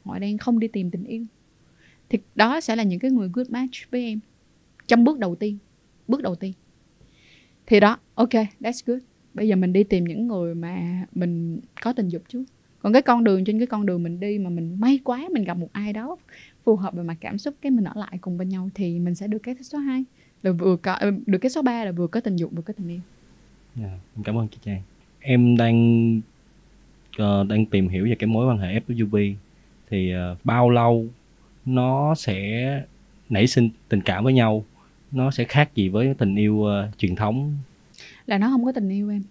Họ 0.06 0.20
đang 0.20 0.38
không 0.38 0.60
đi 0.60 0.68
tìm 0.68 0.92
tình 0.92 1.04
yêu. 1.04 1.26
Thì 2.10 2.20
đó 2.36 2.62
sẽ 2.62 2.76
là 2.76 2.84
những 2.84 3.00
cái 3.00 3.12
người 3.12 3.30
good 3.34 3.50
match 3.50 3.92
với 3.92 4.06
em 4.06 4.20
trong 4.88 5.04
bước 5.04 5.20
đầu 5.20 5.36
tiên, 5.36 5.58
bước 6.08 6.22
đầu 6.22 6.36
tiên. 6.36 6.54
Thì 7.66 7.80
đó, 7.80 7.98
ok, 8.16 8.34
that's 8.60 8.82
good. 8.86 9.02
Bây 9.34 9.48
giờ 9.48 9.56
mình 9.56 9.74
đi 9.74 9.84
tìm 9.84 10.04
những 10.04 10.28
người 10.28 10.56
mà 10.56 11.06
mình 11.16 11.60
có 11.82 11.94
tình 11.94 12.10
dục 12.10 12.22
trước. 12.28 12.44
Còn 12.80 12.94
cái 12.94 13.02
con 13.02 13.24
đường, 13.24 13.46
trên 13.46 13.60
cái 13.60 13.68
con 13.68 13.86
đường 13.86 14.04
mình 14.04 14.20
đi 14.20 14.40
mà 14.40 14.50
mình 14.50 14.76
may 14.80 15.00
quá 15.04 15.28
mình 15.32 15.44
gặp 15.44 15.58
một 15.58 15.70
ai 15.72 15.94
đó 15.94 16.18
phù 16.64 16.76
hợp 16.76 16.96
về 16.96 17.04
mặt 17.04 17.18
cảm 17.22 17.38
xúc, 17.38 17.56
cái 17.62 17.72
mình 17.72 17.86
ở 17.86 17.94
lại 17.96 18.18
cùng 18.22 18.38
bên 18.38 18.50
nhau 18.50 18.70
thì 18.74 19.00
mình 19.00 19.16
sẽ 19.16 19.28
được 19.28 19.40
cái 19.44 19.56
số 19.62 19.78
2 19.78 20.04
là 20.44 20.52
vừa 20.52 20.76
có 20.76 20.94
ờ, 20.94 21.12
được 21.26 21.38
cái 21.38 21.50
số 21.50 21.62
3 21.62 21.86
là 21.86 21.92
vừa 21.92 22.08
có 22.08 22.20
tình 22.20 22.36
dục 22.36 22.52
vừa 22.56 22.62
có 22.62 22.74
tình 22.74 22.88
yêu. 22.88 23.00
Yeah, 23.80 23.92
dạ, 24.16 24.22
cảm 24.24 24.38
ơn 24.38 24.48
chị 24.48 24.58
Trang. 24.66 24.82
Em 25.20 25.58
đang 25.58 26.18
uh, 27.22 27.48
đang 27.48 27.66
tìm 27.66 27.88
hiểu 27.88 28.06
về 28.06 28.16
cái 28.20 28.28
mối 28.28 28.48
quan 28.48 28.58
hệ 28.58 28.80
FWB 28.80 29.36
thì 29.90 30.14
uh, 30.16 30.46
bao 30.46 30.70
lâu 30.70 31.06
nó 31.66 32.16
sẽ 32.16 32.82
nảy 33.30 33.48
sinh 33.48 33.70
tình 33.90 34.02
cảm 34.02 34.24
với 34.24 34.34
nhau? 34.34 34.66
Nó 35.12 35.32
sẽ 35.32 35.44
khác 35.44 35.76
gì 35.76 35.90
với 35.90 36.14
tình 36.18 36.36
yêu 36.36 36.54
uh, 36.54 36.98
truyền 36.98 37.16
thống? 37.16 37.58
Là 38.26 38.38
nó 38.38 38.50
không 38.50 38.66
có 38.66 38.72
tình 38.72 38.90
yêu 38.90 39.10
em. 39.10 39.24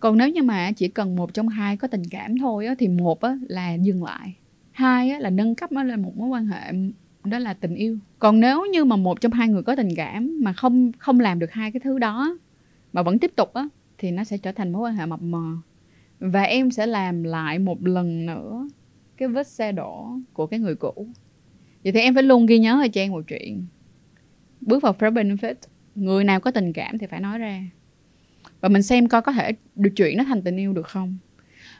Còn 0.00 0.18
nếu 0.18 0.28
như 0.28 0.42
mà 0.42 0.72
chỉ 0.72 0.88
cần 0.88 1.16
một 1.16 1.34
trong 1.34 1.48
hai 1.48 1.76
có 1.76 1.88
tình 1.88 2.02
cảm 2.10 2.38
thôi 2.38 2.66
á, 2.66 2.74
thì 2.78 2.88
một 2.88 3.20
á, 3.20 3.36
là 3.48 3.74
dừng 3.74 4.04
lại. 4.04 4.34
Hai 4.72 5.10
á, 5.10 5.18
là 5.18 5.30
nâng 5.30 5.54
cấp 5.54 5.72
nó 5.72 5.82
lên 5.82 6.02
một 6.02 6.16
mối 6.16 6.28
quan 6.28 6.46
hệ 6.46 6.72
đó 7.24 7.38
là 7.38 7.54
tình 7.54 7.74
yêu. 7.74 7.98
Còn 8.18 8.40
nếu 8.40 8.66
như 8.72 8.84
mà 8.84 8.96
một 8.96 9.20
trong 9.20 9.32
hai 9.32 9.48
người 9.48 9.62
có 9.62 9.76
tình 9.76 9.94
cảm 9.96 10.38
mà 10.42 10.52
không 10.52 10.92
không 10.98 11.20
làm 11.20 11.38
được 11.38 11.52
hai 11.52 11.72
cái 11.72 11.80
thứ 11.80 11.98
đó 11.98 12.38
mà 12.92 13.02
vẫn 13.02 13.18
tiếp 13.18 13.32
tục 13.36 13.54
á, 13.54 13.68
thì 13.98 14.10
nó 14.10 14.24
sẽ 14.24 14.38
trở 14.38 14.52
thành 14.52 14.72
mối 14.72 14.82
quan 14.82 14.96
hệ 14.96 15.06
mập 15.06 15.22
mờ. 15.22 15.56
Và 16.20 16.42
em 16.42 16.70
sẽ 16.70 16.86
làm 16.86 17.22
lại 17.22 17.58
một 17.58 17.86
lần 17.86 18.26
nữa 18.26 18.68
cái 19.16 19.28
vết 19.28 19.46
xe 19.46 19.72
đổ 19.72 20.10
của 20.32 20.46
cái 20.46 20.60
người 20.60 20.74
cũ. 20.74 21.08
Vậy 21.84 21.92
thì 21.92 22.00
em 22.00 22.14
phải 22.14 22.22
luôn 22.22 22.46
ghi 22.46 22.58
nhớ 22.58 22.80
ở 22.82 22.88
trang 22.88 23.10
một 23.10 23.24
chuyện. 23.28 23.66
Bước 24.60 24.82
vào 24.82 24.96
friend 24.98 25.12
benefit, 25.12 25.54
người 25.94 26.24
nào 26.24 26.40
có 26.40 26.50
tình 26.50 26.72
cảm 26.72 26.98
thì 26.98 27.06
phải 27.06 27.20
nói 27.20 27.38
ra. 27.38 27.64
Và 28.60 28.68
mình 28.68 28.82
xem 28.82 29.08
coi 29.08 29.22
có 29.22 29.32
thể 29.32 29.52
được 29.74 29.90
chuyển 29.96 30.16
nó 30.16 30.24
thành 30.24 30.42
tình 30.42 30.56
yêu 30.56 30.72
được 30.72 30.86
không. 30.86 31.18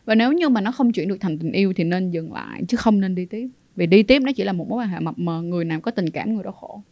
Và 0.05 0.15
nếu 0.15 0.33
như 0.33 0.49
mà 0.49 0.61
nó 0.61 0.73
không 0.73 0.93
chuyển 0.93 1.09
được 1.09 1.21
thành 1.21 1.39
tình 1.39 1.53
yêu 1.53 1.73
thì 1.77 1.85
nên 1.85 2.11
dừng 2.11 2.33
lại, 2.33 2.63
chứ 2.69 2.77
không 2.77 3.01
nên 3.01 3.15
đi 3.15 3.27
tiếp 3.27 3.49
vì 3.81 3.87
đi 3.87 4.03
tiếp 4.03 4.23
nó 4.23 4.33
chỉ 4.37 4.45
là 4.45 4.53
một 4.53 4.69
mối 4.69 4.79
quan 4.79 4.89
hệ 4.89 5.01
mập 5.01 5.19
mờ, 5.19 5.43
người 5.43 5.65
nào 5.65 5.81
có 5.81 5.91
tình 5.91 6.11
cảm 6.11 6.35
người 6.35 6.45
đó 6.45 6.51
khổ. 6.51 6.83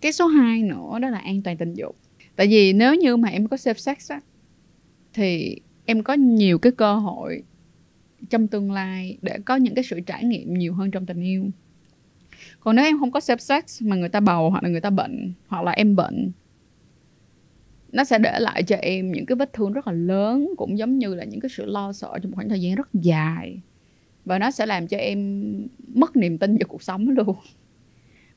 Cái 0.00 0.12
số 0.12 0.26
2 0.26 0.62
nữa 0.62 0.98
đó 1.02 1.08
là 1.10 1.18
an 1.18 1.42
toàn 1.42 1.56
tình 1.56 1.74
dục. 1.74 1.96
Tại 2.36 2.46
vì 2.46 2.72
nếu 2.72 2.94
như 2.94 3.16
mà 3.16 3.28
em 3.28 3.48
có 3.48 3.56
safe 3.56 3.74
sex 3.74 4.10
á, 4.10 4.20
thì 5.12 5.60
em 5.84 6.02
có 6.02 6.12
nhiều 6.14 6.58
cái 6.58 6.72
cơ 6.72 6.94
hội 6.94 7.42
trong 8.30 8.48
tương 8.48 8.72
lai 8.72 9.18
để 9.22 9.38
có 9.44 9.56
những 9.56 9.74
cái 9.74 9.84
sự 9.84 10.00
trải 10.00 10.24
nghiệm 10.24 10.54
nhiều 10.54 10.74
hơn 10.74 10.90
trong 10.90 11.06
tình 11.06 11.20
yêu. 11.20 11.50
Còn 12.60 12.76
nếu 12.76 12.84
em 12.84 12.98
không 12.98 13.10
có 13.10 13.20
safe 13.20 13.36
sex 13.36 13.82
mà 13.82 13.96
người 13.96 14.08
ta 14.08 14.20
bầu 14.20 14.50
hoặc 14.50 14.62
là 14.62 14.68
người 14.68 14.80
ta 14.80 14.90
bệnh 14.90 15.32
hoặc 15.46 15.64
là 15.64 15.72
em 15.72 15.96
bệnh, 15.96 16.30
nó 17.92 18.04
sẽ 18.04 18.18
để 18.18 18.38
lại 18.38 18.62
cho 18.62 18.76
em 18.76 19.12
những 19.12 19.26
cái 19.26 19.36
vết 19.36 19.52
thương 19.52 19.72
rất 19.72 19.86
là 19.86 19.92
lớn, 19.92 20.48
cũng 20.56 20.78
giống 20.78 20.98
như 20.98 21.14
là 21.14 21.24
những 21.24 21.40
cái 21.40 21.48
sự 21.56 21.64
lo 21.66 21.92
sợ 21.92 22.18
trong 22.22 22.30
một 22.30 22.36
khoảng 22.36 22.48
thời 22.48 22.60
gian 22.60 22.74
rất 22.74 22.88
dài 22.92 23.60
và 24.26 24.38
nó 24.38 24.50
sẽ 24.50 24.66
làm 24.66 24.86
cho 24.86 24.96
em 24.96 25.52
mất 25.94 26.16
niềm 26.16 26.38
tin 26.38 26.50
vào 26.52 26.68
cuộc 26.68 26.82
sống 26.82 27.08
luôn. 27.08 27.36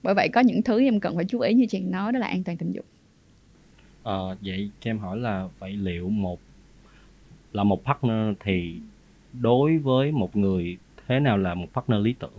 Bởi 0.03 0.13
vậy 0.13 0.29
có 0.29 0.41
những 0.41 0.61
thứ 0.61 0.81
em 0.81 0.99
cần 0.99 1.15
phải 1.15 1.25
chú 1.25 1.39
ý 1.39 1.53
như 1.53 1.65
chị 1.65 1.79
nói 1.79 2.11
đó 2.11 2.19
là 2.19 2.27
an 2.27 2.43
toàn 2.43 2.57
tình 2.57 2.71
dục. 2.71 2.85
Ờ, 4.03 4.37
vậy 4.41 4.71
cho 4.79 4.91
em 4.91 4.99
hỏi 4.99 5.17
là 5.17 5.47
vậy 5.59 5.73
liệu 5.73 6.09
một 6.09 6.39
là 7.53 7.63
một 7.63 7.85
partner 7.85 8.35
thì 8.39 8.75
đối 9.41 9.77
với 9.77 10.11
một 10.11 10.35
người 10.35 10.77
thế 11.07 11.19
nào 11.19 11.37
là 11.37 11.55
một 11.55 11.67
partner 11.73 12.01
lý 12.01 12.13
tưởng? 12.19 12.31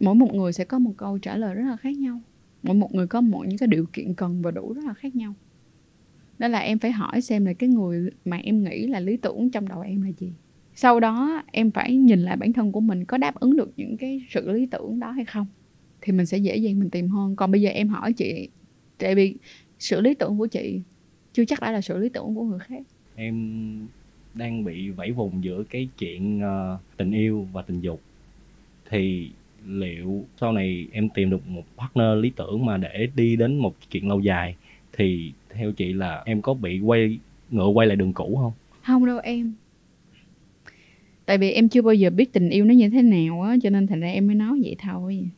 Mỗi 0.00 0.14
một 0.14 0.34
người 0.34 0.52
sẽ 0.52 0.64
có 0.64 0.78
một 0.78 0.92
câu 0.96 1.18
trả 1.18 1.36
lời 1.36 1.54
rất 1.54 1.64
là 1.70 1.76
khác 1.76 1.96
nhau. 1.96 2.20
Mỗi 2.62 2.74
một 2.74 2.94
người 2.94 3.06
có 3.06 3.20
một 3.20 3.44
những 3.46 3.58
cái 3.58 3.66
điều 3.66 3.86
kiện 3.92 4.14
cần 4.14 4.42
và 4.42 4.50
đủ 4.50 4.72
rất 4.72 4.84
là 4.84 4.94
khác 4.94 5.16
nhau. 5.16 5.34
Đó 6.38 6.48
là 6.48 6.58
em 6.58 6.78
phải 6.78 6.92
hỏi 6.92 7.20
xem 7.20 7.44
là 7.44 7.52
cái 7.52 7.68
người 7.68 8.10
mà 8.24 8.36
em 8.36 8.64
nghĩ 8.64 8.86
là 8.86 9.00
lý 9.00 9.16
tưởng 9.16 9.50
trong 9.50 9.68
đầu 9.68 9.80
em 9.80 10.02
là 10.02 10.10
gì 10.18 10.32
sau 10.74 11.00
đó 11.00 11.42
em 11.52 11.70
phải 11.70 11.96
nhìn 11.96 12.22
lại 12.22 12.36
bản 12.36 12.52
thân 12.52 12.72
của 12.72 12.80
mình 12.80 13.04
có 13.04 13.18
đáp 13.18 13.34
ứng 13.34 13.56
được 13.56 13.72
những 13.76 13.96
cái 13.96 14.22
sự 14.30 14.52
lý 14.52 14.66
tưởng 14.66 15.00
đó 15.00 15.10
hay 15.10 15.24
không? 15.24 15.46
Thì 16.00 16.12
mình 16.12 16.26
sẽ 16.26 16.38
dễ 16.38 16.56
dàng 16.56 16.78
mình 16.80 16.90
tìm 16.90 17.08
hơn. 17.08 17.36
Còn 17.36 17.50
bây 17.50 17.60
giờ 17.60 17.70
em 17.70 17.88
hỏi 17.88 18.12
chị 18.12 18.48
tại 18.98 19.14
vì 19.14 19.34
sự 19.78 20.00
lý 20.00 20.14
tưởng 20.14 20.38
của 20.38 20.46
chị 20.46 20.80
chưa 21.32 21.44
chắc 21.44 21.60
đã 21.60 21.72
là 21.72 21.80
sự 21.80 21.98
lý 21.98 22.08
tưởng 22.08 22.34
của 22.34 22.44
người 22.44 22.58
khác. 22.58 22.82
Em 23.16 23.86
đang 24.34 24.64
bị 24.64 24.88
vẫy 24.88 25.12
vùng 25.12 25.44
giữa 25.44 25.62
cái 25.70 25.88
chuyện 25.98 26.38
uh, 26.38 26.80
tình 26.96 27.10
yêu 27.10 27.48
và 27.52 27.62
tình 27.62 27.80
dục. 27.80 28.00
Thì 28.90 29.30
liệu 29.66 30.24
sau 30.40 30.52
này 30.52 30.88
em 30.92 31.08
tìm 31.08 31.30
được 31.30 31.48
một 31.48 31.64
partner 31.78 32.18
lý 32.20 32.32
tưởng 32.36 32.64
mà 32.66 32.76
để 32.76 33.08
đi 33.16 33.36
đến 33.36 33.58
một 33.58 33.74
chuyện 33.90 34.08
lâu 34.08 34.20
dài 34.20 34.56
thì 34.92 35.32
theo 35.50 35.72
chị 35.72 35.92
là 35.92 36.22
em 36.26 36.42
có 36.42 36.54
bị 36.54 36.80
quay 36.80 37.18
ngựa 37.50 37.66
quay 37.66 37.86
lại 37.86 37.96
đường 37.96 38.12
cũ 38.12 38.38
không? 38.42 38.52
Không 38.82 39.06
đâu 39.06 39.18
em 39.18 39.52
tại 41.32 41.38
vì 41.38 41.50
em 41.50 41.68
chưa 41.68 41.82
bao 41.82 41.94
giờ 41.94 42.10
biết 42.10 42.32
tình 42.32 42.48
yêu 42.48 42.64
nó 42.64 42.74
như 42.74 42.88
thế 42.88 43.02
nào 43.02 43.42
á 43.42 43.56
cho 43.62 43.70
nên 43.70 43.86
thành 43.86 44.00
ra 44.00 44.08
em 44.08 44.26
mới 44.26 44.36
nói 44.36 44.60
vậy 44.62 44.76
thôi. 44.82 45.28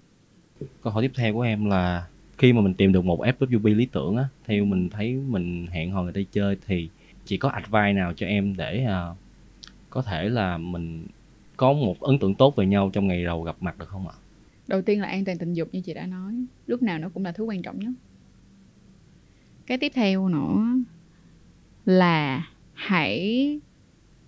Câu 0.83 0.93
hỏi 0.93 1.03
tiếp 1.03 1.11
theo 1.15 1.35
của 1.35 1.41
em 1.41 1.65
là 1.65 2.07
khi 2.39 2.53
mà 2.53 2.61
mình 2.61 2.75
tìm 2.75 2.93
được 2.93 3.05
một 3.05 3.21
FWB 3.21 3.77
lý 3.77 3.87
tưởng 3.87 4.17
á 4.17 4.25
theo 4.47 4.65
mình 4.65 4.89
thấy 4.89 5.13
mình 5.13 5.67
hẹn 5.67 5.91
hò 5.91 6.03
người 6.03 6.13
ta 6.13 6.21
chơi 6.33 6.57
thì 6.67 6.89
chỉ 7.25 7.37
có 7.37 7.49
advice 7.49 7.93
nào 7.93 8.13
cho 8.17 8.27
em 8.27 8.57
để 8.57 8.87
uh, 8.87 9.17
có 9.91 10.03
thể 10.03 10.29
là 10.29 10.59
mình 10.59 11.07
có 11.57 11.73
một 11.73 12.01
ấn 12.01 12.19
tượng 12.19 12.35
tốt 12.35 12.57
về 12.57 12.67
nhau 12.67 12.91
trong 12.93 13.09
ngày 13.09 13.25
đầu 13.25 13.43
gặp 13.43 13.57
mặt 13.61 13.79
được 13.79 13.89
không 13.89 14.09
ạ? 14.09 14.15
Đầu 14.67 14.83
tiên 14.83 15.01
là 15.01 15.09
an 15.09 15.25
toàn 15.25 15.39
tình 15.39 15.55
dục 15.55 15.69
như 15.73 15.81
chị 15.81 15.95
đã 15.95 16.07
nói 16.07 16.35
lúc 16.67 16.83
nào 16.83 16.99
nó 16.99 17.09
cũng 17.09 17.25
là 17.25 17.33
thứ 17.33 17.45
quan 17.45 17.63
trọng 17.63 17.79
nhất. 17.79 17.93
Cái 19.67 19.79
tiếp 19.79 19.93
theo 19.95 20.29
nữa 20.29 20.65
là 21.85 22.47
hãy 22.73 23.61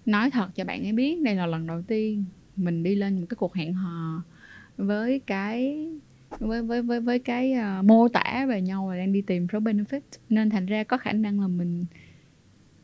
nói 0.06 0.30
thật 0.30 0.48
cho 0.54 0.64
bạn 0.64 0.86
ấy 0.86 0.92
biết 0.92 1.22
đây 1.22 1.34
là 1.34 1.46
lần 1.46 1.66
đầu 1.66 1.82
tiên 1.82 2.24
mình 2.56 2.82
đi 2.82 2.94
lên 2.94 3.20
một 3.20 3.26
cái 3.28 3.36
cuộc 3.36 3.54
hẹn 3.54 3.74
hò 3.74 4.22
với 4.76 5.18
cái 5.18 5.88
với 6.38 6.62
với 6.62 6.82
với 6.82 7.00
với 7.00 7.18
cái 7.18 7.54
uh, 7.54 7.84
mô 7.84 8.08
tả 8.08 8.46
về 8.48 8.62
nhau 8.62 8.86
và 8.86 8.96
đang 8.96 9.12
đi 9.12 9.22
tìm 9.22 9.46
số 9.52 9.58
benefit 9.58 10.00
nên 10.28 10.50
thành 10.50 10.66
ra 10.66 10.84
có 10.84 10.96
khả 10.96 11.12
năng 11.12 11.40
là 11.40 11.48
mình 11.48 11.84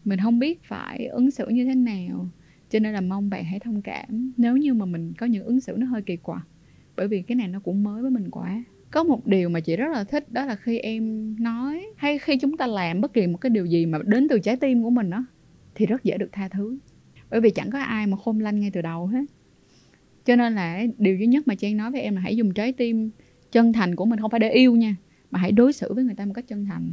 mình 0.04 0.18
không 0.22 0.38
biết 0.38 0.62
phải 0.62 1.06
ứng 1.06 1.30
xử 1.30 1.48
như 1.48 1.64
thế 1.64 1.74
nào. 1.74 2.28
Cho 2.70 2.78
nên 2.78 2.92
là 2.92 3.00
mong 3.00 3.30
bạn 3.30 3.44
hãy 3.44 3.60
thông 3.60 3.82
cảm. 3.82 4.32
Nếu 4.36 4.56
như 4.56 4.74
mà 4.74 4.84
mình 4.84 5.12
có 5.18 5.26
những 5.26 5.44
ứng 5.44 5.60
xử 5.60 5.76
nó 5.78 5.86
hơi 5.86 6.02
kỳ 6.02 6.16
quặc 6.16 6.46
bởi 6.96 7.08
vì 7.08 7.22
cái 7.22 7.36
này 7.36 7.48
nó 7.48 7.60
cũng 7.60 7.84
mới 7.84 8.02
với 8.02 8.10
mình 8.10 8.30
quá. 8.30 8.64
Có 8.90 9.04
một 9.04 9.26
điều 9.26 9.48
mà 9.48 9.60
chị 9.60 9.76
rất 9.76 9.88
là 9.92 10.04
thích 10.04 10.32
đó 10.32 10.44
là 10.44 10.56
khi 10.56 10.78
em 10.78 11.36
nói 11.42 11.86
hay 11.96 12.18
khi 12.18 12.36
chúng 12.38 12.56
ta 12.56 12.66
làm 12.66 13.00
bất 13.00 13.12
kỳ 13.12 13.26
một 13.26 13.38
cái 13.38 13.50
điều 13.50 13.66
gì 13.66 13.86
mà 13.86 13.98
đến 14.04 14.28
từ 14.28 14.38
trái 14.38 14.56
tim 14.56 14.82
của 14.82 14.90
mình 14.90 15.10
đó 15.10 15.24
thì 15.74 15.86
rất 15.86 16.04
dễ 16.04 16.18
được 16.18 16.28
tha 16.32 16.48
thứ 16.48 16.78
bởi 17.32 17.40
vì 17.40 17.50
chẳng 17.50 17.70
có 17.70 17.78
ai 17.78 18.06
mà 18.06 18.16
khôn 18.16 18.40
lanh 18.40 18.60
ngay 18.60 18.70
từ 18.70 18.82
đầu 18.82 19.06
hết. 19.06 19.24
Cho 20.24 20.36
nên 20.36 20.54
là 20.54 20.82
điều 20.98 21.16
duy 21.16 21.26
nhất 21.26 21.48
mà 21.48 21.54
trang 21.54 21.76
nói 21.76 21.90
với 21.90 22.00
em 22.00 22.14
là 22.14 22.20
hãy 22.20 22.36
dùng 22.36 22.54
trái 22.54 22.72
tim 22.72 23.10
chân 23.52 23.72
thành 23.72 23.96
của 23.96 24.04
mình, 24.04 24.20
không 24.20 24.30
phải 24.30 24.40
để 24.40 24.50
yêu 24.50 24.76
nha, 24.76 24.96
mà 25.30 25.38
hãy 25.38 25.52
đối 25.52 25.72
xử 25.72 25.94
với 25.94 26.04
người 26.04 26.14
ta 26.14 26.24
một 26.24 26.32
cách 26.34 26.44
chân 26.48 26.64
thành. 26.64 26.92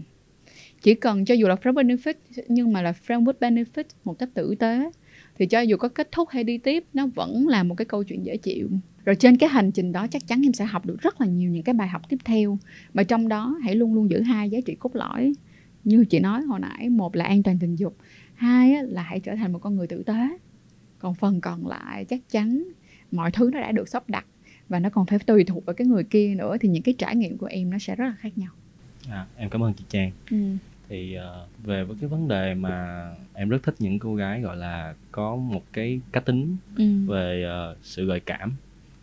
Chỉ 0.81 0.93
cần 0.93 1.25
cho 1.25 1.33
dù 1.33 1.47
là 1.47 1.55
friend 1.55 1.73
benefit, 1.73 2.13
nhưng 2.47 2.73
mà 2.73 2.81
là 2.81 2.93
friend 3.07 3.23
with 3.23 3.33
benefit 3.39 3.83
một 4.03 4.19
cách 4.19 4.29
tử 4.33 4.55
tế, 4.55 4.91
thì 5.37 5.45
cho 5.45 5.61
dù 5.61 5.77
có 5.77 5.87
kết 5.87 6.11
thúc 6.11 6.29
hay 6.29 6.43
đi 6.43 6.57
tiếp, 6.57 6.83
nó 6.93 7.07
vẫn 7.07 7.47
là 7.47 7.63
một 7.63 7.75
cái 7.75 7.85
câu 7.85 8.03
chuyện 8.03 8.25
dễ 8.25 8.37
chịu. 8.37 8.69
Rồi 9.05 9.15
trên 9.15 9.37
cái 9.37 9.49
hành 9.49 9.71
trình 9.71 9.91
đó 9.91 10.07
chắc 10.07 10.27
chắn 10.27 10.41
em 10.45 10.53
sẽ 10.53 10.65
học 10.65 10.85
được 10.85 11.01
rất 11.01 11.21
là 11.21 11.27
nhiều 11.27 11.51
những 11.51 11.63
cái 11.63 11.73
bài 11.73 11.87
học 11.87 12.01
tiếp 12.09 12.17
theo, 12.25 12.57
mà 12.93 13.03
trong 13.03 13.27
đó 13.27 13.57
hãy 13.63 13.75
luôn 13.75 13.93
luôn 13.93 14.09
giữ 14.09 14.21
hai 14.21 14.49
giá 14.49 14.59
trị 14.65 14.75
cốt 14.79 14.95
lõi. 14.95 15.33
Như 15.83 16.05
chị 16.05 16.19
nói 16.19 16.41
hồi 16.41 16.59
nãy, 16.59 16.89
một 16.89 17.15
là 17.15 17.25
an 17.25 17.43
toàn 17.43 17.57
tình 17.61 17.75
dục 17.75 17.97
hai 18.39 18.83
là 18.83 19.03
hãy 19.03 19.19
trở 19.19 19.35
thành 19.35 19.53
một 19.53 19.59
con 19.59 19.75
người 19.75 19.87
tử 19.87 20.03
tế 20.03 20.29
còn 20.99 21.15
phần 21.15 21.41
còn 21.41 21.67
lại 21.67 22.05
chắc 22.05 22.29
chắn 22.29 22.63
mọi 23.11 23.31
thứ 23.31 23.49
nó 23.53 23.61
đã 23.61 23.71
được 23.71 23.89
sắp 23.89 24.09
đặt 24.09 24.25
và 24.69 24.79
nó 24.79 24.89
còn 24.89 25.05
phải 25.05 25.19
tùy 25.19 25.43
thuộc 25.43 25.65
vào 25.65 25.73
cái 25.73 25.87
người 25.87 26.03
kia 26.03 26.35
nữa 26.37 26.57
thì 26.61 26.69
những 26.69 26.83
cái 26.83 26.95
trải 26.97 27.15
nghiệm 27.15 27.37
của 27.37 27.45
em 27.45 27.69
nó 27.69 27.77
sẽ 27.77 27.95
rất 27.95 28.05
là 28.05 28.15
khác 28.19 28.37
nhau 28.37 28.51
à, 29.09 29.25
em 29.37 29.49
cảm 29.49 29.63
ơn 29.63 29.73
chị 29.73 29.83
trang 29.89 30.11
ừ. 30.31 30.37
thì 30.89 31.17
uh, 31.17 31.65
về 31.65 31.83
với 31.83 31.97
cái 32.01 32.09
vấn 32.09 32.27
đề 32.27 32.53
mà 32.53 33.05
em 33.33 33.49
rất 33.49 33.63
thích 33.63 33.75
những 33.79 33.99
cô 33.99 34.15
gái 34.15 34.41
gọi 34.41 34.57
là 34.57 34.93
có 35.11 35.35
một 35.35 35.63
cái 35.73 36.01
cá 36.11 36.19
tính 36.19 36.57
ừ. 36.77 37.05
về 37.07 37.45
uh, 37.71 37.77
sự 37.81 38.05
gợi 38.05 38.19
cảm 38.19 38.53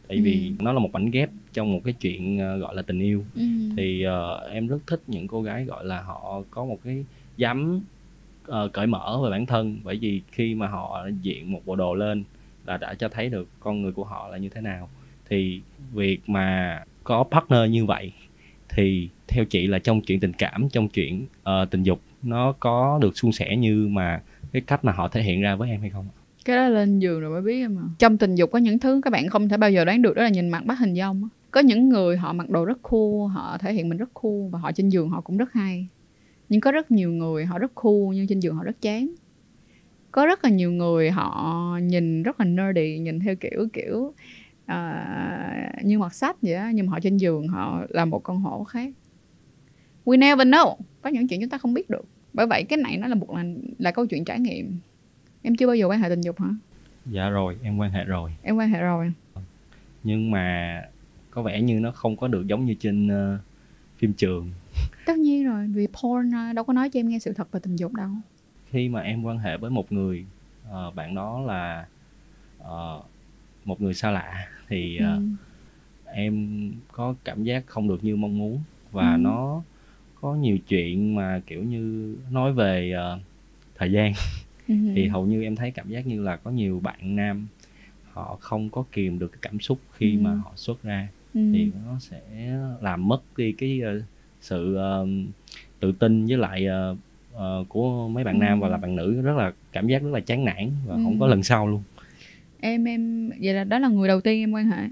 tại 0.09 0.21
vì 0.21 0.53
ừ. 0.59 0.65
nó 0.65 0.73
là 0.73 0.79
một 0.79 0.91
mảnh 0.93 1.11
ghép 1.11 1.31
trong 1.53 1.73
một 1.73 1.81
cái 1.85 1.93
chuyện 1.93 2.37
uh, 2.37 2.61
gọi 2.61 2.75
là 2.75 2.83
tình 2.83 3.01
yêu 3.01 3.25
ừ. 3.35 3.43
thì 3.77 4.05
uh, 4.07 4.51
em 4.51 4.67
rất 4.67 4.79
thích 4.87 5.03
những 5.07 5.29
cô 5.29 5.43
gái 5.43 5.65
gọi 5.65 5.85
là 5.85 6.03
họ 6.03 6.43
có 6.51 6.65
một 6.65 6.79
cái 6.85 7.05
dám 7.37 7.81
uh, 8.49 8.73
cởi 8.73 8.87
mở 8.87 9.21
về 9.25 9.31
bản 9.31 9.47
thân. 9.47 9.81
Bởi 9.85 9.99
vì 10.01 10.23
khi 10.33 10.55
mà 10.55 10.69
họ 10.69 11.09
diện 11.23 11.53
một 11.53 11.61
bộ 11.67 11.77
đồ 11.77 11.95
lên 11.95 12.25
là 12.67 12.77
đã 12.77 12.95
cho 12.95 13.09
thấy 13.09 13.29
được 13.29 13.49
con 13.61 13.83
người 13.83 13.93
của 13.93 14.05
họ 14.05 14.29
là 14.29 14.39
như 14.39 14.49
thế 14.49 14.61
nào. 14.61 14.89
Thì 15.29 15.61
việc 15.93 16.29
mà 16.29 16.81
có 17.05 17.25
partner 17.31 17.71
như 17.71 17.85
vậy 17.85 18.13
thì 18.69 19.09
theo 19.29 19.45
chị 19.45 19.67
là 19.67 19.79
trong 19.79 20.01
chuyện 20.01 20.21
tình 20.21 20.33
cảm 20.33 20.69
trong 20.69 20.89
chuyện 20.89 21.27
uh, 21.41 21.71
tình 21.71 21.83
dục 21.83 22.01
nó 22.23 22.53
có 22.61 22.99
được 23.03 23.19
suôn 23.19 23.33
sẻ 23.33 23.57
như 23.57 23.89
mà 23.91 24.21
cái 24.53 24.63
cách 24.67 24.85
mà 24.85 24.93
họ 24.93 25.09
thể 25.09 25.23
hiện 25.23 25.41
ra 25.41 25.57
với 25.57 25.71
em 25.71 25.81
hay 25.81 25.91
không 25.91 26.07
cái 26.45 26.57
đó 26.57 26.69
lên 26.69 26.99
giường 26.99 27.21
rồi 27.21 27.31
mới 27.31 27.43
biết 27.43 27.61
em 27.61 27.75
mà 27.75 27.83
trong 27.99 28.19
tình 28.19 28.35
dục 28.35 28.51
có 28.53 28.59
những 28.59 28.79
thứ 28.79 29.01
các 29.05 29.11
bạn 29.11 29.29
không 29.29 29.49
thể 29.49 29.57
bao 29.57 29.71
giờ 29.71 29.85
đoán 29.85 30.03
được 30.03 30.17
đó 30.17 30.23
là 30.23 30.29
nhìn 30.29 30.49
mặt 30.49 30.65
bắt 30.67 30.79
hình 30.79 30.95
dong 30.95 31.29
có 31.57 31.61
những 31.61 31.89
người 31.89 32.17
họ 32.17 32.33
mặc 32.33 32.51
đồ 32.51 32.65
rất 32.65 32.79
cool 32.83 33.31
họ 33.35 33.59
thể 33.59 33.73
hiện 33.73 33.89
mình 33.89 33.99
rất 33.99 34.15
cool 34.15 34.49
và 34.51 34.59
họ 34.59 34.73
trên 34.73 34.89
giường 34.89 35.09
họ 35.09 35.21
cũng 35.21 35.37
rất 35.37 35.53
hay 35.53 35.87
nhưng 36.49 36.61
có 36.61 36.73
rất 36.73 36.91
nhiều 36.91 37.13
người 37.13 37.45
họ 37.45 37.59
rất 37.59 37.75
cool 37.75 38.15
nhưng 38.15 38.27
trên 38.27 38.41
giường 38.41 38.57
họ 38.57 38.65
rất 38.65 38.81
chán. 38.81 39.15
Có 40.11 40.27
rất 40.27 40.45
là 40.45 40.51
nhiều 40.51 40.73
người 40.73 41.11
họ 41.11 41.79
nhìn 41.83 42.23
rất 42.23 42.41
là 42.41 42.47
nerdy 42.47 42.99
nhìn 42.99 43.21
theo 43.21 43.37
kiểu 43.37 43.69
kiểu 43.73 44.13
uh, 44.73 45.85
như 45.85 45.99
mặt 45.99 46.15
sách 46.15 46.37
vậy 46.43 46.55
á 46.55 46.71
nhưng 46.75 46.87
mà 46.87 46.91
họ 46.91 47.01
trên 47.01 47.17
giường 47.17 47.49
họ 47.49 47.85
là 47.89 48.05
một 48.05 48.23
con 48.23 48.41
hổ 48.41 48.65
khác. 48.65 48.91
We 50.05 50.19
never 50.19 50.49
know. 50.49 50.77
Có 51.03 51.11
những 51.11 51.29
chuyện 51.29 51.41
chúng 51.41 51.51
ta 51.51 51.59
không 51.59 51.75
biết 51.75 51.91
được. 51.91 52.05
Bởi 52.33 52.47
vậy 52.47 52.65
cái 52.65 52.77
này 52.77 52.97
nó 52.97 53.09
là 53.09 53.15
một 53.15 53.35
là 53.35 53.45
là 53.79 53.91
câu 53.91 54.07
chuyện 54.07 54.25
trải 54.25 54.41
nghiệm. 54.41 54.79
Em 55.43 55.57
chưa 55.57 55.67
bao 55.67 55.77
giờ 55.77 55.87
quan 55.87 56.01
hệ 56.01 56.09
tình 56.09 56.21
dục 56.21 56.41
hả? 56.41 56.49
Dạ 57.07 57.29
rồi 57.29 57.57
em 57.63 57.77
quan 57.77 57.91
hệ 57.91 58.05
rồi. 58.05 58.31
Em 58.43 58.57
quan 58.57 58.69
hệ 58.69 58.81
rồi. 58.81 59.13
Nhưng 60.05 60.31
mà 60.31 60.83
có 61.31 61.43
vẻ 61.43 61.61
như 61.61 61.81
nó 61.81 61.91
không 61.91 62.17
có 62.17 62.29
được 62.29 62.47
giống 62.47 62.67
như 62.67 62.75
trên 62.75 63.07
uh, 63.07 63.41
phim 63.99 64.13
trường 64.13 64.51
tất 65.07 65.19
nhiên 65.19 65.47
rồi 65.47 65.67
vì 65.67 65.87
porn 65.87 66.29
uh, 66.29 66.55
đâu 66.55 66.65
có 66.65 66.73
nói 66.73 66.91
cho 66.91 67.01
em 67.01 67.09
nghe 67.09 67.19
sự 67.19 67.33
thật 67.33 67.53
về 67.53 67.61
tình 67.63 67.77
dục 67.77 67.93
đâu 67.93 68.11
khi 68.71 68.89
mà 68.89 69.01
em 69.01 69.23
quan 69.23 69.39
hệ 69.39 69.57
với 69.57 69.71
một 69.71 69.93
người 69.93 70.25
uh, 70.69 70.95
bạn 70.95 71.15
đó 71.15 71.41
là 71.41 71.87
uh, 72.63 73.05
một 73.65 73.81
người 73.81 73.95
xa 73.95 74.11
lạ 74.11 74.49
thì 74.69 74.99
uh, 74.99 75.03
ừ. 75.03 75.23
em 76.05 76.73
có 76.93 77.15
cảm 77.25 77.45
giác 77.45 77.67
không 77.67 77.89
được 77.89 78.05
như 78.05 78.17
mong 78.17 78.39
muốn 78.39 78.61
và 78.93 79.13
ừ. 79.13 79.19
nó 79.19 79.63
có 80.21 80.35
nhiều 80.35 80.59
chuyện 80.69 81.15
mà 81.15 81.41
kiểu 81.47 81.63
như 81.63 82.17
nói 82.31 82.53
về 82.53 82.93
uh, 83.15 83.21
thời 83.75 83.93
gian 83.93 84.13
ừ. 84.69 84.75
thì 84.95 85.09
hầu 85.09 85.27
như 85.27 85.43
em 85.43 85.57
thấy 85.57 85.71
cảm 85.71 85.89
giác 85.89 86.07
như 86.07 86.23
là 86.23 86.37
có 86.37 86.51
nhiều 86.51 86.81
bạn 86.81 87.17
nam 87.17 87.47
họ 88.13 88.37
không 88.41 88.71
có 88.71 88.85
kìm 88.93 89.19
được 89.19 89.29
cái 89.33 89.39
cảm 89.43 89.61
xúc 89.61 89.79
khi 89.93 90.17
ừ. 90.17 90.21
mà 90.21 90.35
họ 90.35 90.53
xuất 90.57 90.83
ra 90.83 91.09
ừ. 91.35 91.41
thì 91.53 91.71
nó 91.87 91.99
sẽ 91.99 92.21
làm 92.81 93.09
mất 93.09 93.21
đi 93.37 93.53
cái 93.53 93.81
uh, 93.97 94.03
sự 94.47 94.77
uh, 94.77 95.09
tự 95.81 95.93
tin 95.93 96.27
với 96.27 96.37
lại 96.37 96.67
uh, 96.93 96.99
uh, 97.35 97.69
của 97.69 98.09
mấy 98.09 98.25
bạn 98.25 98.35
ừ. 98.35 98.41
nam 98.41 98.61
và 98.61 98.69
là 98.69 98.77
bạn 98.77 98.97
nữ 98.97 99.23
rất 99.23 99.37
là 99.37 99.53
cảm 99.73 99.89
giác 99.89 100.03
rất 100.03 100.11
là 100.13 100.21
chán 100.21 100.45
nản 100.45 100.71
và 100.87 100.95
ừ. 100.95 101.01
không 101.05 101.21
có 101.21 101.27
lần 101.27 101.43
sau 101.43 101.69
luôn. 101.69 101.83
Em 102.61 102.85
em 102.85 103.31
vậy 103.41 103.55
là 103.55 103.65
đó 103.65 103.79
là 103.79 103.89
người 103.89 104.09
đầu 104.09 104.21
tiên 104.21 104.43
em 104.43 104.53
quan 104.53 104.71
hệ. 104.71 104.89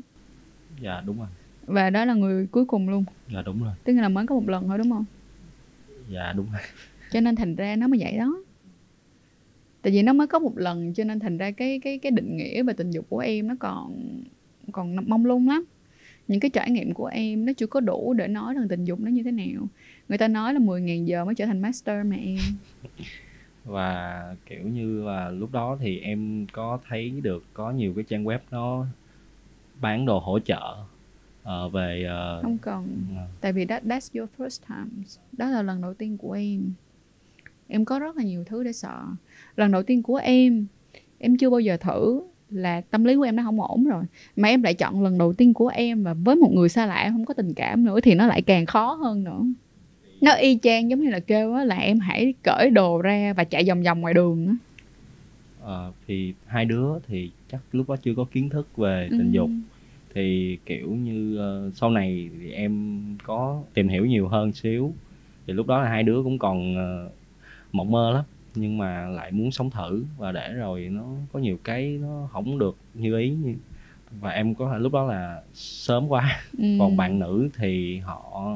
Dạ 0.80 1.02
đúng 1.06 1.18
rồi. 1.18 1.28
Và 1.66 1.90
đó 1.90 2.04
là 2.04 2.14
người 2.14 2.46
cuối 2.46 2.64
cùng 2.64 2.88
luôn. 2.88 3.04
Dạ 3.32 3.42
đúng 3.42 3.62
rồi. 3.62 3.72
Tức 3.84 3.92
là 3.92 4.08
mới 4.08 4.26
có 4.26 4.34
một 4.34 4.48
lần 4.48 4.68
thôi 4.68 4.78
đúng 4.78 4.90
không? 4.90 5.04
Dạ 6.10 6.32
đúng 6.36 6.46
rồi. 6.52 6.60
Cho 7.12 7.20
nên 7.20 7.36
thành 7.36 7.54
ra 7.54 7.76
nó 7.76 7.88
mới 7.88 8.00
vậy 8.00 8.18
đó. 8.18 8.42
Tại 9.82 9.92
vì 9.92 10.02
nó 10.02 10.12
mới 10.12 10.26
có 10.26 10.38
một 10.38 10.58
lần 10.58 10.94
cho 10.94 11.04
nên 11.04 11.20
thành 11.20 11.38
ra 11.38 11.50
cái 11.50 11.80
cái 11.82 11.98
cái 11.98 12.12
định 12.12 12.36
nghĩa 12.36 12.62
về 12.62 12.72
tình 12.72 12.90
dục 12.90 13.06
của 13.08 13.18
em 13.18 13.48
nó 13.48 13.54
còn 13.60 14.20
còn 14.72 14.96
mong 15.08 15.26
lung 15.26 15.48
lắm 15.48 15.64
những 16.28 16.40
cái 16.40 16.50
trải 16.50 16.70
nghiệm 16.70 16.94
của 16.94 17.06
em 17.06 17.46
nó 17.46 17.52
chưa 17.56 17.66
có 17.66 17.80
đủ 17.80 18.14
để 18.14 18.28
nói 18.28 18.54
rằng 18.54 18.68
tình 18.68 18.84
dục 18.84 19.00
nó 19.00 19.10
như 19.10 19.22
thế 19.22 19.30
nào. 19.30 19.68
Người 20.08 20.18
ta 20.18 20.28
nói 20.28 20.54
là 20.54 20.60
10.000 20.60 21.04
giờ 21.04 21.24
mới 21.24 21.34
trở 21.34 21.46
thành 21.46 21.60
master 21.60 22.06
mà 22.06 22.16
em. 22.16 22.38
Và 23.64 24.36
kiểu 24.46 24.68
như 24.68 25.04
là 25.04 25.30
lúc 25.30 25.52
đó 25.52 25.76
thì 25.80 25.98
em 25.98 26.46
có 26.52 26.78
thấy 26.88 27.10
được 27.22 27.44
có 27.52 27.70
nhiều 27.70 27.92
cái 27.96 28.04
trang 28.08 28.24
web 28.24 28.38
nó 28.50 28.86
bán 29.80 30.06
đồ 30.06 30.18
hỗ 30.18 30.38
trợ 30.38 30.76
uh, 31.42 31.72
về 31.72 32.06
uh, 32.38 32.42
không 32.42 32.58
cần. 32.58 33.06
uh, 33.12 33.40
tại 33.40 33.52
vì 33.52 33.64
that 33.64 33.84
that's 33.84 34.20
your 34.20 34.30
first 34.38 34.60
time 34.68 35.04
đó 35.32 35.50
là 35.50 35.62
lần 35.62 35.82
đầu 35.82 35.94
tiên 35.94 36.18
của 36.18 36.32
em. 36.32 36.72
Em 37.68 37.84
có 37.84 37.98
rất 37.98 38.16
là 38.16 38.22
nhiều 38.22 38.44
thứ 38.44 38.64
để 38.64 38.72
sợ. 38.72 39.02
Lần 39.56 39.72
đầu 39.72 39.82
tiên 39.82 40.02
của 40.02 40.16
em 40.16 40.66
em 41.18 41.36
chưa 41.36 41.50
bao 41.50 41.60
giờ 41.60 41.76
thử 41.76 42.22
là 42.50 42.80
tâm 42.80 43.04
lý 43.04 43.16
của 43.16 43.22
em 43.22 43.36
nó 43.36 43.42
không 43.42 43.60
ổn 43.60 43.84
rồi. 43.84 44.04
Mà 44.36 44.48
em 44.48 44.62
lại 44.62 44.74
chọn 44.74 45.02
lần 45.02 45.18
đầu 45.18 45.32
tiên 45.32 45.54
của 45.54 45.68
em 45.68 46.04
và 46.04 46.14
với 46.14 46.36
một 46.36 46.52
người 46.52 46.68
xa 46.68 46.86
lạ 46.86 47.08
không 47.12 47.24
có 47.24 47.34
tình 47.34 47.54
cảm 47.54 47.84
nữa 47.84 48.00
thì 48.00 48.14
nó 48.14 48.26
lại 48.26 48.42
càng 48.42 48.66
khó 48.66 48.92
hơn 48.92 49.24
nữa. 49.24 49.40
Nó 50.20 50.32
y 50.32 50.58
chang 50.62 50.90
giống 50.90 51.00
như 51.00 51.10
là 51.10 51.20
kêu 51.20 51.54
á 51.54 51.64
là 51.64 51.76
em 51.76 51.98
hãy 51.98 52.34
cởi 52.42 52.70
đồ 52.70 53.02
ra 53.02 53.32
và 53.36 53.44
chạy 53.44 53.64
vòng 53.68 53.82
vòng 53.82 54.00
ngoài 54.00 54.14
đường 54.14 54.46
á. 54.46 54.54
À, 55.66 55.88
thì 56.06 56.34
hai 56.46 56.64
đứa 56.64 56.88
thì 57.06 57.30
chắc 57.52 57.60
lúc 57.72 57.88
đó 57.88 57.96
chưa 57.96 58.14
có 58.16 58.24
kiến 58.32 58.48
thức 58.48 58.76
về 58.76 59.08
tình 59.10 59.32
ừ. 59.32 59.36
dục 59.36 59.50
thì 60.14 60.58
kiểu 60.66 60.90
như 60.90 61.40
uh, 61.66 61.74
sau 61.76 61.90
này 61.90 62.30
thì 62.40 62.50
em 62.50 63.00
có 63.22 63.62
tìm 63.74 63.88
hiểu 63.88 64.06
nhiều 64.06 64.28
hơn 64.28 64.52
xíu. 64.52 64.92
Thì 65.46 65.52
lúc 65.52 65.66
đó 65.66 65.82
là 65.82 65.88
hai 65.88 66.02
đứa 66.02 66.22
cũng 66.22 66.38
còn 66.38 66.76
uh, 66.76 67.12
mộng 67.72 67.90
mơ 67.90 68.12
lắm 68.14 68.24
nhưng 68.54 68.78
mà 68.78 69.06
lại 69.06 69.32
muốn 69.32 69.50
sống 69.50 69.70
thử 69.70 70.04
và 70.18 70.32
để 70.32 70.52
rồi 70.52 70.88
nó 70.92 71.04
có 71.32 71.38
nhiều 71.38 71.58
cái 71.64 71.98
nó 72.02 72.28
không 72.32 72.58
được 72.58 72.76
như 72.94 73.18
ý 73.18 73.30
như 73.30 73.54
và 74.20 74.30
em 74.30 74.54
có 74.54 74.78
lúc 74.78 74.92
đó 74.92 75.04
là 75.04 75.42
sớm 75.54 76.08
quá 76.08 76.42
ừ. 76.58 76.64
còn 76.78 76.96
bạn 76.96 77.18
nữ 77.18 77.48
thì 77.56 77.98
họ 77.98 78.52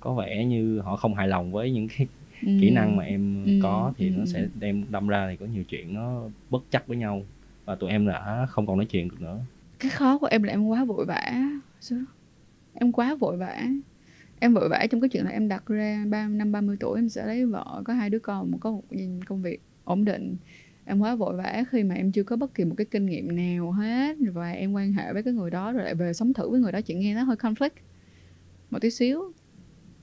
có 0.00 0.14
vẻ 0.14 0.44
như 0.44 0.80
họ 0.80 0.96
không 0.96 1.14
hài 1.14 1.28
lòng 1.28 1.52
với 1.52 1.70
những 1.70 1.88
cái 1.88 2.06
ừ. 2.42 2.48
kỹ 2.60 2.70
năng 2.70 2.96
mà 2.96 3.04
em 3.04 3.44
ừ. 3.44 3.52
có 3.62 3.92
thì 3.98 4.08
ừ. 4.08 4.14
nó 4.18 4.24
sẽ 4.24 4.46
đem 4.54 4.84
đâm 4.90 5.08
ra 5.08 5.28
thì 5.30 5.36
có 5.36 5.46
nhiều 5.46 5.64
chuyện 5.64 5.94
nó 5.94 6.22
bất 6.50 6.62
chắc 6.70 6.86
với 6.86 6.96
nhau 6.96 7.22
và 7.64 7.74
tụi 7.74 7.90
em 7.90 8.06
đã 8.06 8.46
không 8.50 8.66
còn 8.66 8.76
nói 8.76 8.86
chuyện 8.86 9.08
được 9.08 9.20
nữa 9.20 9.38
cái 9.78 9.90
khó 9.90 10.18
của 10.18 10.26
em 10.26 10.42
là 10.42 10.52
em 10.52 10.66
quá 10.66 10.84
vội 10.84 11.04
vã 11.06 11.32
em 12.74 12.92
quá 12.92 13.14
vội 13.14 13.36
vã 13.36 13.62
em 14.40 14.54
vội 14.54 14.68
vã 14.68 14.86
trong 14.90 15.00
cái 15.00 15.08
chuyện 15.08 15.24
là 15.24 15.30
em 15.30 15.48
đặt 15.48 15.66
ra 15.66 16.04
ba, 16.08 16.28
năm, 16.28 16.52
ba 16.52 16.60
mươi 16.60 16.76
tuổi 16.80 16.98
em 16.98 17.08
sẽ 17.08 17.26
lấy 17.26 17.46
vợ, 17.46 17.82
có 17.84 17.94
hai 17.94 18.10
đứa 18.10 18.18
con 18.18 18.50
một 18.50 18.58
có 18.60 18.70
một 18.70 18.82
công 19.26 19.42
việc 19.42 19.60
ổn 19.84 20.04
định. 20.04 20.36
Em 20.84 20.98
quá 20.98 21.14
vội 21.14 21.36
vã 21.36 21.64
khi 21.70 21.84
mà 21.84 21.94
em 21.94 22.12
chưa 22.12 22.22
có 22.22 22.36
bất 22.36 22.54
kỳ 22.54 22.64
một 22.64 22.74
cái 22.78 22.84
kinh 22.90 23.06
nghiệm 23.06 23.36
nào 23.36 23.72
hết, 23.72 24.16
và 24.32 24.50
em 24.50 24.72
quan 24.72 24.92
hệ 24.92 25.12
với 25.12 25.22
cái 25.22 25.34
người 25.34 25.50
đó 25.50 25.72
rồi 25.72 25.84
lại 25.84 25.94
về 25.94 26.12
sống 26.12 26.32
thử 26.32 26.50
với 26.50 26.60
người 26.60 26.72
đó, 26.72 26.80
chị 26.80 26.94
nghe 26.94 27.14
nó 27.14 27.22
hơi 27.22 27.36
conflict. 27.36 27.70
Một 28.70 28.78
tí 28.80 28.90
xíu, 28.90 29.32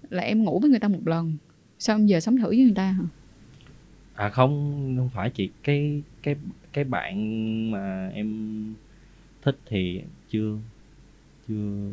là 0.09 0.23
em 0.23 0.43
ngủ 0.43 0.59
với 0.59 0.69
người 0.69 0.79
ta 0.79 0.87
một 0.87 1.07
lần, 1.07 1.37
sao 1.79 1.95
em 1.95 2.05
giờ 2.05 2.19
sống 2.19 2.37
thử 2.37 2.47
với 2.47 2.57
người 2.63 2.75
ta 2.75 2.91
hả? 2.91 3.03
À 4.15 4.29
không 4.29 4.95
không 4.97 5.09
phải 5.13 5.29
chị. 5.29 5.49
Cái 5.63 6.03
cái 6.23 6.35
cái 6.73 6.83
bạn 6.83 7.71
mà 7.71 8.09
em 8.13 8.73
thích 9.41 9.57
thì 9.65 10.01
chưa 10.29 10.57
chưa 11.47 11.89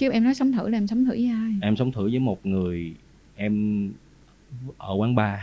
chứ 0.00 0.10
em 0.10 0.24
nói 0.24 0.34
sống 0.34 0.52
thử 0.52 0.68
là 0.68 0.78
em 0.78 0.86
sống 0.86 1.04
thử 1.04 1.10
với 1.10 1.26
ai? 1.26 1.52
Em 1.62 1.76
sống 1.76 1.92
thử 1.92 2.02
với 2.10 2.18
một 2.18 2.46
người 2.46 2.94
em 3.36 3.88
ở 4.78 4.94
quán 4.94 5.14
bar. 5.14 5.40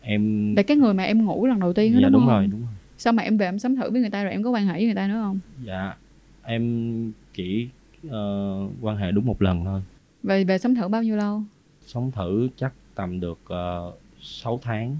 Em 0.00 0.54
để 0.54 0.62
cái 0.62 0.76
người 0.76 0.94
mà 0.94 1.02
em 1.02 1.24
ngủ 1.24 1.46
lần 1.46 1.60
đầu 1.60 1.72
tiên 1.72 1.92
đó 1.92 1.98
dạ 2.02 2.08
đúng, 2.08 2.12
đúng 2.12 2.20
không? 2.20 2.30
rồi 2.30 2.46
đúng 2.46 2.60
rồi. 2.60 2.70
Sao 2.98 3.12
mà 3.12 3.22
em 3.22 3.36
về 3.36 3.46
em 3.46 3.58
sống 3.58 3.76
thử 3.76 3.90
với 3.90 4.00
người 4.00 4.10
ta 4.10 4.22
rồi 4.24 4.32
em 4.32 4.42
có 4.42 4.50
quan 4.50 4.66
hệ 4.66 4.72
với 4.72 4.84
người 4.84 4.94
ta 4.94 5.08
nữa 5.08 5.20
không? 5.22 5.38
Dạ 5.64 5.94
em 6.42 7.12
chỉ 7.34 7.68
ờ, 8.10 8.58
quan 8.80 8.96
hệ 8.96 9.12
đúng 9.12 9.26
một 9.26 9.42
lần 9.42 9.64
thôi. 9.64 9.82
Về 10.22 10.44
về 10.44 10.58
sống 10.58 10.74
thử 10.74 10.88
bao 10.88 11.02
nhiêu 11.02 11.16
lâu? 11.16 11.42
Sống 11.86 12.10
thử 12.10 12.48
chắc 12.56 12.72
tầm 12.94 13.20
được 13.20 13.40
uh, 13.44 13.94
6 14.20 14.60
tháng. 14.62 14.96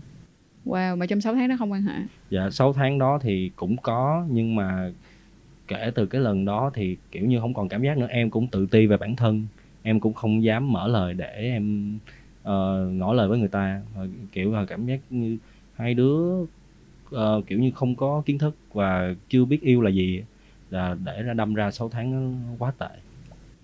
Wow 0.66 0.96
mà 0.96 1.06
trong 1.06 1.20
6 1.20 1.34
tháng 1.34 1.48
đó 1.48 1.54
không 1.58 1.72
quan 1.72 1.82
hệ. 1.82 1.94
Dạ 2.30 2.50
6 2.50 2.72
tháng 2.72 2.98
đó 2.98 3.18
thì 3.22 3.50
cũng 3.56 3.76
có 3.76 4.26
nhưng 4.30 4.56
mà 4.56 4.90
kể 5.72 5.90
từ 5.94 6.06
cái 6.06 6.20
lần 6.20 6.44
đó 6.44 6.70
thì 6.74 6.96
kiểu 7.10 7.26
như 7.26 7.40
không 7.40 7.54
còn 7.54 7.68
cảm 7.68 7.82
giác 7.82 7.98
nữa. 7.98 8.06
Em 8.10 8.30
cũng 8.30 8.46
tự 8.46 8.66
ti 8.66 8.86
về 8.86 8.96
bản 8.96 9.16
thân. 9.16 9.46
Em 9.82 10.00
cũng 10.00 10.14
không 10.14 10.44
dám 10.44 10.72
mở 10.72 10.88
lời 10.88 11.14
để 11.14 11.32
em 11.32 11.94
uh, 12.42 12.92
ngỏ 12.92 13.12
lời 13.12 13.28
với 13.28 13.38
người 13.38 13.48
ta. 13.48 13.82
Và 13.96 14.06
kiểu 14.32 14.52
là 14.52 14.64
cảm 14.64 14.86
giác 14.86 15.00
như 15.10 15.36
hai 15.74 15.94
đứa 15.94 16.44
ờ, 17.10 17.42
kiểu 17.46 17.58
như 17.58 17.70
không 17.70 17.94
có 17.96 18.22
kiến 18.26 18.38
thức 18.38 18.56
và 18.72 19.14
chưa 19.28 19.44
biết 19.44 19.60
yêu 19.60 19.80
là 19.80 19.90
gì 19.90 20.22
là 20.70 20.96
để 21.04 21.22
ra 21.22 21.34
đâm 21.34 21.54
ra 21.54 21.70
6 21.70 21.88
tháng 21.88 22.36
quá 22.58 22.72
tệ. 22.78 22.88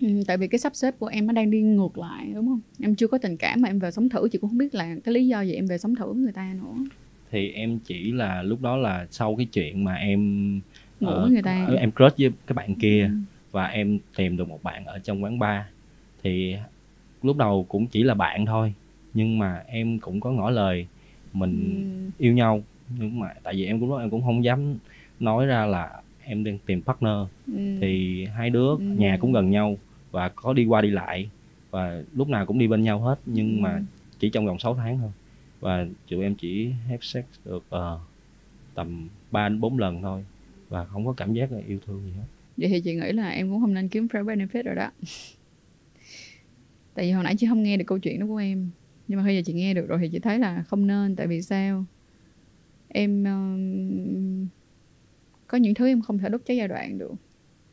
Ừ, 0.01 0.07
tại 0.27 0.37
vì 0.37 0.47
cái 0.47 0.59
sắp 0.59 0.75
xếp 0.75 0.99
của 0.99 1.07
em 1.07 1.27
nó 1.27 1.33
đang 1.33 1.51
đi 1.51 1.61
ngược 1.61 1.97
lại 1.97 2.31
đúng 2.35 2.47
không? 2.47 2.61
Em 2.81 2.95
chưa 2.95 3.07
có 3.07 3.17
tình 3.17 3.37
cảm 3.37 3.61
mà 3.61 3.69
em 3.69 3.79
về 3.79 3.91
sống 3.91 4.09
thử 4.09 4.29
chị 4.31 4.37
cũng 4.37 4.49
không 4.49 4.57
biết 4.57 4.75
là 4.75 4.95
cái 5.03 5.13
lý 5.13 5.27
do 5.27 5.41
gì 5.41 5.53
em 5.53 5.65
về 5.65 5.77
sống 5.77 5.95
thử 5.95 6.13
với 6.13 6.21
người 6.21 6.31
ta 6.31 6.53
nữa. 6.53 6.85
Thì 7.31 7.51
em 7.51 7.79
chỉ 7.85 8.11
là 8.11 8.43
lúc 8.43 8.61
đó 8.61 8.77
là 8.77 9.07
sau 9.11 9.35
cái 9.35 9.45
chuyện 9.45 9.83
mà 9.83 9.95
em 9.95 10.61
ngủ 10.99 11.09
ờ, 11.09 11.21
với 11.21 11.31
người 11.31 11.41
ta 11.41 11.65
em 11.77 11.91
crush 11.91 12.17
với 12.17 12.31
cái 12.47 12.53
bạn 12.53 12.75
kia 12.75 13.03
Ừ. 13.13 13.17
và 13.51 13.65
em 13.67 13.99
tìm 14.15 14.37
được 14.37 14.49
một 14.49 14.63
bạn 14.63 14.85
ở 14.85 14.99
trong 14.99 15.23
quán 15.23 15.39
bar 15.39 15.61
thì 16.23 16.55
lúc 17.21 17.37
đầu 17.37 17.65
cũng 17.69 17.87
chỉ 17.87 18.03
là 18.03 18.13
bạn 18.13 18.45
thôi 18.45 18.73
nhưng 19.13 19.39
mà 19.39 19.63
em 19.67 19.99
cũng 19.99 20.19
có 20.19 20.31
ngỏ 20.31 20.49
lời 20.49 20.87
mình 21.33 21.85
Ừ. 21.85 22.11
yêu 22.17 22.33
nhau 22.33 22.63
nhưng 22.99 23.19
mà 23.19 23.33
tại 23.43 23.53
vì 23.55 23.65
em 23.65 23.79
cũng 23.79 23.97
em 23.97 24.09
cũng 24.09 24.23
không 24.23 24.43
dám 24.43 24.77
nói 25.19 25.45
ra 25.45 25.65
là 25.65 26.01
em 26.23 26.43
đang 26.43 26.57
tìm 26.65 26.81
partner 26.81 27.17
Ừ. 27.47 27.53
thì 27.81 28.25
hai 28.25 28.49
đứa 28.49 28.69
Ừ. 28.69 28.77
nhà 28.95 29.17
cũng 29.21 29.31
gần 29.33 29.49
nhau 29.49 29.77
và 30.11 30.29
có 30.29 30.53
đi 30.53 30.65
qua 30.65 30.81
đi 30.81 30.89
lại 30.89 31.29
và 31.71 32.01
lúc 32.15 32.27
nào 32.29 32.45
cũng 32.45 32.59
đi 32.59 32.67
bên 32.67 32.83
nhau 32.83 32.99
hết 32.99 33.19
nhưng 33.25 33.55
Ừ. 33.57 33.61
mà 33.61 33.81
chỉ 34.19 34.29
trong 34.29 34.45
vòng 34.45 34.59
6 34.59 34.75
tháng 34.75 34.97
thôi 34.99 35.11
và 35.59 35.85
tụi 36.09 36.23
em 36.23 36.35
chỉ 36.35 36.71
have 36.87 36.97
sex 37.01 37.23
được 37.45 37.63
ờ, 37.69 37.99
tầm 38.73 39.07
3 39.31 39.49
đến 39.49 39.59
4 39.61 39.79
lần 39.79 40.01
thôi 40.01 40.25
và 40.69 40.85
không 40.85 41.05
có 41.05 41.13
cảm 41.17 41.33
giác 41.33 41.51
là 41.51 41.59
yêu 41.67 41.79
thương 41.85 42.01
gì 42.05 42.11
hết. 42.11 42.25
Vậy 42.57 42.69
thì 42.69 42.81
chị 42.81 42.95
nghĩ 42.95 43.11
là 43.11 43.29
em 43.29 43.49
cũng 43.49 43.61
không 43.61 43.73
nên 43.73 43.89
kiếm 43.89 44.07
friend 44.07 44.25
benefit 44.25 44.63
rồi 44.63 44.75
đó. 44.75 44.91
Tại 46.93 47.05
vì 47.05 47.11
hồi 47.11 47.23
nãy 47.23 47.35
chị 47.37 47.47
không 47.47 47.63
nghe 47.63 47.77
được 47.77 47.85
câu 47.87 47.99
chuyện 47.99 48.19
đó 48.19 48.25
của 48.27 48.37
em 48.37 48.69
nhưng 49.09 49.17
mà 49.17 49.25
bây 49.25 49.35
giờ 49.35 49.41
chị 49.45 49.53
nghe 49.53 49.73
được 49.73 49.85
rồi 49.87 49.99
thì 50.01 50.09
chị 50.09 50.19
thấy 50.19 50.39
là 50.39 50.63
không 50.63 50.87
nên 50.87 51.15
tại 51.15 51.27
vì 51.27 51.41
sao? 51.41 51.85
Em 52.87 53.23
um, 53.23 54.47
có 55.47 55.57
những 55.57 55.73
thứ 55.73 55.87
em 55.87 56.01
không 56.01 56.17
thể 56.17 56.29
đốt 56.29 56.41
cháy 56.45 56.57
giai 56.57 56.67
đoạn 56.67 56.97
được 56.97 57.13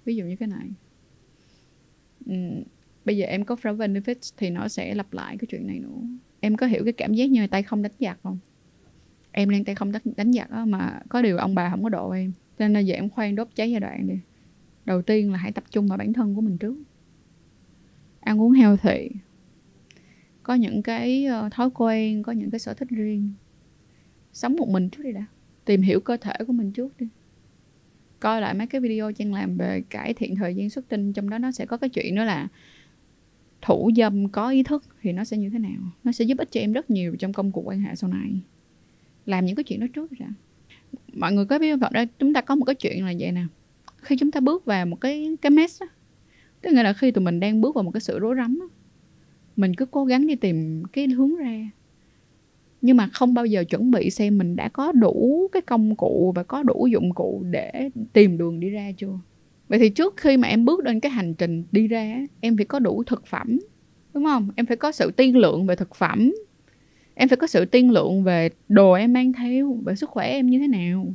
ví 0.04 0.16
dụ 0.16 0.24
như 0.24 0.36
cái 0.36 0.48
này. 0.48 0.68
Ừm, 2.26 2.62
bây 3.04 3.16
giờ 3.16 3.26
em 3.26 3.44
có 3.44 3.54
friend 3.54 3.76
benefits 3.76 4.34
thì 4.36 4.50
nó 4.50 4.68
sẽ 4.68 4.94
lặp 4.94 5.12
lại 5.12 5.36
cái 5.38 5.46
chuyện 5.50 5.66
này 5.66 5.78
nữa. 5.78 6.00
Em 6.40 6.56
có 6.56 6.66
hiểu 6.66 6.84
cái 6.84 6.92
cảm 6.92 7.14
giác 7.14 7.30
như 7.30 7.46
tay 7.46 7.62
không 7.62 7.82
đánh 7.82 7.92
giặc 7.98 8.18
không? 8.22 8.38
Em 9.32 9.50
đang 9.50 9.64
tay 9.64 9.74
không 9.74 9.92
đánh, 9.92 10.02
đánh 10.16 10.32
giặc 10.32 10.50
á 10.50 10.64
mà 10.64 11.00
có 11.08 11.22
điều 11.22 11.36
ông 11.36 11.54
bà 11.54 11.70
không 11.70 11.82
có 11.82 11.88
độ 11.88 12.10
em 12.10 12.32
nên 12.58 12.72
là 12.72 12.80
giờ 12.80 12.94
em 12.94 13.10
khoan 13.10 13.34
đốt 13.34 13.48
cháy 13.54 13.70
giai 13.70 13.80
đoạn 13.80 14.06
đi. 14.06 14.18
Đầu 14.84 15.02
tiên 15.02 15.32
là 15.32 15.38
hãy 15.38 15.52
tập 15.52 15.64
trung 15.70 15.86
vào 15.86 15.98
bản 15.98 16.12
thân 16.12 16.34
của 16.34 16.40
mình 16.40 16.58
trước. 16.58 16.76
Ăn 18.20 18.40
uống 18.40 18.52
heo 18.52 18.76
thị 18.76 19.10
có 20.46 20.54
những 20.54 20.82
cái 20.82 21.24
ờ, 21.24 21.48
thói 21.52 21.70
quen, 21.74 22.22
có 22.22 22.32
những 22.32 22.50
cái 22.50 22.58
sở 22.58 22.74
thích 22.74 22.88
riêng. 22.88 23.32
Sống 24.32 24.56
một 24.56 24.68
mình 24.68 24.90
trước 24.90 25.02
đi 25.02 25.12
đã. 25.12 25.26
Tìm 25.64 25.82
hiểu 25.82 26.00
cơ 26.00 26.16
thể 26.16 26.32
của 26.46 26.52
mình 26.52 26.72
trước 26.72 26.96
đi. 26.98 27.06
Coi 28.20 28.40
lại 28.40 28.54
mấy 28.54 28.66
cái 28.66 28.80
video 28.80 29.12
trang 29.12 29.34
làm 29.34 29.56
về 29.56 29.82
cải 29.90 30.14
thiện 30.14 30.36
thời 30.36 30.54
gian 30.54 30.70
xuất 30.70 30.88
tinh, 30.88 31.12
trong 31.12 31.30
đó 31.30 31.38
nó 31.38 31.52
sẽ 31.52 31.66
có 31.66 31.76
cái 31.76 31.90
chuyện 31.90 32.14
đó 32.14 32.24
là 32.24 32.48
thủ 33.62 33.90
dâm 33.96 34.28
có 34.28 34.50
ý 34.50 34.62
thức 34.62 34.84
thì 35.02 35.12
nó 35.12 35.24
sẽ 35.24 35.36
như 35.36 35.50
thế 35.50 35.58
nào. 35.58 35.92
Nó 36.04 36.12
sẽ 36.12 36.24
giúp 36.24 36.38
ích 36.38 36.48
cho 36.50 36.60
em 36.60 36.72
rất 36.72 36.90
nhiều 36.90 37.16
trong 37.18 37.32
công 37.32 37.52
cuộc 37.52 37.62
quan 37.62 37.80
hệ 37.80 37.94
sau 37.94 38.10
này. 38.10 38.40
Làm 39.26 39.46
những 39.46 39.56
cái 39.56 39.64
chuyện 39.64 39.80
đó 39.80 39.86
trước 39.94 40.12
đã 40.18 40.28
mọi 41.12 41.32
người 41.32 41.44
có 41.44 41.58
biết 41.58 41.70
không? 41.80 41.92
Đó 41.92 42.04
chúng 42.18 42.32
ta 42.32 42.40
có 42.40 42.54
một 42.54 42.64
cái 42.64 42.74
chuyện 42.74 43.04
là 43.04 43.12
vậy 43.18 43.32
nè. 43.32 43.42
Khi 43.96 44.16
chúng 44.16 44.30
ta 44.30 44.40
bước 44.40 44.64
vào 44.64 44.86
một 44.86 45.00
cái 45.00 45.36
cái 45.42 45.50
mess 45.50 45.82
á 45.82 45.86
tức 46.66 46.72
nghĩa 46.72 46.82
là 46.82 46.92
khi 46.92 47.10
tụi 47.10 47.24
mình 47.24 47.40
đang 47.40 47.60
bước 47.60 47.74
vào 47.74 47.84
một 47.84 47.90
cái 47.90 48.00
sự 48.00 48.18
rối 48.18 48.34
rắm 48.36 48.58
á, 48.60 48.66
mình 49.56 49.74
cứ 49.74 49.86
cố 49.86 50.04
gắng 50.04 50.26
đi 50.26 50.34
tìm 50.36 50.82
cái 50.92 51.06
hướng 51.06 51.36
ra. 51.36 51.70
Nhưng 52.82 52.96
mà 52.96 53.08
không 53.12 53.34
bao 53.34 53.46
giờ 53.46 53.64
chuẩn 53.64 53.90
bị 53.90 54.10
xem 54.10 54.38
mình 54.38 54.56
đã 54.56 54.68
có 54.68 54.92
đủ 54.92 55.48
cái 55.52 55.62
công 55.62 55.96
cụ 55.96 56.32
và 56.36 56.42
có 56.42 56.62
đủ 56.62 56.86
dụng 56.86 57.14
cụ 57.14 57.42
để 57.50 57.90
tìm 58.12 58.38
đường 58.38 58.60
đi 58.60 58.70
ra 58.70 58.92
chưa. 58.96 59.18
Vậy 59.68 59.78
thì 59.78 59.88
trước 59.88 60.14
khi 60.16 60.36
mà 60.36 60.48
em 60.48 60.64
bước 60.64 60.80
lên 60.84 61.00
cái 61.00 61.12
hành 61.12 61.34
trình 61.34 61.64
đi 61.72 61.88
ra 61.88 62.20
em 62.40 62.56
phải 62.56 62.64
có 62.64 62.78
đủ 62.78 63.02
thực 63.04 63.26
phẩm, 63.26 63.58
đúng 64.14 64.24
không? 64.24 64.50
Em 64.56 64.66
phải 64.66 64.76
có 64.76 64.92
sự 64.92 65.10
tiên 65.10 65.36
lượng 65.36 65.66
về 65.66 65.76
thực 65.76 65.94
phẩm 65.94 66.32
em 67.18 67.28
phải 67.28 67.36
có 67.36 67.46
sự 67.46 67.64
tiên 67.64 67.90
lượng 67.90 68.22
về 68.22 68.50
đồ 68.68 68.92
em 68.92 69.12
mang 69.12 69.32
theo 69.32 69.78
về 69.84 69.94
sức 69.94 70.10
khỏe 70.10 70.30
em 70.30 70.46
như 70.46 70.58
thế 70.58 70.68
nào. 70.68 71.06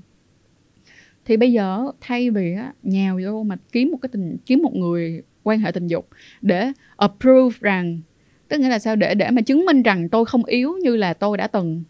Thì 1.26 1.38
bây 1.38 1.52
giờ 1.52 1.92
thay 2.02 2.30
vì 2.30 2.54
á, 2.54 2.74
nhào 2.84 3.20
vô 3.26 3.44
mà 3.44 3.56
kiếm 3.72 3.92
một 3.92 3.98
cái 4.02 4.10
tình 4.12 4.38
kiếm 4.46 4.62
một 4.64 4.76
người 4.76 5.22
quan 5.44 5.60
hệ 5.60 5.72
tình 5.72 5.88
dục 5.88 6.08
để 6.42 6.72
approve 6.98 7.58
rằng 7.62 8.00
tức 8.48 8.60
nghĩa 8.60 8.70
là 8.70 8.80
sao? 8.80 8.96
Để 8.96 9.16
để 9.16 9.32
mà 9.32 9.42
chứng 9.42 9.66
minh 9.66 9.84
rằng 9.84 10.10
tôi 10.10 10.26
không 10.26 10.46
yếu 10.46 10.78
như 10.84 10.96
là 10.96 11.14
tôi 11.14 11.38
đã 11.38 11.48
từng. 11.48 11.84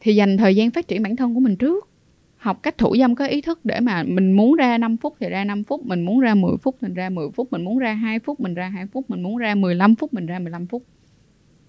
Thì 0.00 0.14
dành 0.14 0.36
thời 0.36 0.56
gian 0.56 0.70
phát 0.70 0.88
triển 0.88 1.02
bản 1.02 1.16
thân 1.16 1.34
của 1.34 1.40
mình 1.40 1.56
trước. 1.56 1.88
Học 2.36 2.62
cách 2.62 2.78
thủ 2.78 2.96
dâm 2.98 3.14
có 3.14 3.26
ý 3.26 3.40
thức 3.40 3.64
để 3.64 3.80
mà 3.80 4.02
mình 4.02 4.32
muốn 4.32 4.54
ra 4.54 4.78
5 4.78 4.96
phút 4.96 5.16
thì 5.20 5.28
ra 5.28 5.44
5 5.44 5.64
phút 5.64 5.86
mình 5.86 6.02
muốn 6.02 6.20
ra 6.20 6.34
10 6.34 6.52
phút 6.62 6.76
mình 6.82 6.94
ra 6.94 7.10
10 7.10 7.28
phút 7.34 7.52
mình 7.52 7.64
muốn 7.64 7.78
ra 7.78 7.94
2 7.94 8.18
phút 8.18 8.40
mình 8.40 8.54
ra 8.54 8.68
2 8.68 8.86
phút 8.86 9.10
mình 9.10 9.22
muốn 9.22 9.36
ra 9.36 9.54
15 9.54 9.94
phút 9.94 10.14
mình 10.14 10.26
ra 10.26 10.38
15 10.38 10.66
phút. 10.66 10.82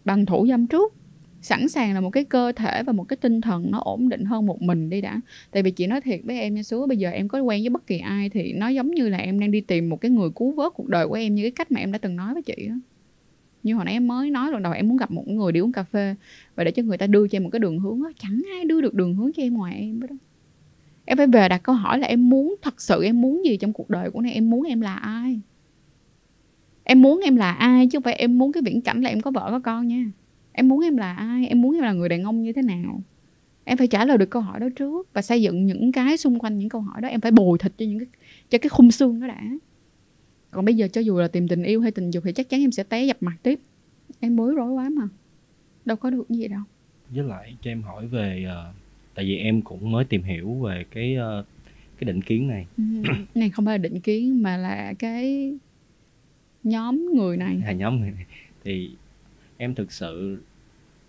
Bằng 0.05 0.25
thủ 0.25 0.47
dâm 0.47 0.67
trước 0.67 0.98
sẵn 1.41 1.69
sàng 1.69 1.93
là 1.93 2.01
một 2.01 2.09
cái 2.09 2.23
cơ 2.23 2.51
thể 2.51 2.83
và 2.83 2.93
một 2.93 3.03
cái 3.03 3.17
tinh 3.17 3.41
thần 3.41 3.71
nó 3.71 3.79
ổn 3.79 4.09
định 4.09 4.25
hơn 4.25 4.45
một 4.45 4.61
mình 4.61 4.89
đi 4.89 5.01
đã 5.01 5.21
tại 5.51 5.63
vì 5.63 5.71
chị 5.71 5.87
nói 5.87 6.01
thiệt 6.01 6.19
với 6.23 6.39
em 6.39 6.55
nha 6.55 6.63
số 6.63 6.87
bây 6.87 6.97
giờ 6.97 7.09
em 7.09 7.27
có 7.27 7.39
quen 7.41 7.61
với 7.61 7.69
bất 7.69 7.87
kỳ 7.87 7.97
ai 7.97 8.29
thì 8.29 8.53
nó 8.53 8.67
giống 8.67 8.91
như 8.91 9.09
là 9.09 9.17
em 9.17 9.39
đang 9.39 9.51
đi 9.51 9.61
tìm 9.61 9.89
một 9.89 10.01
cái 10.01 10.11
người 10.11 10.29
cứu 10.35 10.51
vớt 10.51 10.73
cuộc 10.75 10.87
đời 10.87 11.07
của 11.07 11.13
em 11.13 11.35
như 11.35 11.43
cái 11.43 11.51
cách 11.51 11.71
mà 11.71 11.79
em 11.79 11.91
đã 11.91 11.97
từng 11.97 12.15
nói 12.15 12.33
với 12.33 12.43
chị 12.43 12.67
đó. 12.69 12.75
như 13.63 13.75
hồi 13.75 13.85
nãy 13.85 13.93
em 13.93 14.07
mới 14.07 14.31
nói 14.31 14.51
lần 14.51 14.63
đầu 14.63 14.73
em 14.73 14.87
muốn 14.87 14.97
gặp 14.97 15.11
một 15.11 15.27
người 15.27 15.51
đi 15.51 15.59
uống 15.59 15.71
cà 15.71 15.83
phê 15.83 16.15
và 16.55 16.63
để 16.63 16.71
cho 16.71 16.83
người 16.83 16.97
ta 16.97 17.07
đưa 17.07 17.27
cho 17.27 17.35
em 17.35 17.43
một 17.43 17.49
cái 17.49 17.59
đường 17.59 17.79
hướng 17.79 18.03
đó. 18.03 18.11
chẳng 18.19 18.41
ai 18.55 18.65
đưa 18.65 18.81
được 18.81 18.93
đường 18.93 19.15
hướng 19.15 19.31
cho 19.33 19.43
em 19.43 19.53
ngoài 19.53 19.75
em 19.79 19.99
đó 20.01 20.15
em 21.05 21.17
phải 21.17 21.27
về 21.27 21.49
đặt 21.49 21.63
câu 21.63 21.75
hỏi 21.75 21.99
là 21.99 22.07
em 22.07 22.29
muốn 22.29 22.55
thật 22.61 22.81
sự 22.81 23.03
em 23.03 23.21
muốn 23.21 23.45
gì 23.45 23.57
trong 23.57 23.73
cuộc 23.73 23.89
đời 23.89 24.11
của 24.11 24.21
này, 24.21 24.33
em 24.33 24.49
muốn 24.49 24.63
em 24.63 24.81
là 24.81 24.95
ai 24.95 25.39
em 26.83 27.01
muốn 27.01 27.21
em 27.23 27.35
là 27.35 27.51
ai 27.51 27.87
chứ 27.87 27.95
không 27.95 28.03
phải 28.03 28.13
em 28.13 28.37
muốn 28.37 28.51
cái 28.51 28.63
viễn 28.63 28.81
cảnh 28.81 29.01
là 29.01 29.09
em 29.09 29.21
có 29.21 29.31
vợ 29.31 29.47
có 29.51 29.59
con 29.59 29.87
nha 29.87 30.05
em 30.51 30.67
muốn 30.67 30.81
em 30.81 30.97
là 30.97 31.13
ai? 31.13 31.47
Em 31.47 31.61
muốn 31.61 31.75
em 31.75 31.83
là 31.83 31.93
người 31.93 32.09
đàn 32.09 32.23
ông 32.23 32.41
như 32.41 32.53
thế 32.53 32.61
nào? 32.61 33.01
Em 33.63 33.77
phải 33.77 33.87
trả 33.87 34.05
lời 34.05 34.17
được 34.17 34.29
câu 34.29 34.41
hỏi 34.41 34.59
đó 34.59 34.67
trước 34.75 35.07
và 35.13 35.21
xây 35.21 35.41
dựng 35.41 35.65
những 35.65 35.91
cái 35.91 36.17
xung 36.17 36.39
quanh 36.39 36.57
những 36.57 36.69
câu 36.69 36.81
hỏi 36.81 37.01
đó. 37.01 37.07
Em 37.07 37.21
phải 37.21 37.31
bồi 37.31 37.57
thịt 37.57 37.71
cho 37.77 37.85
những 37.85 37.99
cái 37.99 38.07
cho 38.49 38.57
cái 38.57 38.69
khung 38.69 38.91
xương 38.91 39.19
đó 39.19 39.27
đã. 39.27 39.41
Còn 40.51 40.65
bây 40.65 40.75
giờ 40.75 40.87
cho 40.87 41.01
dù 41.01 41.19
là 41.19 41.27
tìm 41.27 41.47
tình 41.47 41.63
yêu 41.63 41.81
hay 41.81 41.91
tình 41.91 42.11
dục 42.11 42.23
thì 42.25 42.31
chắc 42.31 42.49
chắn 42.49 42.61
em 42.61 42.71
sẽ 42.71 42.83
té 42.83 43.03
dập 43.03 43.17
mặt 43.21 43.35
tiếp. 43.43 43.59
Em 44.19 44.35
bối 44.35 44.53
rối 44.55 44.71
quá 44.71 44.89
mà. 44.89 45.07
Đâu 45.85 45.97
có 45.97 46.09
được 46.09 46.29
gì 46.29 46.47
đâu. 46.47 46.61
Với 47.09 47.23
lại 47.23 47.55
cho 47.61 47.71
em 47.71 47.81
hỏi 47.81 48.07
về 48.07 48.45
ờ, 48.47 48.73
tại 49.15 49.25
vì 49.25 49.37
em 49.37 49.61
cũng 49.61 49.91
mới 49.91 50.05
tìm 50.05 50.23
hiểu 50.23 50.53
về 50.53 50.85
cái 50.91 51.15
ờ, 51.15 51.43
cái 51.99 52.05
định 52.05 52.21
kiến 52.21 52.47
này. 52.47 52.65
Ừ, 52.77 52.83
này 53.35 53.49
không 53.49 53.65
phải 53.65 53.73
là 53.73 53.77
định 53.77 53.99
kiến 53.99 54.43
mà 54.43 54.57
là 54.57 54.93
cái 54.99 55.53
nhóm 56.63 57.09
người 57.13 57.37
này. 57.37 57.59
Hai 57.59 57.75
nhóm 57.75 57.99
người 57.99 58.11
này. 58.11 58.25
Thì 58.63 58.91
em 59.59 59.75
thực 59.75 59.91
sự 59.91 60.41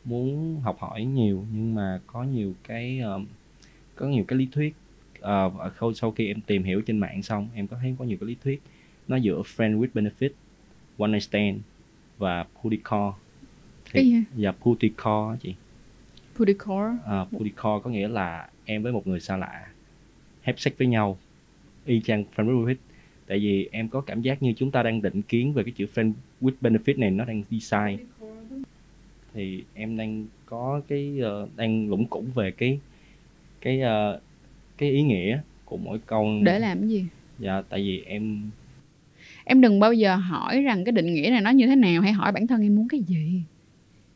muốn 0.05 0.61
học 0.61 0.77
hỏi 0.79 1.05
nhiều 1.05 1.45
nhưng 1.55 1.75
mà 1.75 2.01
có 2.07 2.25
nhiều 2.25 2.55
cái 2.65 2.99
ờ, 2.99 3.21
có 3.95 4.07
nhiều 4.07 4.25
cái 4.29 4.39
lý 4.39 4.49
thuyết 4.53 4.75
Ờ, 5.21 5.71
khâu 5.77 5.95
sau 5.95 6.11
khi 6.11 6.27
em 6.27 6.41
tìm 6.41 6.63
hiểu 6.63 6.81
trên 6.81 6.99
mạng 6.99 7.23
xong 7.23 7.49
em 7.55 7.67
có 7.67 7.77
thấy 7.81 7.95
có 7.99 8.05
nhiều 8.05 8.17
cái 8.21 8.29
lý 8.29 8.37
thuyết 8.45 8.63
nó 9.09 9.17
giữa 9.17 9.43
friend 9.43 9.81
with 9.81 9.89
benefit 9.95 10.31
one 10.99 11.11
night 11.11 11.23
stand 11.23 11.59
và 12.19 12.47
booty 12.63 12.77
call 12.91 13.11
gì 13.95 14.15
và 14.35 14.55
booty 14.65 14.89
call 14.89 15.31
á 15.31 15.37
chị. 15.41 15.55
Pudicore 16.37 16.97
uh, 17.23 17.29
Pudicore 17.31 17.83
có 17.85 17.91
nghĩa 17.91 18.09
là 18.09 18.49
em 18.65 18.83
với 18.83 18.93
một 18.93 19.07
người 19.07 19.21
xa 19.21 19.37
lạ 19.37 19.67
have 20.43 20.59
sex 20.59 20.73
với 20.79 20.89
nhau 20.89 21.19
y 21.85 22.01
chang 22.01 22.25
friend 22.37 22.47
with 22.47 22.65
benefit. 22.65 22.77
Tại 23.27 23.39
vì 23.39 23.69
em 23.73 23.89
có 23.89 24.01
cảm 24.01 24.23
giác 24.23 24.43
như 24.43 24.53
chúng 24.57 24.71
ta 24.71 24.83
đang 24.83 25.03
định 25.03 25.23
kiến 25.23 25.53
về 25.53 25.63
cái 25.63 25.73
chữ 25.77 25.87
friend 25.95 26.13
with 26.41 26.53
benefit 26.61 26.99
này 26.99 27.11
nó 27.11 27.25
đang 27.25 27.43
đi 27.51 27.61
sai 27.61 27.99
thì 29.35 29.65
em 29.75 29.97
đang 29.97 30.27
có 30.47 30.81
cái 30.89 31.21
uh, 31.43 31.57
đang 31.57 31.89
lủng 31.89 32.07
củng 32.07 32.31
về 32.35 32.51
cái 32.51 32.81
cái 33.61 33.81
uh, 33.81 34.21
cái 34.79 34.91
ý 34.91 35.03
nghĩa 35.03 35.41
của 35.65 35.77
mỗi 35.77 35.99
câu. 36.07 36.41
Để 36.43 36.59
làm 36.59 36.81
cái 36.81 36.89
gì? 36.89 37.05
Dạ 37.39 37.63
tại 37.69 37.81
vì 37.81 38.03
em 38.07 38.51
em 39.45 39.61
đừng 39.61 39.81
bao 39.81 39.93
giờ 39.93 40.17
hỏi 40.17 40.63
rằng 40.63 40.85
cái 40.85 40.93
định 40.93 41.15
nghĩa 41.15 41.29
này 41.31 41.41
nó 41.41 41.51
như 41.51 41.67
thế 41.67 41.77
nào 41.77 42.03
hãy 42.03 42.13
hỏi 42.13 42.33
bản 42.33 42.47
thân 42.47 42.63
em 42.63 42.77
muốn 42.77 42.89
cái 42.89 43.01
gì. 43.01 43.43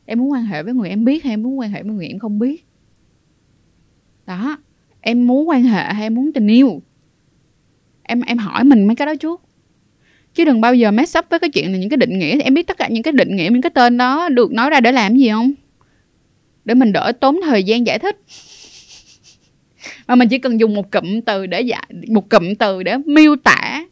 Em 0.07 0.19
muốn 0.19 0.33
quan 0.33 0.45
hệ 0.45 0.63
với 0.63 0.75
người 0.75 0.89
em 0.89 1.05
biết 1.05 1.25
hay 1.25 1.33
em 1.33 1.43
muốn 1.43 1.59
quan 1.59 1.71
hệ 1.71 1.83
với 1.83 1.93
người 1.93 2.09
em 2.09 2.19
không 2.19 2.39
biết. 2.39 2.65
Đó 4.27 4.59
em 5.01 5.27
muốn 5.27 5.49
quan 5.49 5.63
hệ 5.63 5.83
hay 5.93 6.03
em 6.03 6.15
muốn 6.15 6.33
tình 6.33 6.47
yêu? 6.47 6.83
Em 8.03 8.21
em 8.21 8.39
hỏi 8.39 8.65
mình 8.65 8.87
mấy 8.87 8.97
cái 8.97 9.07
đó 9.07 9.15
trước 9.15 9.44
chứ 10.35 10.45
đừng 10.45 10.61
bao 10.61 10.75
giờ 10.75 10.91
mess 10.91 11.19
up 11.19 11.25
với 11.31 11.39
cái 11.39 11.51
chuyện 11.51 11.73
là 11.73 11.79
những 11.79 11.89
cái 11.89 11.97
định 11.97 12.19
nghĩa. 12.19 12.41
Em 12.41 12.55
biết 12.55 12.67
tất 12.67 12.79
cả 12.79 12.89
những 12.89 13.03
cái 13.03 13.13
định 13.13 13.37
nghĩa, 13.37 13.49
những 13.53 13.63
cái 13.63 13.71
tên 13.71 13.99
đó 13.99 14.29
được 14.29 14.53
nói 14.53 14.71
ra 14.71 14.81
để 14.81 14.93
làm 14.93 15.17
gì 15.17 15.29
không? 15.29 15.53
Để 16.65 16.75
mình 16.75 16.93
đỡ 16.93 17.13
tốn 17.21 17.41
thời 17.45 17.65
gian 17.65 17.87
giải 17.87 17.99
thích. 17.99 18.17
Mà 20.07 20.15
mình 20.15 20.29
chỉ 20.29 20.39
cần 20.39 20.61
dùng 20.61 20.75
một 20.75 20.91
cụm 20.91 21.21
từ 21.21 21.47
để 21.47 21.61
giải 21.61 21.91
một 22.09 22.31
cụm 22.31 22.55
từ 22.55 22.83
để 22.83 22.99
miêu 23.07 23.37
tả 23.37 23.87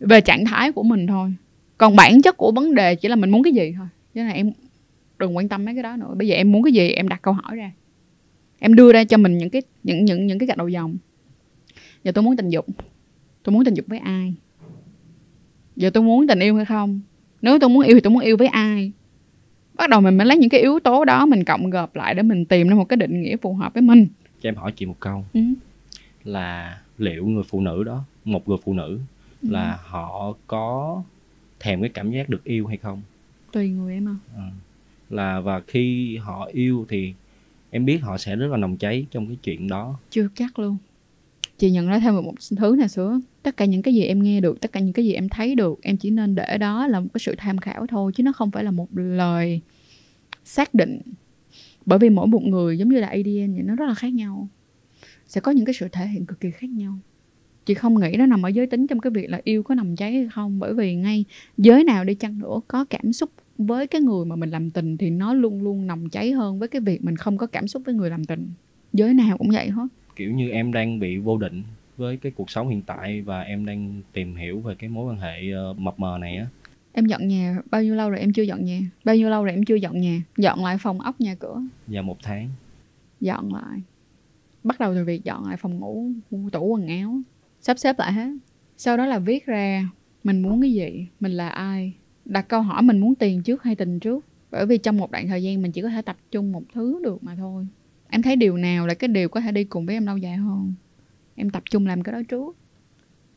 về 0.00 0.20
trạng 0.20 0.44
thái 0.44 0.72
của 0.72 0.82
mình 0.82 1.06
thôi. 1.06 1.32
Còn 1.78 1.96
bản 1.96 2.22
chất 2.22 2.36
của 2.36 2.52
vấn 2.52 2.74
đề 2.74 2.94
chỉ 2.94 3.08
là 3.08 3.16
mình 3.16 3.30
muốn 3.30 3.42
cái 3.42 3.52
gì 3.52 3.74
thôi. 3.76 3.86
Chứ 4.14 4.22
là 4.22 4.30
em 4.30 4.52
đừng 5.18 5.36
quan 5.36 5.48
tâm 5.48 5.64
mấy 5.64 5.74
cái 5.74 5.82
đó 5.82 5.96
nữa. 5.96 6.14
Bây 6.14 6.28
giờ 6.28 6.34
em 6.34 6.52
muốn 6.52 6.62
cái 6.62 6.72
gì, 6.72 6.90
em 6.90 7.08
đặt 7.08 7.22
câu 7.22 7.34
hỏi 7.34 7.56
ra. 7.56 7.70
Em 8.58 8.74
đưa 8.74 8.92
ra 8.92 9.04
cho 9.04 9.16
mình 9.16 9.38
những 9.38 9.50
cái, 9.50 9.62
những 9.82 10.04
những 10.04 10.26
những 10.26 10.38
cái 10.38 10.46
gạch 10.46 10.56
đầu 10.56 10.68
dòng. 10.68 10.96
Giờ 12.04 12.12
tôi 12.12 12.24
muốn 12.24 12.36
tình 12.36 12.48
dục. 12.48 12.66
Tôi 13.42 13.52
muốn 13.52 13.64
tình 13.64 13.74
dục 13.74 13.86
với 13.88 13.98
ai? 13.98 14.34
Giờ 15.80 15.90
tôi 15.90 16.02
muốn 16.02 16.26
tình 16.26 16.38
yêu 16.40 16.56
hay 16.56 16.64
không? 16.64 17.00
Nếu 17.42 17.58
tôi 17.58 17.70
muốn 17.70 17.82
yêu 17.82 17.96
thì 17.96 18.00
tôi 18.00 18.10
muốn 18.10 18.22
yêu 18.22 18.36
với 18.36 18.48
ai? 18.48 18.92
Bắt 19.74 19.90
đầu 19.90 20.00
mình 20.00 20.16
mới 20.16 20.26
lấy 20.26 20.38
những 20.38 20.50
cái 20.50 20.60
yếu 20.60 20.80
tố 20.80 21.04
đó 21.04 21.26
mình 21.26 21.44
cộng 21.44 21.70
gộp 21.70 21.96
lại 21.96 22.14
để 22.14 22.22
mình 22.22 22.44
tìm 22.44 22.68
ra 22.68 22.74
một 22.74 22.84
cái 22.84 22.96
định 22.96 23.22
nghĩa 23.22 23.36
phù 23.36 23.54
hợp 23.54 23.74
với 23.74 23.82
mình. 23.82 24.06
Cho 24.40 24.48
em 24.48 24.56
hỏi 24.56 24.72
chị 24.76 24.86
một 24.86 24.96
câu. 25.00 25.24
Ừ. 25.32 25.40
là 26.24 26.78
liệu 26.98 27.26
người 27.26 27.42
phụ 27.42 27.60
nữ 27.60 27.84
đó 27.84 28.04
một 28.24 28.48
người 28.48 28.58
phụ 28.64 28.72
nữ 28.74 28.98
Ừ. 29.42 29.48
là 29.50 29.78
họ 29.84 30.34
có 30.46 31.02
thèm 31.60 31.80
cái 31.80 31.88
cảm 31.94 32.10
giác 32.10 32.28
được 32.28 32.44
yêu 32.44 32.66
hay 32.66 32.76
không? 32.76 33.02
Tùy 33.52 33.68
người 33.68 33.94
em 33.94 34.08
à 34.08 34.14
à, 34.36 34.50
là 35.10 35.40
và 35.40 35.60
khi 35.66 36.16
họ 36.16 36.48
yêu 36.52 36.86
thì 36.88 37.14
em 37.70 37.84
biết 37.84 37.98
họ 38.02 38.18
sẽ 38.18 38.36
rất 38.36 38.46
là 38.50 38.56
nồng 38.56 38.76
cháy 38.76 39.06
trong 39.10 39.26
cái 39.26 39.36
chuyện 39.42 39.68
đó. 39.68 39.98
Chưa 40.10 40.28
chắc 40.34 40.58
luôn 40.58 40.76
chị 41.60 41.70
nhận 41.70 41.88
ra 41.88 41.98
thêm 41.98 42.14
một, 42.14 42.22
một 42.22 42.34
thứ 42.56 42.76
nè 42.78 42.88
sữa 42.88 43.20
tất 43.42 43.56
cả 43.56 43.64
những 43.64 43.82
cái 43.82 43.94
gì 43.94 44.02
em 44.02 44.22
nghe 44.22 44.40
được 44.40 44.60
tất 44.60 44.72
cả 44.72 44.80
những 44.80 44.92
cái 44.92 45.04
gì 45.04 45.12
em 45.12 45.28
thấy 45.28 45.54
được 45.54 45.78
em 45.82 45.96
chỉ 45.96 46.10
nên 46.10 46.34
để 46.34 46.58
đó 46.58 46.86
là 46.86 47.00
một 47.00 47.06
cái 47.14 47.20
sự 47.20 47.34
tham 47.38 47.58
khảo 47.58 47.86
thôi 47.86 48.12
chứ 48.14 48.22
nó 48.22 48.32
không 48.32 48.50
phải 48.50 48.64
là 48.64 48.70
một 48.70 48.88
lời 48.92 49.60
xác 50.44 50.74
định. 50.74 51.00
Bởi 51.86 51.98
vì 51.98 52.10
mỗi 52.10 52.26
một 52.26 52.42
người 52.42 52.78
giống 52.78 52.88
như 52.88 53.00
là 53.00 53.08
ADN 53.08 53.54
vậy 53.54 53.62
nó 53.62 53.74
rất 53.74 53.86
là 53.86 53.94
khác 53.94 54.08
nhau. 54.08 54.48
Sẽ 55.26 55.40
có 55.40 55.52
những 55.52 55.64
cái 55.64 55.74
sự 55.74 55.88
thể 55.92 56.06
hiện 56.06 56.26
cực 56.26 56.40
kỳ 56.40 56.50
khác 56.50 56.70
nhau. 56.70 56.98
Chị 57.66 57.74
không 57.74 58.00
nghĩ 58.00 58.16
nó 58.16 58.26
nằm 58.26 58.42
ở 58.42 58.48
giới 58.48 58.66
tính 58.66 58.86
trong 58.86 59.00
cái 59.00 59.10
việc 59.10 59.30
là 59.30 59.40
yêu 59.44 59.62
có 59.62 59.74
nằm 59.74 59.96
cháy 59.96 60.12
hay 60.12 60.28
không 60.32 60.58
bởi 60.58 60.74
vì 60.74 60.94
ngay 60.94 61.24
giới 61.58 61.84
nào 61.84 62.04
đi 62.04 62.14
chăng 62.14 62.38
nữa 62.38 62.60
có 62.68 62.84
cảm 62.84 63.12
xúc 63.12 63.30
với 63.58 63.86
cái 63.86 64.00
người 64.00 64.24
mà 64.24 64.36
mình 64.36 64.50
làm 64.50 64.70
tình 64.70 64.96
thì 64.96 65.10
nó 65.10 65.34
luôn 65.34 65.62
luôn 65.62 65.86
nồng 65.86 66.08
cháy 66.08 66.32
hơn 66.32 66.58
với 66.58 66.68
cái 66.68 66.80
việc 66.80 67.04
mình 67.04 67.16
không 67.16 67.38
có 67.38 67.46
cảm 67.46 67.68
xúc 67.68 67.82
với 67.86 67.94
người 67.94 68.10
làm 68.10 68.24
tình. 68.24 68.48
Giới 68.92 69.14
nào 69.14 69.38
cũng 69.38 69.50
vậy 69.50 69.68
hết 69.68 69.86
kiểu 70.20 70.30
như 70.30 70.50
em 70.50 70.72
đang 70.72 70.98
bị 70.98 71.18
vô 71.18 71.38
định 71.38 71.62
với 71.96 72.16
cái 72.16 72.32
cuộc 72.36 72.50
sống 72.50 72.68
hiện 72.68 72.82
tại 72.82 73.22
và 73.22 73.40
em 73.40 73.66
đang 73.66 74.02
tìm 74.12 74.36
hiểu 74.36 74.60
về 74.60 74.74
cái 74.74 74.90
mối 74.90 75.12
quan 75.12 75.18
hệ 75.18 75.52
ờ, 75.52 75.72
mập 75.72 75.98
mờ 75.98 76.18
này 76.20 76.36
á. 76.36 76.46
Em 76.92 77.06
dọn 77.06 77.28
nhà 77.28 77.56
bao 77.70 77.82
nhiêu 77.82 77.94
lâu 77.94 78.10
rồi 78.10 78.20
em 78.20 78.32
chưa 78.32 78.42
dọn 78.42 78.64
nhà? 78.64 78.80
Bao 79.04 79.16
nhiêu 79.16 79.30
lâu 79.30 79.44
rồi 79.44 79.52
em 79.52 79.64
chưa 79.64 79.74
dọn 79.74 80.00
nhà? 80.00 80.22
Dọn 80.36 80.64
lại 80.64 80.78
phòng 80.78 81.00
ốc 81.00 81.20
nhà 81.20 81.34
cửa. 81.34 81.62
Và 81.86 82.02
một 82.02 82.16
tháng. 82.22 82.48
Dọn 83.20 83.54
lại. 83.54 83.80
Bắt 84.64 84.80
đầu 84.80 84.94
từ 84.94 85.04
việc 85.04 85.24
dọn 85.24 85.46
lại 85.46 85.56
phòng 85.56 85.78
ngủ 85.78 86.10
tủ 86.52 86.66
quần 86.66 86.86
áo. 86.86 87.20
Sắp 87.60 87.78
xếp 87.78 87.98
lại 87.98 88.12
hết. 88.12 88.30
Sau 88.76 88.96
đó 88.96 89.06
là 89.06 89.18
viết 89.18 89.46
ra 89.46 89.88
mình 90.24 90.42
muốn 90.42 90.60
cái 90.60 90.72
gì 90.72 91.06
mình 91.20 91.32
là 91.32 91.48
ai 91.48 91.92
đặt 92.24 92.48
câu 92.48 92.62
hỏi 92.62 92.82
mình 92.82 92.98
muốn 92.98 93.14
tiền 93.14 93.42
trước 93.42 93.62
hay 93.62 93.74
tình 93.74 94.00
trước. 94.00 94.24
Bởi 94.50 94.66
vì 94.66 94.78
trong 94.78 94.96
một 94.96 95.10
đoạn 95.10 95.28
thời 95.28 95.42
gian 95.42 95.62
mình 95.62 95.72
chỉ 95.72 95.82
có 95.82 95.88
thể 95.88 96.02
tập 96.02 96.16
trung 96.30 96.52
một 96.52 96.62
thứ 96.74 97.00
được 97.04 97.24
mà 97.24 97.34
thôi 97.36 97.66
em 98.10 98.22
thấy 98.22 98.36
điều 98.36 98.56
nào 98.56 98.86
là 98.86 98.94
cái 98.94 99.08
điều 99.08 99.28
có 99.28 99.40
thể 99.40 99.52
đi 99.52 99.64
cùng 99.64 99.86
với 99.86 99.96
em 99.96 100.06
lâu 100.06 100.16
dài 100.16 100.36
hơn? 100.36 100.74
Em 101.34 101.50
tập 101.50 101.62
trung 101.70 101.86
làm 101.86 102.02
cái 102.02 102.12
đó 102.12 102.20
trước. 102.28 102.56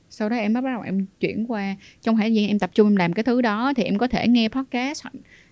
Sau 0.09 0.29
đó 0.29 0.35
em 0.35 0.53
bắt 0.53 0.63
đầu 0.63 0.81
em 0.81 1.05
chuyển 1.19 1.51
qua 1.51 1.75
trong 2.01 2.17
thời 2.17 2.33
gian 2.33 2.47
em 2.47 2.59
tập 2.59 2.71
trung 2.73 2.87
em 2.87 2.95
làm 2.95 3.13
cái 3.13 3.23
thứ 3.23 3.41
đó 3.41 3.73
thì 3.75 3.83
em 3.83 3.97
có 3.97 4.07
thể 4.07 4.27
nghe 4.27 4.49
podcast 4.49 5.05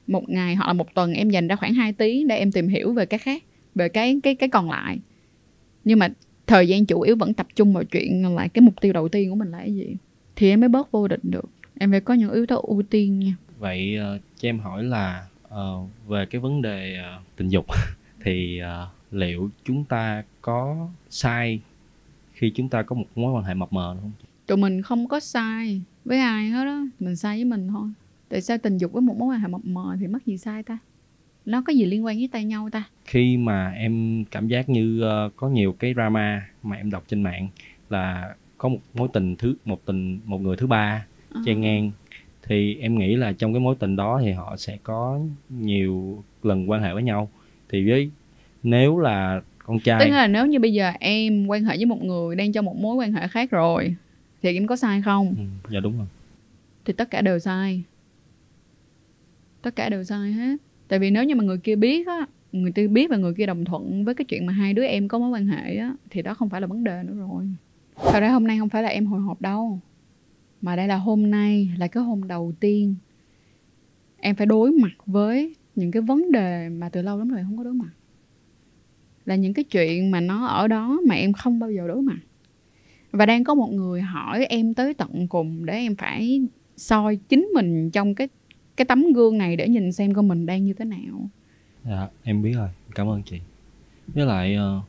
một 0.08 0.30
ngày 0.30 0.56
hoặc 0.56 0.68
là 0.68 0.74
một 0.74 0.94
tuần 0.94 1.14
em 1.14 1.30
dành 1.30 1.48
ra 1.48 1.56
khoảng 1.56 1.74
2 1.74 1.94
tiếng 1.94 2.28
để 2.28 2.38
em 2.38 2.52
tìm 2.52 2.68
hiểu 2.68 2.94
về 2.94 3.06
cái 3.06 3.18
khác 3.18 3.44
về 3.76 3.90
cái 3.90 4.20
cái 4.24 4.36
cái 4.36 4.50
còn 4.50 4.70
lại. 4.70 5.00
Nhưng 5.84 6.00
mà 6.00 6.10
thời 6.48 6.68
gian 6.68 6.86
chủ 6.86 7.02
yếu 7.02 7.16
vẫn 7.16 7.34
tập 7.34 7.48
trung 7.56 7.74
vào 7.74 7.84
chuyện 7.84 8.36
là 8.36 8.48
cái 8.48 8.62
mục 8.62 8.82
tiêu 8.82 8.94
đầu 8.94 9.10
tiên 9.10 9.30
của 9.30 9.36
mình 9.36 9.52
là 9.52 9.58
cái 9.58 9.76
gì? 9.76 9.96
Thì 10.36 10.50
em 10.50 10.60
mới 10.60 10.70
bớt 10.70 10.92
vô 10.92 11.08
định 11.08 11.22
được. 11.24 11.50
Em 11.80 11.92
phải 11.92 12.02
có 12.02 12.14
những 12.14 12.32
yếu 12.32 12.46
tố 12.46 12.62
ưu 12.68 12.84
tiên 12.90 13.20
nha. 13.20 13.36
Vậy 13.60 13.98
uh, 14.16 14.22
cho 14.40 14.50
em 14.50 14.60
hỏi 14.60 14.84
là 14.84 15.26
uh, 15.48 15.90
về 16.08 16.26
cái 16.26 16.42
vấn 16.42 16.62
đề 16.62 16.98
uh, 17.00 17.24
tình 17.36 17.50
dục 17.50 17.66
thì 18.24 18.62
uh, 18.62 19.01
liệu 19.12 19.50
chúng 19.64 19.84
ta 19.86 20.24
có 20.42 20.88
sai 21.10 21.62
khi 22.34 22.52
chúng 22.56 22.70
ta 22.70 22.84
có 22.84 22.96
một 22.96 23.06
mối 23.16 23.34
quan 23.34 23.44
hệ 23.44 23.54
mập 23.54 23.74
mờ 23.74 23.98
không? 24.02 24.12
Tụi 24.46 24.58
mình 24.58 24.82
không 24.82 25.08
có 25.08 25.20
sai 25.20 25.82
với 26.06 26.20
ai 26.20 26.50
hết 26.50 26.66
đó 26.66 26.82
mình 27.00 27.16
sai 27.16 27.38
với 27.38 27.46
mình 27.46 27.68
thôi. 27.68 27.90
Tại 28.30 28.42
sao 28.42 28.58
tình 28.58 28.78
dục 28.78 28.92
với 28.92 29.02
một 29.02 29.18
mối 29.18 29.34
quan 29.36 29.40
hệ 29.40 29.48
mập 29.48 29.66
mờ 29.66 29.96
thì 30.00 30.08
mắc 30.08 30.26
gì 30.26 30.38
sai 30.38 30.64
ta? 30.64 30.78
Nó 31.46 31.62
có 31.62 31.74
gì 31.74 31.86
liên 31.86 32.06
quan 32.06 32.18
với 32.18 32.30
tay 32.32 32.46
nhau 32.46 32.70
ta? 32.72 32.84
Khi 33.06 33.38
mà 33.38 33.70
em 33.72 34.24
cảm 34.32 34.48
giác 34.48 34.70
như 34.70 35.02
ờ, 35.02 35.30
có 35.36 35.50
nhiều 35.50 35.74
cái 35.80 35.94
drama 35.94 36.48
mà 36.64 36.76
em 36.76 36.92
đọc 36.92 37.04
trên 37.08 37.24
mạng 37.24 37.48
là 37.90 38.36
có 38.58 38.70
một 38.70 38.80
mối 38.94 39.08
tình 39.14 39.36
thứ 39.36 39.56
một 39.66 39.86
tình 39.86 40.20
một 40.26 40.42
người 40.42 40.58
thứ 40.58 40.68
ba 40.68 41.06
Ờ. 41.34 41.42
chen 41.46 41.62
ngang 41.62 41.92
thì 42.44 42.76
em 42.76 42.98
nghĩ 42.98 43.16
là 43.16 43.32
trong 43.32 43.54
cái 43.54 43.60
mối 43.60 43.76
tình 43.80 43.96
đó 43.96 44.22
thì 44.24 44.32
họ 44.32 44.58
sẽ 44.58 44.78
có 44.84 45.20
nhiều 45.50 46.24
lần 46.44 46.70
quan 46.70 46.82
hệ 46.82 46.94
với 46.94 47.04
nhau. 47.04 47.30
Thì 47.70 47.90
với 47.90 48.10
nếu 48.64 49.00
là 49.00 49.42
con 49.60 49.80
tức 49.80 49.84
trai 49.84 50.10
là 50.10 50.28
nếu 50.28 50.46
như 50.46 50.60
bây 50.60 50.74
giờ 50.74 50.92
em 51.00 51.48
quan 51.48 51.64
hệ 51.64 51.78
với 51.78 51.86
một 51.86 52.04
người 52.04 52.36
đang 52.36 52.52
trong 52.52 52.66
một 52.66 52.78
mối 52.78 52.96
quan 52.96 53.14
hệ 53.14 53.28
khác 53.28 53.52
rồi 53.52 53.96
thì 54.42 54.58
em 54.58 54.68
có 54.68 54.76
sai 54.76 55.02
không? 55.02 55.36
Ừ, 55.38 55.72
dạ 55.74 55.80
đúng 55.80 55.98
rồi. 55.98 56.08
Thì 56.86 56.94
tất 56.94 57.12
cả 57.12 57.22
đều 57.22 57.40
sai. 57.40 57.84
Tất 59.62 59.76
cả 59.76 59.90
đều 59.90 60.04
sai 60.04 60.32
hết. 60.32 60.58
Tại 60.88 61.00
vì 61.00 61.12
nếu 61.12 61.24
như 61.24 61.36
mà 61.36 61.44
người 61.44 61.58
kia 61.58 61.76
biết 61.76 62.08
á 62.08 62.26
người 62.52 62.72
kia 62.72 62.88
biết 62.88 63.10
và 63.10 63.18
người 63.18 63.34
kia 63.34 63.46
đồng 63.46 63.66
thuận 63.66 64.06
với 64.06 64.16
cái 64.16 64.26
chuyện 64.26 64.46
mà 64.46 64.54
hai 64.54 64.74
đứa 64.74 64.86
em 64.86 65.08
có 65.08 65.20
mối 65.20 65.30
quan 65.30 65.48
hệ 65.48 65.76
á 65.76 65.94
thì 66.10 66.22
đó 66.22 66.34
không 66.34 66.50
phải 66.50 66.62
là 66.62 66.68
vấn 66.68 66.84
đề 66.84 67.04
nữa 67.04 67.14
rồi. 67.18 67.48
Thật 67.96 68.20
ra 68.20 68.30
hôm 68.30 68.48
nay 68.48 68.60
không 68.60 68.70
phải 68.70 68.84
là 68.84 68.90
em 68.90 69.06
hồi 69.06 69.22
hộp 69.22 69.42
đâu 69.42 69.80
mà 70.62 70.76
đây 70.76 70.88
là 70.88 70.96
hôm 70.96 71.32
nay 71.32 71.70
là 71.78 71.88
cái 71.88 72.04
hôm 72.04 72.28
đầu 72.28 72.54
tiên 72.60 72.96
em 74.18 74.36
phải 74.36 74.46
đối 74.46 74.72
mặt 74.72 74.92
với 75.06 75.56
những 75.76 75.92
cái 75.92 76.02
vấn 76.02 76.32
đề 76.32 76.70
mà 76.70 76.90
từ 76.90 77.02
lâu 77.02 77.18
lắm 77.18 77.30
rồi 77.30 77.40
em 77.40 77.46
không 77.46 77.58
có 77.58 77.64
đối 77.64 77.74
mặt 77.74 77.90
là 79.26 79.36
những 79.36 79.54
cái 79.54 79.64
chuyện 79.64 80.12
mà 80.12 80.20
nó 80.20 80.46
ở 80.46 80.68
đó 80.68 81.00
mà 81.08 81.16
em 81.16 81.34
không 81.34 81.60
bao 81.60 81.72
giờ 81.72 81.88
đối 81.88 82.02
mặt. 82.02 82.20
Và 83.12 83.26
đang 83.26 83.44
có 83.44 83.56
một 83.56 83.70
người 83.72 84.02
hỏi 84.02 84.46
em 84.46 84.74
tới 84.74 84.94
tận 84.94 85.28
cùng 85.28 85.66
để 85.66 85.74
em 85.74 85.96
phải 85.96 86.42
soi 86.78 87.16
chính 87.16 87.50
mình 87.54 87.92
trong 87.92 88.16
cái 88.16 88.28
cái 88.76 88.86
tấm 88.86 89.14
gương 89.14 89.38
này 89.38 89.56
để 89.56 89.70
nhìn 89.70 89.92
xem 89.92 90.14
coi 90.14 90.24
mình 90.24 90.46
đang 90.46 90.66
như 90.66 90.74
thế 90.74 90.86
nào. 90.86 91.30
Dạ 91.86 92.08
em 92.24 92.42
biết 92.42 92.54
rồi. 92.54 92.70
Cảm 92.96 93.10
ơn 93.10 93.24
chị. 93.24 93.40
Với 94.08 94.26
lại 94.26 94.58
uh, 94.58 94.84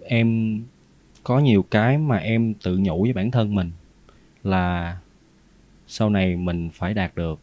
em 0.00 0.60
có 1.22 1.38
nhiều 1.38 1.62
cái 1.62 1.98
mà 1.98 2.16
em 2.16 2.54
tự 2.54 2.78
nhủ 2.78 3.02
với 3.02 3.12
bản 3.12 3.30
thân 3.30 3.54
mình 3.54 3.70
là 4.42 4.96
sau 5.86 6.10
này 6.10 6.36
mình 6.36 6.70
phải 6.74 6.94
đạt 6.94 7.16
được. 7.16 7.40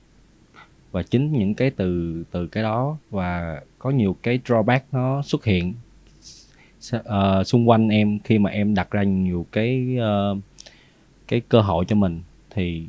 Và 0.92 1.04
chính 1.04 1.32
những 1.32 1.54
cái 1.54 1.72
từ 1.72 2.24
từ 2.32 2.48
cái 2.48 2.64
đó 2.64 2.98
và 3.10 3.62
có 3.82 3.90
nhiều 3.90 4.16
cái 4.24 4.40
drawback 4.46 4.80
nó 4.92 5.22
xuất 5.22 5.46
hiện 5.46 5.74
uh, 6.96 7.02
xung 7.46 7.70
quanh 7.70 7.88
em 7.88 8.20
khi 8.24 8.40
mà 8.40 8.50
em 8.50 8.76
đặt 8.76 8.92
ra 8.92 9.04
nhiều 9.04 9.46
cái 9.52 9.98
uh, 9.98 10.38
cái 11.28 11.42
cơ 11.50 11.62
hội 11.62 11.86
cho 11.88 11.96
mình 11.96 12.22
thì 12.50 12.84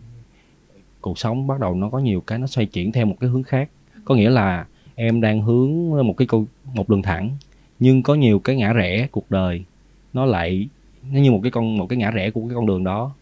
cuộc 1.01 1.19
sống 1.19 1.47
bắt 1.47 1.61
đầu 1.61 1.75
nó 1.75 1.91
có 1.91 1.99
nhiều 1.99 2.21
cái 2.21 2.39
nó 2.39 2.47
xoay 2.47 2.67
chuyển 2.67 2.93
theo 2.93 3.07
một 3.07 3.17
cái 3.21 3.31
hướng 3.31 3.43
khác. 3.43 3.69
Có 4.05 4.15
nghĩa 4.15 4.31
là 4.31 4.67
em 4.95 5.21
đang 5.21 5.43
hướng 5.43 5.91
một 6.07 6.15
cái 6.17 6.27
câu 6.27 6.47
một 6.75 6.89
đường 6.89 7.03
thẳng 7.03 7.31
nhưng 7.79 8.03
có 8.03 8.15
nhiều 8.15 8.39
cái 8.39 8.57
ngã 8.57 8.73
rẽ 8.73 9.09
cuộc 9.11 9.31
đời 9.31 9.65
nó 10.13 10.25
lại 10.25 10.69
nó 11.13 11.21
như 11.21 11.33
một 11.33 11.41
cái 11.43 11.51
con 11.51 11.79
một 11.79 11.87
cái 11.87 11.97
ngã 11.97 12.11
rẽ 12.11 12.31
của 12.31 12.41
cái 12.41 12.55
con 12.55 12.67
đường 12.67 12.85
đó 12.85 13.15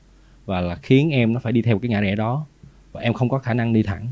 và 0.46 0.60
là 0.60 0.74
khiến 0.74 1.10
em 1.10 1.32
nó 1.32 1.40
phải 1.40 1.52
đi 1.52 1.62
theo 1.62 1.78
cái 1.78 1.88
ngã 1.88 2.00
rẽ 2.00 2.14
đó 2.14 2.46
và 2.92 3.00
em 3.00 3.12
không 3.12 3.28
có 3.28 3.38
khả 3.38 3.54
năng 3.54 3.72
đi 3.72 3.82
thẳng 3.82 4.06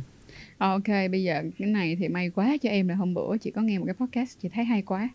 ok, 0.58 0.88
bây 1.10 1.22
giờ 1.22 1.42
cái 1.58 1.68
này 1.68 1.96
thì 1.96 2.08
may 2.08 2.30
quá 2.30 2.56
cho 2.62 2.70
em 2.70 2.88
là 2.88 2.94
hôm 2.94 3.14
bữa 3.14 3.38
chị 3.38 3.50
có 3.50 3.62
nghe 3.62 3.78
một 3.78 3.84
cái 3.84 3.94
podcast 3.94 4.38
chị 4.40 4.48
thấy 4.48 4.64
hay 4.64 4.82
quá. 4.82 5.08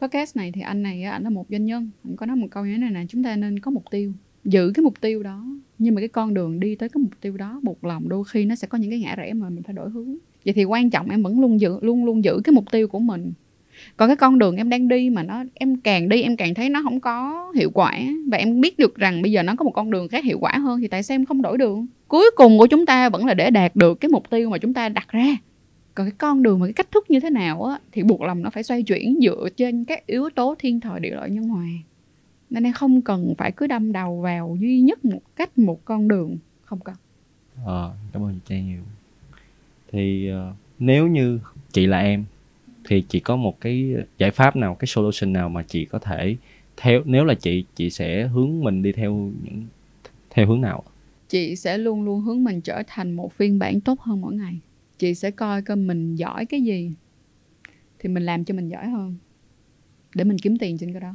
Podcast 0.00 0.36
này 0.36 0.52
thì 0.52 0.60
anh 0.60 0.82
này 0.82 1.02
anh 1.02 1.22
là 1.22 1.30
một 1.30 1.46
doanh 1.50 1.64
nhân 1.64 1.90
anh 2.04 2.16
có 2.16 2.26
nói 2.26 2.36
một 2.36 2.46
câu 2.50 2.66
như 2.66 2.72
thế 2.72 2.78
này 2.78 2.90
nè, 2.90 3.00
chúng 3.08 3.24
ta 3.24 3.36
nên 3.36 3.58
có 3.58 3.70
mục 3.70 3.84
tiêu, 3.90 4.12
giữ 4.44 4.72
cái 4.74 4.82
mục 4.82 5.00
tiêu 5.00 5.22
đó. 5.22 5.44
Nhưng 5.78 5.94
mà 5.94 6.00
cái 6.00 6.08
con 6.08 6.34
đường 6.34 6.60
đi 6.60 6.74
tới 6.74 6.88
cái 6.88 7.02
mục 7.02 7.20
tiêu 7.20 7.36
đó, 7.36 7.60
một 7.62 7.84
lòng 7.84 8.08
đôi 8.08 8.24
khi 8.24 8.44
nó 8.44 8.54
sẽ 8.54 8.68
có 8.68 8.78
những 8.78 8.90
cái 8.90 9.00
ngã 9.00 9.14
rẽ 9.16 9.32
mà 9.32 9.48
mình 9.48 9.62
phải 9.62 9.74
đổi 9.74 9.90
hướng. 9.90 10.16
Vậy 10.44 10.54
thì 10.54 10.64
quan 10.64 10.90
trọng 10.90 11.10
em 11.10 11.22
vẫn 11.22 11.40
luôn 11.40 11.60
giữ, 11.60 11.78
luôn 11.80 12.04
luôn 12.04 12.24
giữ 12.24 12.40
cái 12.44 12.52
mục 12.52 12.64
tiêu 12.72 12.88
của 12.88 12.98
mình. 12.98 13.32
Còn 13.96 14.08
cái 14.08 14.16
con 14.16 14.38
đường 14.38 14.56
em 14.56 14.68
đang 14.68 14.88
đi 14.88 15.10
mà 15.10 15.22
nó, 15.22 15.44
em 15.54 15.76
càng 15.76 16.08
đi 16.08 16.22
em 16.22 16.36
càng 16.36 16.54
thấy 16.54 16.68
nó 16.68 16.82
không 16.82 17.00
có 17.00 17.46
hiệu 17.56 17.70
quả. 17.70 17.98
Và 18.30 18.38
em 18.38 18.60
biết 18.60 18.78
được 18.78 18.96
rằng 18.96 19.22
bây 19.22 19.32
giờ 19.32 19.42
nó 19.42 19.54
có 19.54 19.64
một 19.64 19.70
con 19.70 19.90
đường 19.90 20.08
khác 20.08 20.24
hiệu 20.24 20.38
quả 20.38 20.58
hơn 20.58 20.80
thì 20.80 20.88
tại 20.88 21.02
sao 21.02 21.14
em 21.14 21.24
không 21.24 21.42
đổi 21.42 21.58
đường 21.58 21.86
cuối 22.10 22.30
cùng 22.36 22.58
của 22.58 22.66
chúng 22.66 22.86
ta 22.86 23.08
vẫn 23.08 23.26
là 23.26 23.34
để 23.34 23.50
đạt 23.50 23.76
được 23.76 24.00
cái 24.00 24.08
mục 24.08 24.30
tiêu 24.30 24.50
mà 24.50 24.58
chúng 24.58 24.74
ta 24.74 24.88
đặt 24.88 25.08
ra. 25.08 25.36
Còn 25.94 26.06
cái 26.06 26.14
con 26.18 26.42
đường 26.42 26.60
và 26.60 26.66
cái 26.66 26.72
cách 26.72 26.90
thức 26.90 27.10
như 27.10 27.20
thế 27.20 27.30
nào 27.30 27.64
á 27.64 27.78
thì 27.92 28.02
buộc 28.02 28.20
lòng 28.20 28.42
nó 28.42 28.50
phải 28.50 28.62
xoay 28.62 28.82
chuyển 28.82 29.18
dựa 29.22 29.48
trên 29.56 29.84
các 29.84 30.06
yếu 30.06 30.30
tố 30.34 30.54
thiên 30.58 30.80
thời 30.80 31.00
địa 31.00 31.10
lợi 31.10 31.30
nhân 31.30 31.44
hòa. 31.44 31.66
Nên 32.50 32.64
em 32.64 32.72
không 32.72 33.02
cần 33.02 33.34
phải 33.38 33.52
cứ 33.52 33.66
đâm 33.66 33.92
đầu 33.92 34.20
vào 34.20 34.56
duy 34.60 34.80
nhất 34.80 35.04
một 35.04 35.20
cách 35.36 35.58
một 35.58 35.84
con 35.84 36.08
đường 36.08 36.36
không 36.64 36.80
cần. 36.80 36.94
Ờ 37.64 37.94
cảm 38.12 38.22
ơn 38.22 38.38
chị 38.46 38.60
nhiều. 38.60 38.82
Thì 39.92 40.30
uh, 40.32 40.56
nếu 40.78 41.06
như 41.06 41.40
chị 41.72 41.86
là 41.86 41.98
em 41.98 42.24
thì 42.84 43.04
chị 43.08 43.20
có 43.20 43.36
một 43.36 43.60
cái 43.60 43.94
giải 44.18 44.30
pháp 44.30 44.56
nào 44.56 44.74
cái 44.74 44.86
solution 44.86 45.32
nào 45.32 45.48
mà 45.48 45.62
chị 45.62 45.84
có 45.84 45.98
thể 45.98 46.36
theo 46.76 47.02
nếu 47.04 47.24
là 47.24 47.34
chị 47.34 47.64
chị 47.74 47.90
sẽ 47.90 48.26
hướng 48.26 48.60
mình 48.60 48.82
đi 48.82 48.92
theo 48.92 49.12
những 49.12 49.66
theo 50.30 50.46
hướng 50.46 50.60
nào 50.60 50.84
chị 51.30 51.56
sẽ 51.56 51.78
luôn 51.78 52.02
luôn 52.02 52.20
hướng 52.20 52.44
mình 52.44 52.60
trở 52.60 52.82
thành 52.86 53.12
một 53.12 53.32
phiên 53.32 53.58
bản 53.58 53.80
tốt 53.80 54.00
hơn 54.00 54.20
mỗi 54.20 54.34
ngày. 54.34 54.60
Chị 54.98 55.14
sẽ 55.14 55.30
coi 55.30 55.62
coi 55.62 55.76
mình 55.76 56.14
giỏi 56.14 56.46
cái 56.46 56.62
gì, 56.62 56.92
thì 57.98 58.08
mình 58.08 58.22
làm 58.22 58.44
cho 58.44 58.54
mình 58.54 58.68
giỏi 58.68 58.88
hơn, 58.88 59.16
để 60.14 60.24
mình 60.24 60.38
kiếm 60.38 60.56
tiền 60.56 60.78
trên 60.78 60.92
cái 60.92 61.00
đó. 61.00 61.12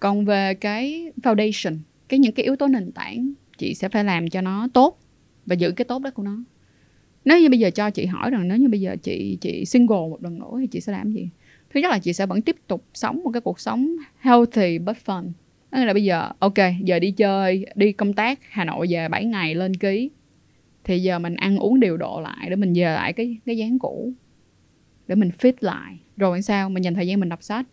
Còn 0.00 0.24
về 0.24 0.54
cái 0.54 1.12
foundation, 1.22 1.76
cái 2.08 2.20
những 2.20 2.32
cái 2.32 2.44
yếu 2.44 2.56
tố 2.56 2.66
nền 2.66 2.92
tảng, 2.92 3.32
chị 3.58 3.74
sẽ 3.74 3.88
phải 3.88 4.04
làm 4.04 4.28
cho 4.28 4.40
nó 4.40 4.68
tốt 4.74 4.98
và 5.46 5.54
giữ 5.54 5.70
cái 5.70 5.84
tốt 5.84 6.02
đó 6.02 6.10
của 6.10 6.22
nó. 6.22 6.44
Nếu 7.24 7.40
như 7.40 7.48
bây 7.48 7.58
giờ 7.58 7.70
cho 7.70 7.90
chị 7.90 8.06
hỏi 8.06 8.30
rằng, 8.30 8.48
nếu 8.48 8.58
như 8.58 8.68
bây 8.68 8.80
giờ 8.80 8.96
chị 9.02 9.38
chị 9.40 9.64
single 9.64 9.96
một 9.96 10.22
lần 10.22 10.38
nữa 10.38 10.56
thì 10.60 10.66
chị 10.66 10.80
sẽ 10.80 10.92
làm 10.92 11.12
gì? 11.12 11.28
Thứ 11.70 11.80
nhất 11.80 11.90
là 11.90 11.98
chị 11.98 12.12
sẽ 12.12 12.26
vẫn 12.26 12.42
tiếp 12.42 12.56
tục 12.66 12.84
sống 12.94 13.20
một 13.24 13.30
cái 13.30 13.40
cuộc 13.40 13.60
sống 13.60 13.96
healthy 14.18 14.78
but 14.78 14.96
fun. 15.06 15.30
Tức 15.70 15.84
là 15.84 15.92
bây 15.92 16.04
giờ, 16.04 16.30
ok, 16.38 16.54
giờ 16.84 16.98
đi 16.98 17.10
chơi, 17.10 17.66
đi 17.74 17.92
công 17.92 18.12
tác 18.12 18.38
Hà 18.50 18.64
Nội 18.64 18.86
về 18.90 19.08
7 19.08 19.24
ngày 19.24 19.54
lên 19.54 19.74
ký. 19.74 20.10
Thì 20.84 20.98
giờ 20.98 21.18
mình 21.18 21.34
ăn 21.34 21.58
uống 21.58 21.80
điều 21.80 21.96
độ 21.96 22.20
lại 22.20 22.50
để 22.50 22.56
mình 22.56 22.72
về 22.72 22.84
lại 22.84 23.12
cái 23.12 23.36
cái 23.46 23.56
dáng 23.56 23.78
cũ, 23.78 24.12
để 25.06 25.14
mình 25.14 25.30
fit 25.38 25.52
lại. 25.60 25.98
Rồi 26.16 26.42
sao? 26.42 26.70
Mình 26.70 26.84
dành 26.84 26.94
thời 26.94 27.06
gian 27.06 27.20
mình 27.20 27.28
đọc 27.28 27.42
sách. 27.42 27.66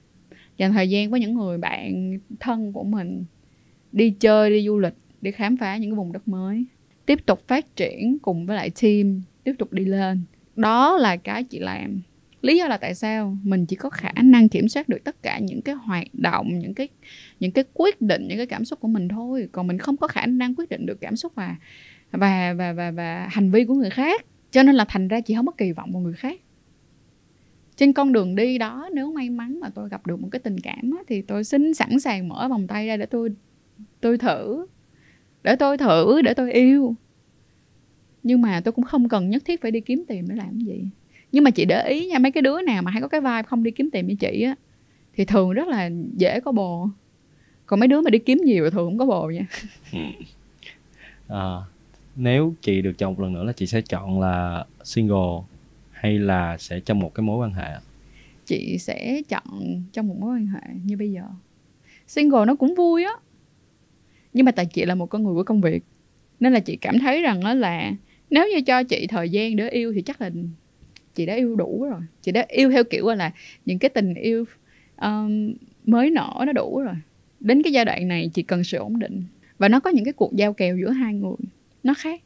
Dành 0.57 0.73
thời 0.73 0.89
gian 0.89 1.09
với 1.09 1.19
những 1.19 1.33
người 1.33 1.57
bạn 1.57 2.19
thân 2.39 2.73
của 2.73 2.83
mình 2.83 3.25
đi 3.91 4.09
chơi, 4.09 4.49
đi 4.49 4.65
du 4.65 4.79
lịch, 4.79 4.93
đi 5.21 5.31
khám 5.31 5.57
phá 5.57 5.77
những 5.77 5.91
cái 5.91 5.95
vùng 5.95 6.11
đất 6.11 6.27
mới. 6.27 6.65
Tiếp 7.05 7.25
tục 7.25 7.47
phát 7.47 7.75
triển 7.75 8.17
cùng 8.21 8.45
với 8.45 8.55
lại 8.55 8.71
team, 8.81 9.21
tiếp 9.43 9.53
tục 9.59 9.73
đi 9.73 9.85
lên. 9.85 10.21
Đó 10.55 10.97
là 10.97 11.15
cái 11.15 11.43
chị 11.43 11.59
làm 11.59 12.01
lý 12.45 12.57
do 12.57 12.67
là 12.67 12.77
tại 12.77 12.95
sao 12.95 13.37
mình 13.43 13.65
chỉ 13.65 13.75
có 13.75 13.89
khả 13.89 14.11
năng 14.23 14.49
kiểm 14.49 14.69
soát 14.69 14.89
được 14.89 15.03
tất 15.03 15.23
cả 15.23 15.39
những 15.39 15.61
cái 15.61 15.75
hoạt 15.75 16.07
động 16.13 16.59
những 16.59 16.73
cái 16.73 16.87
những 17.39 17.51
cái 17.51 17.63
quyết 17.73 18.01
định 18.01 18.27
những 18.27 18.37
cái 18.37 18.45
cảm 18.45 18.65
xúc 18.65 18.79
của 18.79 18.87
mình 18.87 19.07
thôi. 19.07 19.49
Còn 19.51 19.67
mình 19.67 19.77
không 19.77 19.97
có 19.97 20.07
khả 20.07 20.25
năng 20.25 20.55
quyết 20.55 20.69
định 20.69 20.85
được 20.85 21.01
cảm 21.01 21.15
xúc 21.15 21.35
và 21.35 21.55
và 22.11 22.53
và 22.53 22.73
và, 22.73 22.91
và 22.91 23.27
hành 23.31 23.51
vi 23.51 23.65
của 23.65 23.73
người 23.73 23.89
khác. 23.89 24.25
Cho 24.51 24.63
nên 24.63 24.75
là 24.75 24.85
thành 24.85 25.07
ra 25.07 25.21
chị 25.21 25.35
không 25.35 25.45
có 25.45 25.51
kỳ 25.51 25.71
vọng 25.71 25.91
vào 25.91 26.01
người 26.01 26.13
khác. 26.13 26.41
Trên 27.75 27.93
con 27.93 28.13
đường 28.13 28.35
đi 28.35 28.57
đó 28.57 28.89
nếu 28.93 29.11
may 29.11 29.29
mắn 29.29 29.59
mà 29.59 29.69
tôi 29.69 29.89
gặp 29.89 30.07
được 30.07 30.19
một 30.19 30.27
cái 30.31 30.39
tình 30.39 30.59
cảm 30.59 30.91
á, 30.97 31.03
thì 31.07 31.21
tôi 31.21 31.43
xin 31.43 31.73
sẵn 31.73 31.99
sàng 31.99 32.27
mở 32.27 32.47
vòng 32.49 32.67
tay 32.67 32.87
ra 32.87 32.97
để 32.97 33.05
tôi 33.05 33.29
tôi 34.01 34.17
thử. 34.17 34.65
Để 35.43 35.55
tôi 35.55 35.77
thử 35.77 36.21
để 36.21 36.33
tôi 36.33 36.53
yêu. 36.53 36.95
Nhưng 38.23 38.41
mà 38.41 38.61
tôi 38.61 38.71
cũng 38.71 38.85
không 38.85 39.09
cần 39.09 39.29
nhất 39.29 39.45
thiết 39.45 39.61
phải 39.61 39.71
đi 39.71 39.81
kiếm 39.81 40.03
tiền 40.07 40.25
để 40.29 40.35
làm 40.35 40.49
cái 40.49 40.65
gì 40.65 40.89
nhưng 41.36 41.43
mà 41.43 41.51
chị 41.51 41.65
để 41.65 41.88
ý 41.88 42.05
nha 42.05 42.19
mấy 42.19 42.31
cái 42.31 42.41
đứa 42.41 42.61
nào 42.61 42.81
mà 42.81 42.91
hay 42.91 43.01
có 43.01 43.07
cái 43.07 43.21
vibe 43.21 43.43
không 43.43 43.63
đi 43.63 43.71
kiếm 43.71 43.89
tiền 43.91 44.07
như 44.07 44.15
chị 44.15 44.41
á 44.41 44.55
thì 45.13 45.25
thường 45.25 45.51
rất 45.51 45.67
là 45.67 45.89
dễ 46.17 46.39
có 46.39 46.51
bồ. 46.51 46.89
Còn 47.65 47.79
mấy 47.79 47.88
đứa 47.88 48.01
mà 48.01 48.09
đi 48.09 48.19
kiếm 48.19 48.41
nhiều 48.43 48.63
thì 48.63 48.69
thường 48.69 48.86
không 48.86 48.97
có 48.97 49.05
bồ 49.05 49.29
nha. 49.29 49.45
À, 51.27 51.55
nếu 52.15 52.53
chị 52.61 52.81
được 52.81 52.97
chọn 52.97 53.13
một 53.13 53.21
lần 53.21 53.33
nữa 53.33 53.43
là 53.43 53.53
chị 53.53 53.65
sẽ 53.65 53.81
chọn 53.81 54.19
là 54.19 54.65
single 54.83 55.41
hay 55.91 56.19
là 56.19 56.57
sẽ 56.57 56.79
trong 56.79 56.99
một 56.99 57.13
cái 57.15 57.23
mối 57.23 57.38
quan 57.38 57.53
hệ 57.53 57.73
chị 58.45 58.77
sẽ 58.77 59.21
chọn 59.29 59.83
trong 59.93 60.07
một 60.07 60.15
mối 60.19 60.36
quan 60.36 60.47
hệ 60.47 60.73
như 60.83 60.97
bây 60.97 61.11
giờ. 61.11 61.23
Single 62.07 62.45
nó 62.45 62.55
cũng 62.55 62.75
vui 62.75 63.03
á 63.03 63.11
nhưng 64.33 64.45
mà 64.45 64.51
tại 64.51 64.65
chị 64.65 64.86
là 64.86 64.95
một 64.95 65.05
con 65.05 65.23
người 65.23 65.33
của 65.33 65.43
công 65.43 65.61
việc 65.61 65.83
nên 66.39 66.53
là 66.53 66.59
chị 66.59 66.75
cảm 66.75 66.99
thấy 66.99 67.21
rằng 67.21 67.43
đó 67.43 67.53
là 67.53 67.91
nếu 68.29 68.47
như 68.53 68.61
cho 68.61 68.83
chị 68.83 69.07
thời 69.07 69.29
gian 69.29 69.55
để 69.55 69.69
yêu 69.69 69.93
thì 69.95 70.01
chắc 70.01 70.21
là 70.21 70.29
chị 71.16 71.26
đã 71.26 71.34
yêu 71.34 71.55
đủ 71.55 71.88
rồi. 71.89 72.01
Chị 72.22 72.32
đã 72.32 72.45
yêu 72.49 72.72
theo 72.72 72.84
kiểu 72.84 73.07
là 73.07 73.32
những 73.66 73.80
cái 73.80 73.89
tình 73.89 74.13
yêu 74.13 74.45
um, 75.01 75.53
mới 75.86 76.09
nở 76.09 76.43
nó 76.45 76.53
đủ 76.53 76.80
rồi. 76.80 76.95
Đến 77.39 77.63
cái 77.63 77.74
giai 77.74 77.86
đoạn 77.86 78.07
này 78.07 78.30
chị 78.34 78.43
cần 78.43 78.63
sự 78.63 78.78
ổn 78.78 78.99
định 78.99 79.24
và 79.57 79.70
nó 79.70 79.80
có 79.80 79.89
những 79.89 80.05
cái 80.05 80.13
cuộc 80.13 80.34
giao 80.36 80.53
kèo 80.53 80.78
giữa 80.78 80.89
hai 80.89 81.13
người 81.13 81.36
nó 81.84 81.93
khác. 81.97 82.22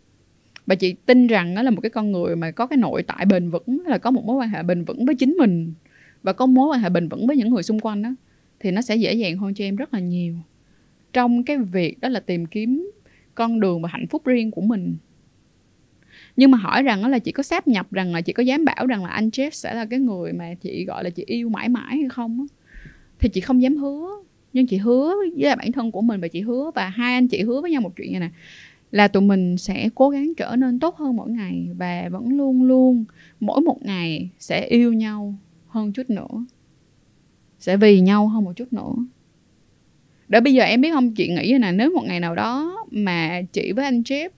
Và 0.65 0.75
chị 0.75 0.95
tin 1.05 1.27
rằng 1.27 1.55
đó 1.55 1.61
là 1.61 1.71
một 1.71 1.81
cái 1.81 1.89
con 1.89 2.11
người 2.11 2.35
mà 2.35 2.51
có 2.51 2.67
cái 2.67 2.77
nội 2.77 3.03
tại 3.03 3.25
bền 3.25 3.49
vững 3.49 3.83
là 3.85 3.97
có 3.97 4.11
một 4.11 4.25
mối 4.25 4.35
quan 4.35 4.49
hệ 4.49 4.63
bền 4.63 4.83
vững 4.83 5.05
với 5.05 5.15
chính 5.15 5.31
mình 5.31 5.73
và 6.23 6.33
có 6.33 6.45
mối 6.45 6.67
quan 6.67 6.81
hệ 6.81 6.89
bền 6.89 7.07
vững 7.07 7.27
với 7.27 7.37
những 7.37 7.49
người 7.49 7.63
xung 7.63 7.79
quanh 7.79 8.01
đó 8.01 8.09
thì 8.59 8.71
nó 8.71 8.81
sẽ 8.81 8.95
dễ 8.95 9.13
dàng 9.13 9.37
hơn 9.37 9.53
cho 9.53 9.65
em 9.65 9.75
rất 9.75 9.93
là 9.93 9.99
nhiều. 9.99 10.35
Trong 11.13 11.43
cái 11.43 11.57
việc 11.57 11.99
đó 11.99 12.09
là 12.09 12.19
tìm 12.19 12.45
kiếm 12.45 12.91
con 13.35 13.59
đường 13.59 13.81
và 13.81 13.89
hạnh 13.91 14.07
phúc 14.07 14.25
riêng 14.25 14.51
của 14.51 14.61
mình 14.61 14.95
nhưng 16.39 16.51
mà 16.51 16.57
hỏi 16.57 16.83
rằng 16.83 17.05
là 17.05 17.19
chị 17.19 17.31
có 17.31 17.43
sáp 17.43 17.67
nhập 17.67 17.91
rằng 17.91 18.13
là 18.13 18.21
chị 18.21 18.33
có 18.33 18.43
dám 18.43 18.65
bảo 18.65 18.85
rằng 18.85 19.03
là 19.03 19.09
anh 19.09 19.29
Jeff 19.29 19.49
sẽ 19.49 19.73
là 19.73 19.85
cái 19.85 19.99
người 19.99 20.33
mà 20.33 20.53
chị 20.61 20.85
gọi 20.85 21.03
là 21.03 21.09
chị 21.09 21.23
yêu 21.27 21.49
mãi 21.49 21.69
mãi 21.69 21.97
hay 21.97 22.09
không 22.09 22.47
thì 23.19 23.29
chị 23.29 23.41
không 23.41 23.61
dám 23.61 23.77
hứa. 23.77 24.09
Nhưng 24.53 24.67
chị 24.67 24.77
hứa 24.77 25.13
với 25.37 25.55
bản 25.55 25.71
thân 25.71 25.91
của 25.91 26.01
mình 26.01 26.21
và 26.21 26.27
chị 26.27 26.41
hứa 26.41 26.71
và 26.75 26.89
hai 26.89 27.13
anh 27.13 27.27
chị 27.27 27.41
hứa 27.41 27.61
với 27.61 27.71
nhau 27.71 27.81
một 27.81 27.95
chuyện 27.97 28.11
như 28.11 28.19
này 28.19 28.29
là 28.91 29.07
tụi 29.07 29.23
mình 29.23 29.57
sẽ 29.57 29.89
cố 29.95 30.09
gắng 30.09 30.33
trở 30.37 30.55
nên 30.55 30.79
tốt 30.79 30.95
hơn 30.95 31.15
mỗi 31.15 31.29
ngày 31.29 31.67
và 31.77 32.09
vẫn 32.11 32.29
luôn 32.29 32.63
luôn 32.63 33.05
mỗi 33.39 33.61
một 33.61 33.85
ngày 33.85 34.29
sẽ 34.39 34.65
yêu 34.65 34.93
nhau 34.93 35.35
hơn 35.67 35.93
chút 35.93 36.09
nữa, 36.09 36.45
sẽ 37.59 37.77
vì 37.77 38.01
nhau 38.01 38.27
hơn 38.27 38.43
một 38.43 38.53
chút 38.55 38.73
nữa. 38.73 38.93
Để 40.27 40.41
bây 40.41 40.53
giờ 40.53 40.63
em 40.63 40.81
biết 40.81 40.91
không, 40.91 41.13
chị 41.13 41.29
nghĩ 41.29 41.57
là 41.57 41.71
nếu 41.71 41.91
một 41.91 42.03
ngày 42.05 42.19
nào 42.19 42.35
đó 42.35 42.85
mà 42.91 43.41
chị 43.53 43.71
với 43.71 43.85
anh 43.85 44.01
Jeff 44.01 44.29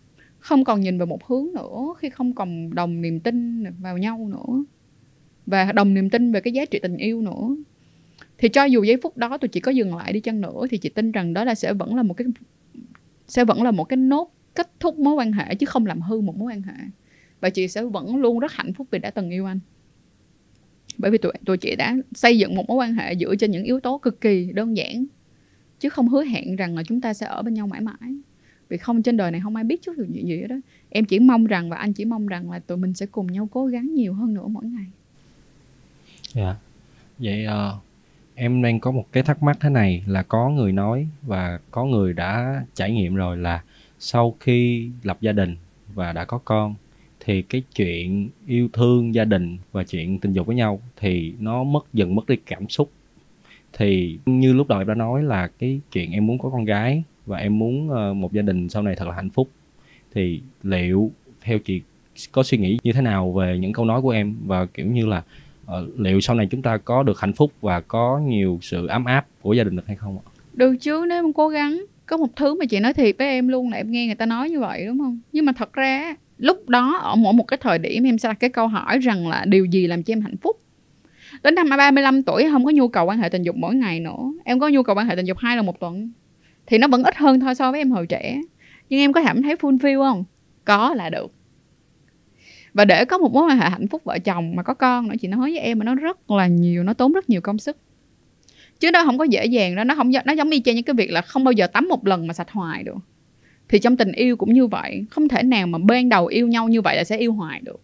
không 0.41 0.63
còn 0.63 0.81
nhìn 0.81 0.97
vào 0.97 1.05
một 1.05 1.25
hướng 1.25 1.47
nữa, 1.55 1.93
khi 1.97 2.09
không 2.09 2.33
còn 2.33 2.75
đồng 2.75 3.01
niềm 3.01 3.19
tin 3.19 3.63
vào 3.81 3.97
nhau 3.97 4.29
nữa 4.31 4.63
và 5.45 5.71
đồng 5.71 5.93
niềm 5.93 6.09
tin 6.09 6.31
về 6.31 6.41
cái 6.41 6.53
giá 6.53 6.65
trị 6.65 6.79
tình 6.81 6.97
yêu 6.97 7.21
nữa. 7.21 7.55
Thì 8.37 8.49
cho 8.49 8.63
dù 8.63 8.83
giây 8.83 8.97
phút 9.03 9.17
đó 9.17 9.37
tôi 9.37 9.49
chỉ 9.49 9.59
có 9.59 9.71
dừng 9.71 9.95
lại 9.95 10.13
đi 10.13 10.19
chăng 10.19 10.41
nữa 10.41 10.67
thì 10.69 10.77
chị 10.77 10.89
tin 10.89 11.11
rằng 11.11 11.33
đó 11.33 11.43
là 11.43 11.55
sẽ 11.55 11.73
vẫn 11.73 11.95
là 11.95 12.03
một 12.03 12.13
cái, 12.13 12.27
sẽ 13.27 13.45
vẫn 13.45 13.63
là 13.63 13.71
một 13.71 13.83
cái 13.83 13.97
nốt 13.97 14.31
kết 14.55 14.71
thúc 14.79 14.99
mối 14.99 15.13
quan 15.13 15.31
hệ 15.31 15.55
chứ 15.55 15.65
không 15.65 15.85
làm 15.85 16.01
hư 16.01 16.21
một 16.21 16.37
mối 16.37 16.53
quan 16.53 16.61
hệ. 16.61 16.73
Và 17.39 17.49
chị 17.49 17.67
sẽ 17.67 17.83
vẫn 17.83 18.15
luôn 18.15 18.39
rất 18.39 18.51
hạnh 18.51 18.73
phúc 18.73 18.87
vì 18.91 18.99
đã 18.99 19.09
từng 19.09 19.29
yêu 19.29 19.45
anh. 19.45 19.59
Bởi 20.97 21.11
vì 21.11 21.17
tụi 21.17 21.33
tụi 21.45 21.57
chị 21.57 21.75
đã 21.75 21.95
xây 22.15 22.37
dựng 22.37 22.55
một 22.55 22.65
mối 22.67 22.77
quan 22.77 22.93
hệ 22.93 23.15
dựa 23.15 23.35
trên 23.35 23.51
những 23.51 23.63
yếu 23.63 23.79
tố 23.79 23.97
cực 23.97 24.21
kỳ 24.21 24.51
đơn 24.53 24.77
giản, 24.77 25.05
chứ 25.79 25.89
không 25.89 26.07
hứa 26.07 26.23
hẹn 26.23 26.55
rằng 26.55 26.75
là 26.75 26.83
chúng 26.83 27.01
ta 27.01 27.13
sẽ 27.13 27.25
ở 27.25 27.41
bên 27.41 27.53
nhau 27.53 27.67
mãi 27.67 27.81
mãi 27.81 28.15
vì 28.71 28.77
không 28.77 29.03
trên 29.03 29.17
đời 29.17 29.31
này 29.31 29.41
không 29.41 29.55
ai 29.55 29.63
biết 29.63 29.81
trước 29.81 29.97
được 29.97 30.07
chuyện 30.13 30.27
gì 30.27 30.43
đó 30.49 30.55
em 30.89 31.05
chỉ 31.05 31.19
mong 31.19 31.45
rằng 31.45 31.69
và 31.69 31.77
anh 31.77 31.93
chỉ 31.93 32.05
mong 32.05 32.27
rằng 32.27 32.51
là 32.51 32.59
tụi 32.59 32.77
mình 32.77 32.93
sẽ 32.93 33.05
cùng 33.05 33.27
nhau 33.27 33.49
cố 33.51 33.65
gắng 33.65 33.93
nhiều 33.93 34.13
hơn 34.13 34.33
nữa 34.33 34.47
mỗi 34.47 34.65
ngày. 34.65 34.85
Dạ. 36.33 36.43
Yeah. 36.43 36.57
vậy 37.17 37.45
uh, 37.47 37.81
em 38.35 38.61
đang 38.61 38.79
có 38.79 38.91
một 38.91 39.05
cái 39.11 39.23
thắc 39.23 39.43
mắc 39.43 39.57
thế 39.59 39.69
này 39.69 40.03
là 40.07 40.23
có 40.23 40.49
người 40.49 40.71
nói 40.71 41.07
và 41.21 41.59
có 41.71 41.85
người 41.85 42.13
đã 42.13 42.63
trải 42.73 42.91
nghiệm 42.91 43.15
rồi 43.15 43.37
là 43.37 43.63
sau 43.99 44.35
khi 44.39 44.89
lập 45.03 45.17
gia 45.21 45.31
đình 45.31 45.55
và 45.93 46.13
đã 46.13 46.25
có 46.25 46.37
con 46.45 46.75
thì 47.19 47.41
cái 47.41 47.63
chuyện 47.75 48.29
yêu 48.47 48.69
thương 48.73 49.15
gia 49.15 49.25
đình 49.25 49.57
và 49.71 49.83
chuyện 49.83 50.19
tình 50.19 50.33
dục 50.33 50.47
với 50.47 50.55
nhau 50.55 50.81
thì 50.97 51.33
nó 51.39 51.63
mất 51.63 51.93
dần 51.93 52.15
mất 52.15 52.29
đi 52.29 52.35
cảm 52.45 52.69
xúc. 52.69 52.91
Thì 53.73 54.17
như 54.25 54.53
lúc 54.53 54.67
đầu 54.67 54.79
em 54.79 54.87
đã 54.87 54.95
nói 54.95 55.23
là 55.23 55.47
cái 55.47 55.79
chuyện 55.91 56.11
em 56.11 56.27
muốn 56.27 56.37
có 56.39 56.49
con 56.49 56.65
gái 56.65 57.03
và 57.31 57.37
em 57.37 57.59
muốn 57.59 57.89
ờ, 57.89 58.13
một 58.13 58.33
gia 58.33 58.41
đình 58.41 58.69
sau 58.69 58.83
này 58.83 58.95
thật 58.95 59.07
là 59.07 59.13
hạnh 59.13 59.29
phúc. 59.29 59.49
Thì 60.13 60.41
liệu 60.63 61.11
theo 61.41 61.59
chị 61.59 61.81
có 62.31 62.43
suy 62.43 62.57
nghĩ 62.57 62.77
như 62.83 62.93
thế 62.93 63.01
nào 63.01 63.31
về 63.31 63.57
những 63.57 63.73
câu 63.73 63.85
nói 63.85 64.01
của 64.01 64.09
em? 64.09 64.35
Và 64.45 64.65
kiểu 64.65 64.85
như 64.85 65.05
là 65.05 65.23
uh, 65.65 65.99
liệu 65.99 66.21
sau 66.21 66.35
này 66.35 66.47
chúng 66.51 66.61
ta 66.61 66.77
có 66.77 67.03
được 67.03 67.19
hạnh 67.19 67.33
phúc 67.33 67.51
và 67.61 67.81
có 67.81 68.21
nhiều 68.27 68.59
sự 68.61 68.87
ấm 68.87 69.05
áp 69.05 69.25
của 69.41 69.53
gia 69.53 69.63
đình 69.63 69.75
được 69.75 69.87
hay 69.87 69.95
không 69.95 70.17
ạ? 70.17 70.23
Được 70.53 70.75
chứ 70.81 71.05
nếu 71.09 71.17
em 71.17 71.33
cố 71.33 71.49
gắng. 71.49 71.85
Có 72.05 72.17
một 72.17 72.35
thứ 72.35 72.55
mà 72.59 72.65
chị 72.65 72.79
nói 72.79 72.93
thiệt 72.93 73.15
với 73.17 73.27
em 73.27 73.47
luôn 73.47 73.69
là 73.69 73.77
em 73.77 73.91
nghe 73.91 74.05
người 74.05 74.15
ta 74.15 74.25
nói 74.25 74.49
như 74.49 74.59
vậy 74.59 74.85
đúng 74.85 74.99
không? 74.99 75.19
Nhưng 75.31 75.45
mà 75.45 75.51
thật 75.51 75.73
ra 75.73 76.15
lúc 76.37 76.69
đó 76.69 76.99
ở 77.01 77.15
mỗi 77.15 77.33
một 77.33 77.43
cái 77.43 77.57
thời 77.61 77.79
điểm 77.79 78.03
em 78.03 78.17
sẽ 78.17 78.29
đặt 78.29 78.39
cái 78.39 78.49
câu 78.49 78.67
hỏi 78.67 78.99
rằng 78.99 79.27
là 79.27 79.45
điều 79.47 79.65
gì 79.65 79.87
làm 79.87 80.03
cho 80.03 80.11
em 80.11 80.21
hạnh 80.21 80.37
phúc? 80.37 80.57
Đến 81.43 81.55
năm 81.55 81.69
35 81.69 82.23
tuổi 82.23 82.47
không 82.51 82.65
có 82.65 82.71
nhu 82.71 82.87
cầu 82.87 83.05
quan 83.05 83.19
hệ 83.19 83.29
tình 83.29 83.43
dục 83.43 83.55
mỗi 83.55 83.75
ngày 83.75 83.99
nữa. 83.99 84.33
Em 84.43 84.59
có 84.59 84.69
nhu 84.69 84.83
cầu 84.83 84.95
quan 84.95 85.07
hệ 85.07 85.15
tình 85.15 85.25
dục 85.25 85.37
hai 85.37 85.55
lần 85.55 85.65
một 85.65 85.79
tuần 85.79 86.11
thì 86.71 86.77
nó 86.77 86.87
vẫn 86.87 87.03
ít 87.03 87.15
hơn 87.15 87.39
thôi 87.39 87.55
so 87.55 87.71
với 87.71 87.81
em 87.81 87.91
hồi 87.91 88.07
trẻ. 88.07 88.41
Nhưng 88.89 88.99
em 88.99 89.13
có 89.13 89.23
cảm 89.25 89.41
thấy 89.41 89.55
fulfill 89.55 90.11
không? 90.11 90.23
Có 90.65 90.93
là 90.93 91.09
được. 91.09 91.33
Và 92.73 92.85
để 92.85 93.05
có 93.05 93.17
một 93.17 93.33
mối 93.33 93.43
quan 93.49 93.57
hệ 93.57 93.69
hạnh 93.69 93.87
phúc 93.87 94.01
vợ 94.03 94.19
chồng 94.19 94.55
mà 94.55 94.63
có 94.63 94.73
con 94.73 95.07
nữa, 95.07 95.15
chị 95.21 95.27
nói 95.27 95.39
với 95.39 95.59
em 95.59 95.79
mà 95.79 95.85
nó 95.85 95.95
rất 95.95 96.31
là 96.31 96.47
nhiều, 96.47 96.83
nó 96.83 96.93
tốn 96.93 97.13
rất 97.13 97.29
nhiều 97.29 97.41
công 97.41 97.57
sức. 97.57 97.77
Chứ 98.79 98.91
nó 98.91 99.03
không 99.05 99.17
có 99.17 99.23
dễ 99.23 99.45
dàng 99.45 99.75
đó 99.75 99.83
nó 99.83 99.95
không 99.95 100.11
nó 100.25 100.33
giống 100.33 100.49
y 100.49 100.61
chang 100.61 100.75
những 100.75 100.83
cái 100.83 100.93
việc 100.93 101.11
là 101.11 101.21
không 101.21 101.43
bao 101.43 101.51
giờ 101.51 101.67
tắm 101.67 101.87
một 101.87 102.07
lần 102.07 102.27
mà 102.27 102.33
sạch 102.33 102.51
hoài 102.51 102.83
được. 102.83 102.97
Thì 103.69 103.79
trong 103.79 103.97
tình 103.97 104.11
yêu 104.11 104.35
cũng 104.35 104.53
như 104.53 104.67
vậy, 104.67 105.05
không 105.09 105.27
thể 105.27 105.43
nào 105.43 105.67
mà 105.67 105.77
ban 105.77 106.09
đầu 106.09 106.25
yêu 106.25 106.47
nhau 106.47 106.67
như 106.67 106.81
vậy 106.81 106.97
là 106.97 107.03
sẽ 107.03 107.17
yêu 107.17 107.33
hoài 107.33 107.61
được. 107.63 107.81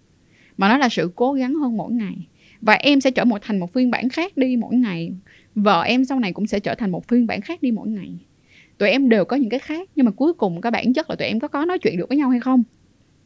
Mà 0.58 0.70
nó 0.70 0.78
là 0.78 0.90
sự 0.90 1.12
cố 1.16 1.34
gắng 1.34 1.54
hơn 1.56 1.78
mỗi 1.78 1.92
ngày. 1.92 2.28
Và 2.62 2.74
em 2.74 3.02
sẽ 3.02 3.12
trở 3.12 3.26
một 3.26 3.38
thành 3.42 3.60
một 3.60 3.74
phiên 3.74 3.92
bản 3.92 4.10
khác 4.10 4.38
đi 4.38 4.56
mỗi 4.56 4.76
ngày. 4.76 5.12
Vợ 5.56 5.82
em 5.82 6.06
sau 6.06 6.20
này 6.20 6.34
cũng 6.34 6.48
sẽ 6.48 6.60
trở 6.60 6.76
thành 6.76 6.92
một 6.92 7.08
phiên 7.08 7.28
bản 7.28 7.42
khác 7.42 7.62
đi 7.62 7.72
mỗi 7.72 7.88
ngày 7.88 8.14
tụi 8.78 8.90
em 8.90 9.10
đều 9.10 9.26
có 9.26 9.36
những 9.36 9.50
cái 9.50 9.60
khác 9.60 9.90
nhưng 9.96 10.06
mà 10.06 10.12
cuối 10.12 10.34
cùng 10.34 10.62
cái 10.62 10.72
bản 10.72 10.94
chất 10.94 11.10
là 11.10 11.16
tụi 11.16 11.28
em 11.28 11.40
có 11.40 11.48
có 11.48 11.66
nói 11.66 11.80
chuyện 11.80 11.98
được 11.98 12.10
với 12.10 12.18
nhau 12.18 12.30
hay 12.30 12.40
không? 12.40 12.64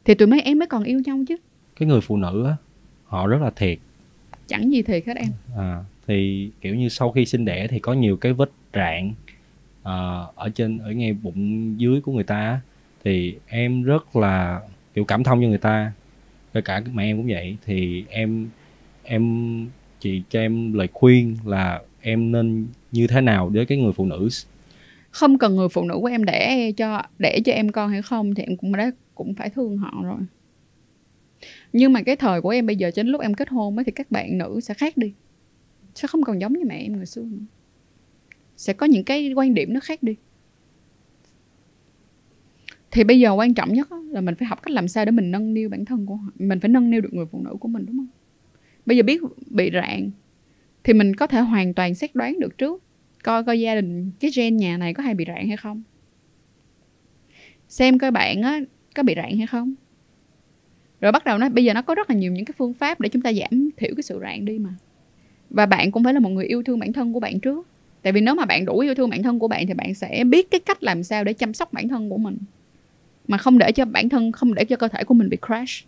Thì 0.04 0.14
tụi 0.14 0.28
mấy 0.28 0.40
em 0.40 0.58
mới 0.58 0.66
còn 0.66 0.84
yêu 0.84 1.00
nhau 1.04 1.18
chứ. 1.28 1.36
Cái 1.76 1.88
người 1.88 2.00
phụ 2.00 2.16
nữ 2.16 2.44
á 2.46 2.56
họ 3.04 3.26
rất 3.26 3.42
là 3.42 3.50
thiệt. 3.50 3.78
Chẳng 4.46 4.72
gì 4.72 4.82
thiệt 4.82 5.06
hết 5.06 5.16
em. 5.16 5.28
À 5.56 5.84
thì 6.06 6.50
kiểu 6.60 6.74
như 6.74 6.88
sau 6.88 7.12
khi 7.12 7.26
sinh 7.26 7.44
đẻ 7.44 7.66
thì 7.66 7.78
có 7.78 7.92
nhiều 7.92 8.16
cái 8.16 8.32
vết 8.32 8.50
rạn 8.74 9.12
uh, 9.80 10.36
ở 10.36 10.50
trên 10.54 10.78
ở 10.78 10.90
ngay 10.92 11.12
bụng 11.12 11.74
dưới 11.80 12.00
của 12.00 12.12
người 12.12 12.24
ta 12.24 12.60
thì 13.04 13.34
em 13.46 13.82
rất 13.82 14.16
là 14.16 14.60
kiểu 14.94 15.04
cảm 15.04 15.24
thông 15.24 15.42
cho 15.42 15.48
người 15.48 15.58
ta 15.58 15.92
kể 16.54 16.60
cả 16.60 16.82
mẹ 16.92 17.04
em 17.04 17.16
cũng 17.16 17.26
vậy. 17.26 17.56
Thì 17.66 18.04
em 18.08 18.48
em 19.02 19.66
chị 20.00 20.22
cho 20.30 20.40
em 20.40 20.72
lời 20.72 20.88
khuyên 20.92 21.36
là 21.44 21.80
em 22.00 22.32
nên 22.32 22.66
như 22.92 23.06
thế 23.06 23.20
nào 23.20 23.48
với 23.48 23.66
cái 23.66 23.78
người 23.78 23.92
phụ 23.92 24.06
nữ 24.06 24.28
không 25.12 25.38
cần 25.38 25.56
người 25.56 25.68
phụ 25.68 25.84
nữ 25.84 25.98
của 26.00 26.06
em 26.06 26.24
đẻ 26.24 26.72
cho 26.76 27.02
đẻ 27.18 27.40
cho 27.44 27.52
em 27.52 27.68
con 27.68 27.90
hay 27.90 28.02
không 28.02 28.34
thì 28.34 28.42
em 28.42 28.56
cũng 28.56 28.76
đã 28.76 28.90
cũng 29.14 29.34
phải 29.34 29.50
thương 29.50 29.76
họ 29.76 30.02
rồi. 30.04 30.20
Nhưng 31.72 31.92
mà 31.92 32.02
cái 32.02 32.16
thời 32.16 32.40
của 32.40 32.48
em 32.48 32.66
bây 32.66 32.76
giờ 32.76 32.90
cho 32.90 33.02
đến 33.02 33.12
lúc 33.12 33.20
em 33.20 33.34
kết 33.34 33.48
hôn 33.48 33.78
ấy, 33.78 33.84
thì 33.84 33.92
các 33.92 34.10
bạn 34.10 34.38
nữ 34.38 34.60
sẽ 34.62 34.74
khác 34.74 34.96
đi. 34.96 35.12
Sẽ 35.94 36.08
không 36.08 36.22
còn 36.22 36.40
giống 36.40 36.52
như 36.52 36.64
mẹ 36.66 36.78
em 36.78 36.96
ngày 36.96 37.06
xưa 37.06 37.22
nữa. 37.22 37.44
Sẽ 38.56 38.72
có 38.72 38.86
những 38.86 39.04
cái 39.04 39.32
quan 39.32 39.54
điểm 39.54 39.72
nó 39.72 39.80
khác 39.80 40.02
đi. 40.02 40.16
Thì 42.90 43.04
bây 43.04 43.20
giờ 43.20 43.32
quan 43.32 43.54
trọng 43.54 43.72
nhất 43.72 43.88
là 43.92 44.20
mình 44.20 44.34
phải 44.34 44.48
học 44.48 44.62
cách 44.62 44.70
làm 44.70 44.88
sao 44.88 45.04
để 45.04 45.10
mình 45.10 45.30
nâng 45.30 45.54
niu 45.54 45.68
bản 45.68 45.84
thân 45.84 46.06
của 46.06 46.16
họ 46.16 46.32
mình 46.34 46.60
phải 46.60 46.68
nâng 46.68 46.90
niu 46.90 47.00
được 47.00 47.14
người 47.14 47.26
phụ 47.26 47.42
nữ 47.42 47.56
của 47.60 47.68
mình 47.68 47.86
đúng 47.86 47.96
không? 47.96 48.08
Bây 48.86 48.96
giờ 48.96 49.02
biết 49.02 49.20
bị 49.50 49.70
rạn 49.74 50.10
thì 50.84 50.92
mình 50.92 51.16
có 51.16 51.26
thể 51.26 51.40
hoàn 51.40 51.74
toàn 51.74 51.94
xét 51.94 52.14
đoán 52.14 52.40
được 52.40 52.58
trước 52.58 52.82
coi 53.22 53.44
coi 53.44 53.60
gia 53.60 53.74
đình 53.74 54.10
cái 54.20 54.30
gen 54.36 54.56
nhà 54.56 54.76
này 54.76 54.94
có 54.94 55.02
hay 55.02 55.14
bị 55.14 55.24
rạn 55.28 55.48
hay 55.48 55.56
không? 55.56 55.82
Xem 57.68 57.98
coi 57.98 58.10
bạn 58.10 58.42
á, 58.42 58.60
có 58.94 59.02
bị 59.02 59.14
rạn 59.16 59.38
hay 59.38 59.46
không? 59.46 59.74
Rồi 61.00 61.12
bắt 61.12 61.24
đầu 61.24 61.38
nó 61.38 61.48
bây 61.48 61.64
giờ 61.64 61.74
nó 61.74 61.82
có 61.82 61.94
rất 61.94 62.10
là 62.10 62.16
nhiều 62.16 62.32
những 62.32 62.44
cái 62.44 62.54
phương 62.58 62.74
pháp 62.74 63.00
để 63.00 63.08
chúng 63.08 63.22
ta 63.22 63.32
giảm 63.32 63.70
thiểu 63.76 63.94
cái 63.96 64.02
sự 64.02 64.20
rạn 64.22 64.44
đi 64.44 64.58
mà. 64.58 64.70
Và 65.50 65.66
bạn 65.66 65.90
cũng 65.90 66.04
phải 66.04 66.14
là 66.14 66.20
một 66.20 66.30
người 66.30 66.46
yêu 66.46 66.62
thương 66.62 66.78
bản 66.78 66.92
thân 66.92 67.12
của 67.12 67.20
bạn 67.20 67.40
trước. 67.40 67.68
Tại 68.02 68.12
vì 68.12 68.20
nếu 68.20 68.34
mà 68.34 68.44
bạn 68.44 68.64
đủ 68.64 68.78
yêu 68.78 68.94
thương 68.94 69.10
bản 69.10 69.22
thân 69.22 69.38
của 69.38 69.48
bạn 69.48 69.66
thì 69.66 69.74
bạn 69.74 69.94
sẽ 69.94 70.24
biết 70.24 70.50
cái 70.50 70.60
cách 70.60 70.82
làm 70.82 71.02
sao 71.02 71.24
để 71.24 71.32
chăm 71.32 71.54
sóc 71.54 71.72
bản 71.72 71.88
thân 71.88 72.10
của 72.10 72.18
mình. 72.18 72.38
Mà 73.28 73.38
không 73.38 73.58
để 73.58 73.72
cho 73.72 73.84
bản 73.84 74.08
thân, 74.08 74.32
không 74.32 74.54
để 74.54 74.64
cho 74.64 74.76
cơ 74.76 74.88
thể 74.88 75.04
của 75.04 75.14
mình 75.14 75.28
bị 75.28 75.36
crash. 75.46 75.86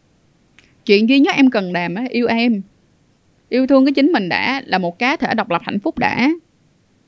Chuyện 0.87 1.09
duy 1.09 1.21
nhất 1.21 1.37
em 1.37 1.51
cần 1.51 1.73
làm 1.73 1.95
á, 1.95 2.05
yêu 2.11 2.27
em. 2.27 2.63
Yêu 3.49 3.67
thương 3.67 3.85
cái 3.87 3.93
chính 3.93 4.13
mình 4.13 4.29
đã 4.29 4.63
là 4.67 4.79
một 4.79 4.99
cá 4.99 5.17
thể 5.17 5.35
độc 5.35 5.51
lập 5.51 5.63
hạnh 5.65 5.81
phúc 5.81 5.99
đã 5.99 6.31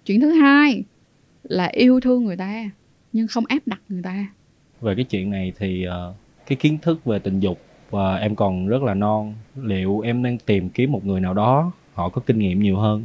chuyện 0.07 0.21
thứ 0.21 0.33
hai 0.33 0.85
là 1.43 1.67
yêu 1.67 2.01
thương 2.01 2.25
người 2.25 2.37
ta 2.37 2.71
nhưng 3.13 3.27
không 3.27 3.45
áp 3.49 3.59
đặt 3.67 3.81
người 3.89 4.03
ta. 4.03 4.27
Về 4.81 4.95
cái 4.95 5.05
chuyện 5.05 5.31
này 5.31 5.53
thì 5.59 5.87
uh, 5.89 6.15
cái 6.47 6.57
kiến 6.57 6.79
thức 6.83 7.05
về 7.05 7.19
tình 7.19 7.41
dục 7.41 7.61
và 7.91 8.17
em 8.17 8.35
còn 8.35 8.69
rất 8.69 8.83
là 8.83 8.95
non. 8.95 9.35
Liệu 9.63 10.01
em 10.01 10.23
đang 10.23 10.39
tìm 10.39 10.69
kiếm 10.69 10.93
một 10.93 11.07
người 11.07 11.21
nào 11.21 11.35
đó 11.35 11.73
họ 11.95 12.09
có 12.09 12.23
kinh 12.27 12.39
nghiệm 12.39 12.63
nhiều 12.63 12.77
hơn? 12.77 13.03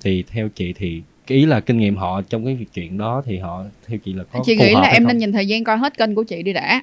Thì 0.00 0.24
theo 0.28 0.48
chị 0.48 0.72
thì 0.72 1.02
cái 1.26 1.38
ý 1.38 1.46
là 1.46 1.60
kinh 1.60 1.78
nghiệm 1.78 1.96
họ 1.96 2.22
trong 2.22 2.44
cái 2.44 2.54
việc 2.54 2.72
chuyện 2.74 2.98
đó 2.98 3.22
thì 3.26 3.38
họ 3.38 3.64
theo 3.86 3.98
chị 3.98 4.12
là 4.12 4.24
có 4.32 4.40
chị 4.44 4.56
nghĩ 4.56 4.72
là 4.72 4.88
em 4.88 5.02
không? 5.02 5.08
nên 5.08 5.18
dành 5.18 5.32
thời 5.32 5.46
gian 5.46 5.64
coi 5.64 5.76
hết 5.76 5.98
kênh 5.98 6.14
của 6.14 6.24
chị 6.24 6.42
đi 6.42 6.52
đã. 6.52 6.82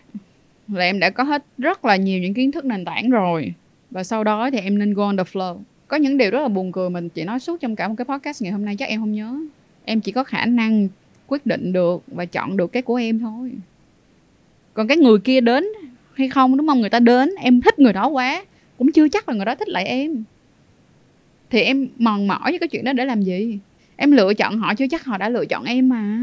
Là 0.68 0.86
em 0.86 1.00
đã 1.00 1.10
có 1.10 1.24
hết 1.24 1.46
rất 1.58 1.86
là 1.86 1.96
nhiều 1.96 2.20
những 2.22 2.34
kiến 2.34 2.52
thức 2.52 2.66
nền 2.66 2.86
tảng 2.86 3.10
rồi. 3.10 3.54
Và 3.92 4.04
sau 4.04 4.24
đó 4.24 4.50
thì 4.52 4.60
em 4.60 4.78
nên 4.78 4.94
go 4.94 5.06
on 5.06 5.18
the 5.18 5.24
flow. 5.24 5.58
Có 5.88 5.98
những 5.98 6.18
điều 6.18 6.32
rất 6.32 6.42
là 6.42 6.48
buồn 6.48 6.72
cười 6.72 6.90
mình 6.90 7.10
chị 7.10 7.24
nói 7.24 7.40
suốt 7.40 7.62
trong 7.62 7.76
cả 7.76 7.88
một 7.88 7.96
cái 7.98 8.06
podcast 8.06 8.42
ngày 8.42 8.52
hôm 8.52 8.66
nay 8.66 8.76
chắc 8.76 8.90
em 8.90 9.00
không 9.00 9.12
nhớ 9.12 9.40
em 9.88 10.02
chỉ 10.02 10.12
có 10.12 10.24
khả 10.24 10.46
năng 10.46 10.88
quyết 11.28 11.46
định 11.46 11.74
được 11.74 12.04
và 12.08 12.26
chọn 12.26 12.58
được 12.58 12.72
cái 12.72 12.82
của 12.82 12.96
em 12.96 13.20
thôi. 13.20 13.52
Còn 14.74 14.88
cái 14.88 14.98
người 14.98 15.20
kia 15.20 15.42
đến 15.42 15.66
hay 16.14 16.30
không, 16.30 16.58
đúng 16.58 16.68
không? 16.68 16.80
Người 16.82 16.90
ta 16.90 17.00
đến, 17.00 17.30
em 17.40 17.62
thích 17.62 17.80
người 17.80 17.94
đó 17.94 18.08
quá, 18.08 18.46
cũng 18.78 18.92
chưa 18.92 19.10
chắc 19.10 19.30
là 19.30 19.36
người 19.36 19.46
đó 19.46 19.56
thích 19.56 19.70
lại 19.70 19.86
em. 19.86 20.24
Thì 21.50 21.62
em 21.62 21.88
mòn 21.98 22.28
mỏi 22.28 22.40
với 22.44 22.60
cái 22.60 22.68
chuyện 22.68 22.84
đó 22.84 22.94
để 22.94 23.06
làm 23.06 23.22
gì? 23.22 23.60
Em 23.96 24.12
lựa 24.12 24.34
chọn 24.34 24.58
họ 24.58 24.76
chưa 24.76 24.88
chắc 24.88 25.04
họ 25.04 25.18
đã 25.18 25.30
lựa 25.30 25.46
chọn 25.46 25.64
em 25.64 25.90
mà. 25.90 26.20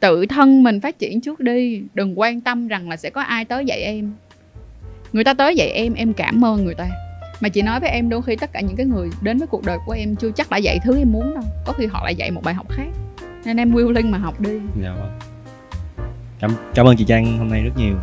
Tự 0.00 0.26
thân 0.26 0.62
mình 0.62 0.80
phát 0.80 0.98
triển 0.98 1.20
trước 1.20 1.40
đi, 1.40 1.82
đừng 1.94 2.20
quan 2.20 2.40
tâm 2.40 2.68
rằng 2.68 2.88
là 2.88 2.96
sẽ 2.96 3.10
có 3.10 3.22
ai 3.22 3.44
tới 3.44 3.64
dạy 3.64 3.82
em. 3.82 4.12
Người 5.12 5.24
ta 5.24 5.34
tới 5.34 5.56
dạy 5.56 5.68
em 5.68 5.94
em 5.94 6.12
cảm 6.12 6.44
ơn 6.44 6.64
người 6.64 6.74
ta 6.74 6.90
mà 7.42 7.48
chị 7.48 7.62
nói 7.62 7.80
với 7.80 7.90
em 7.90 8.08
đôi 8.08 8.22
khi 8.22 8.36
tất 8.36 8.52
cả 8.52 8.60
những 8.60 8.76
cái 8.76 8.86
người 8.86 9.10
đến 9.22 9.38
với 9.38 9.46
cuộc 9.46 9.64
đời 9.66 9.78
của 9.86 9.92
em 9.92 10.16
chưa 10.16 10.30
chắc 10.30 10.50
đã 10.50 10.56
dạy 10.56 10.78
thứ 10.84 10.98
em 10.98 11.12
muốn 11.12 11.34
đâu. 11.34 11.44
Có 11.66 11.72
khi 11.72 11.86
họ 11.86 12.04
lại 12.04 12.14
dạy 12.14 12.30
một 12.30 12.40
bài 12.44 12.54
học 12.54 12.66
khác. 12.70 12.88
Nên 13.44 13.56
em 13.56 13.74
willing 13.74 14.10
mà 14.10 14.18
học 14.18 14.40
đi. 14.40 14.50
Dạ 14.82 14.92
vâng. 14.92 15.18
Cảm 16.40 16.50
cảm 16.74 16.86
ơn 16.86 16.96
chị 16.96 17.04
trang 17.04 17.38
hôm 17.38 17.48
nay 17.48 17.62
rất 17.62 17.70
nhiều. 17.76 17.94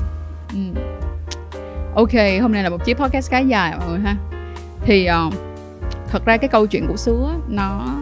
Ừ. 0.53 0.59
ok 1.95 2.41
hôm 2.41 2.51
nay 2.51 2.63
là 2.63 2.69
một 2.69 2.85
chiếc 2.85 2.97
podcast 2.97 3.31
khá 3.31 3.39
dài 3.39 3.73
mọi 3.77 3.89
người 3.89 3.99
ha. 3.99 4.15
Thì 4.85 5.07
uh, 5.27 5.33
thật 6.09 6.25
ra 6.25 6.37
cái 6.37 6.47
câu 6.47 6.67
chuyện 6.67 6.87
của 6.87 6.97
sứa 6.97 7.35
nó 7.47 7.95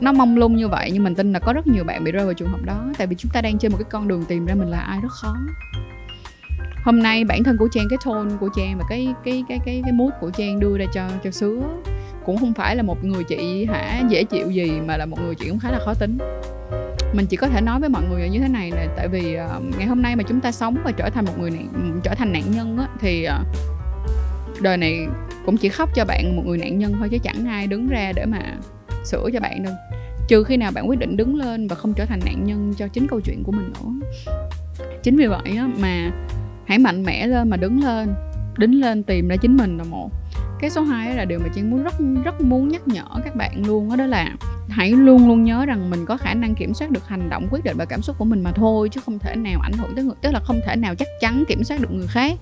nó 0.00 0.12
mong 0.12 0.36
lung 0.36 0.56
như 0.56 0.68
vậy 0.68 0.90
nhưng 0.92 1.04
mình 1.04 1.14
tin 1.14 1.32
là 1.32 1.38
có 1.38 1.52
rất 1.52 1.66
nhiều 1.66 1.84
bạn 1.84 2.04
bị 2.04 2.12
rơi 2.12 2.24
vào 2.24 2.34
trường 2.34 2.48
hợp 2.48 2.62
đó. 2.64 2.84
Tại 2.98 3.06
vì 3.06 3.16
chúng 3.18 3.32
ta 3.34 3.40
đang 3.40 3.58
trên 3.58 3.72
một 3.72 3.78
cái 3.78 3.86
con 3.90 4.08
đường 4.08 4.24
tìm 4.24 4.46
ra 4.46 4.54
mình 4.54 4.68
là 4.68 4.80
ai 4.80 5.00
rất 5.02 5.12
khó 5.12 5.36
hôm 6.84 7.02
nay 7.02 7.24
bản 7.24 7.44
thân 7.44 7.56
của 7.56 7.68
trang 7.72 7.86
cái 7.90 7.98
tone 8.04 8.30
của 8.40 8.48
trang 8.56 8.78
và 8.78 8.84
cái 8.88 9.14
cái 9.24 9.44
cái 9.48 9.58
cái 9.64 9.82
cái 9.84 9.92
mood 9.92 10.12
của 10.20 10.30
trang 10.30 10.60
đưa 10.60 10.78
ra 10.78 10.84
cho 10.94 11.08
cho 11.24 11.30
sứa 11.30 11.62
cũng 12.24 12.38
không 12.38 12.52
phải 12.54 12.76
là 12.76 12.82
một 12.82 13.04
người 13.04 13.24
chị 13.24 13.64
hả 13.64 14.02
dễ 14.08 14.24
chịu 14.24 14.50
gì 14.50 14.80
mà 14.86 14.96
là 14.96 15.06
một 15.06 15.16
người 15.20 15.34
chị 15.34 15.48
cũng 15.48 15.58
khá 15.58 15.70
là 15.70 15.78
khó 15.84 15.94
tính. 15.94 16.18
Mình 17.12 17.26
chỉ 17.26 17.36
có 17.36 17.48
thể 17.48 17.60
nói 17.60 17.80
với 17.80 17.88
mọi 17.88 18.02
người 18.10 18.28
như 18.28 18.38
thế 18.38 18.48
này 18.48 18.70
là 18.70 18.86
tại 18.96 19.08
vì 19.08 19.36
uh, 19.36 19.78
ngày 19.78 19.86
hôm 19.86 20.02
nay 20.02 20.16
mà 20.16 20.22
chúng 20.22 20.40
ta 20.40 20.52
sống 20.52 20.76
và 20.84 20.92
trở 20.92 21.10
thành 21.10 21.24
một 21.24 21.38
người 21.38 21.50
này 21.50 21.64
trở 22.02 22.14
thành 22.14 22.32
nạn 22.32 22.42
nhân 22.50 22.78
á, 22.78 22.88
thì 23.00 23.26
uh, 23.28 24.62
đời 24.62 24.76
này 24.76 25.06
cũng 25.46 25.56
chỉ 25.56 25.68
khóc 25.68 25.90
cho 25.94 26.04
bạn 26.04 26.36
một 26.36 26.42
người 26.46 26.58
nạn 26.58 26.78
nhân 26.78 26.94
thôi 26.98 27.08
chứ 27.10 27.18
chẳng 27.22 27.46
ai 27.46 27.66
đứng 27.66 27.88
ra 27.88 28.12
để 28.16 28.26
mà 28.26 28.40
sửa 29.04 29.28
cho 29.32 29.40
bạn 29.40 29.62
đâu. 29.62 29.72
Trừ 30.28 30.44
khi 30.44 30.56
nào 30.56 30.72
bạn 30.74 30.88
quyết 30.88 30.98
định 30.98 31.16
đứng 31.16 31.36
lên 31.36 31.68
và 31.68 31.76
không 31.76 31.94
trở 31.94 32.06
thành 32.06 32.20
nạn 32.24 32.44
nhân 32.44 32.72
cho 32.76 32.88
chính 32.88 33.06
câu 33.06 33.20
chuyện 33.20 33.42
của 33.44 33.52
mình 33.52 33.72
nữa. 33.72 34.06
Chính 35.02 35.16
vì 35.16 35.26
vậy 35.26 35.56
á, 35.58 35.68
mà 35.80 36.10
hãy 36.66 36.78
mạnh 36.78 37.02
mẽ 37.02 37.26
lên 37.26 37.50
mà 37.50 37.56
đứng 37.56 37.84
lên 37.84 38.14
đứng 38.58 38.72
lên 38.72 39.02
tìm 39.02 39.28
ra 39.28 39.36
chính 39.36 39.56
mình 39.56 39.78
là 39.78 39.84
một. 39.84 40.10
Cái 40.60 40.70
số 40.70 40.82
2 40.82 41.14
là 41.14 41.24
điều 41.24 41.38
mà 41.38 41.48
chị 41.54 41.62
muốn 41.62 41.82
rất 41.82 41.94
rất 42.24 42.40
muốn 42.40 42.68
nhắc 42.68 42.88
nhở 42.88 43.04
các 43.24 43.36
bạn 43.36 43.66
luôn 43.66 43.88
đó, 43.88 43.96
đó 43.96 44.06
là 44.06 44.36
hãy 44.68 44.90
luôn 44.90 45.28
luôn 45.28 45.44
nhớ 45.44 45.66
rằng 45.66 45.90
mình 45.90 46.06
có 46.06 46.16
khả 46.16 46.34
năng 46.34 46.54
kiểm 46.54 46.74
soát 46.74 46.90
được 46.90 47.08
hành 47.08 47.30
động 47.30 47.48
quyết 47.50 47.64
định 47.64 47.76
và 47.76 47.84
cảm 47.84 48.02
xúc 48.02 48.18
của 48.18 48.24
mình 48.24 48.42
mà 48.42 48.52
thôi 48.52 48.88
chứ 48.88 49.00
không 49.06 49.18
thể 49.18 49.36
nào 49.36 49.60
ảnh 49.60 49.72
hưởng 49.72 49.94
tới 49.94 50.04
người 50.04 50.14
tức 50.22 50.30
là 50.32 50.40
không 50.40 50.60
thể 50.66 50.76
nào 50.76 50.94
chắc 50.94 51.08
chắn 51.20 51.44
kiểm 51.48 51.64
soát 51.64 51.80
được 51.80 51.92
người 51.92 52.06
khác. 52.06 52.32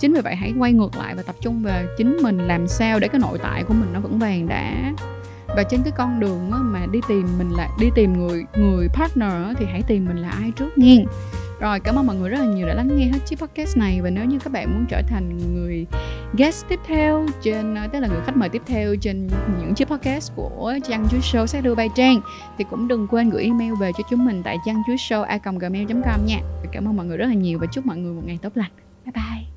Chính 0.00 0.12
vì 0.12 0.20
vậy 0.20 0.34
hãy 0.34 0.52
quay 0.58 0.72
ngược 0.72 0.96
lại 0.96 1.14
và 1.14 1.22
tập 1.22 1.34
trung 1.40 1.62
về 1.62 1.86
chính 1.98 2.16
mình 2.22 2.38
làm 2.38 2.68
sao 2.68 3.00
để 3.00 3.08
cái 3.08 3.20
nội 3.20 3.38
tại 3.42 3.64
của 3.64 3.74
mình 3.74 3.92
nó 3.92 4.00
vững 4.00 4.18
vàng 4.18 4.48
đã. 4.48 4.92
Và 5.56 5.62
trên 5.62 5.82
cái 5.82 5.92
con 5.96 6.20
đường 6.20 6.50
mà 6.50 6.86
đi 6.86 7.00
tìm 7.08 7.26
mình 7.38 7.50
là 7.50 7.68
đi 7.80 7.90
tìm 7.94 8.12
người 8.12 8.44
người 8.56 8.88
partner 8.88 9.32
thì 9.58 9.66
hãy 9.72 9.82
tìm 9.82 10.04
mình 10.04 10.16
là 10.16 10.30
ai 10.30 10.50
trước 10.56 10.78
nha 10.78 10.96
rồi, 11.64 11.80
cảm 11.80 11.98
ơn 11.98 12.06
mọi 12.06 12.16
người 12.16 12.30
rất 12.30 12.38
là 12.40 12.46
nhiều 12.46 12.66
đã 12.66 12.74
lắng 12.74 12.96
nghe 12.96 13.06
hết 13.06 13.18
chiếc 13.26 13.38
podcast 13.38 13.76
này 13.76 14.00
và 14.00 14.10
nếu 14.10 14.24
như 14.24 14.38
các 14.38 14.52
bạn 14.52 14.74
muốn 14.74 14.86
trở 14.88 15.02
thành 15.08 15.54
người 15.54 15.86
guest 16.38 16.64
tiếp 16.68 16.80
theo 16.86 17.26
trên 17.42 17.74
ờ, 17.74 17.86
tức 17.92 18.00
là 18.00 18.08
người 18.08 18.20
khách 18.26 18.36
mời 18.36 18.48
tiếp 18.48 18.62
theo 18.66 18.96
trên 18.96 19.28
những 19.60 19.74
chiếc 19.74 19.88
podcast 19.88 20.32
của 20.36 20.74
Trang 20.88 21.08
Chuối 21.10 21.20
Show 21.20 21.46
sẽ 21.46 21.60
đưa 21.60 21.74
bài 21.74 21.88
Trang, 21.94 22.20
thì 22.58 22.64
cũng 22.70 22.88
đừng 22.88 23.06
quên 23.10 23.30
gửi 23.30 23.44
email 23.44 23.72
về 23.80 23.92
cho 23.98 24.04
chúng 24.10 24.24
mình 24.24 24.42
tại 24.44 24.56
trang 24.66 24.82
chuối 24.86 24.96
show 24.96 25.22
a 25.22 25.38
gmail.com 25.44 26.26
nha. 26.26 26.38
Cảm 26.72 26.88
ơn 26.88 26.96
mọi 26.96 27.06
người 27.06 27.16
rất 27.16 27.26
là 27.26 27.34
nhiều 27.34 27.58
và 27.58 27.66
chúc 27.72 27.86
mọi 27.86 27.96
người 27.96 28.12
một 28.12 28.22
ngày 28.24 28.38
tốt 28.42 28.52
lành. 28.54 28.70
Bye 29.04 29.12
bye. 29.14 29.53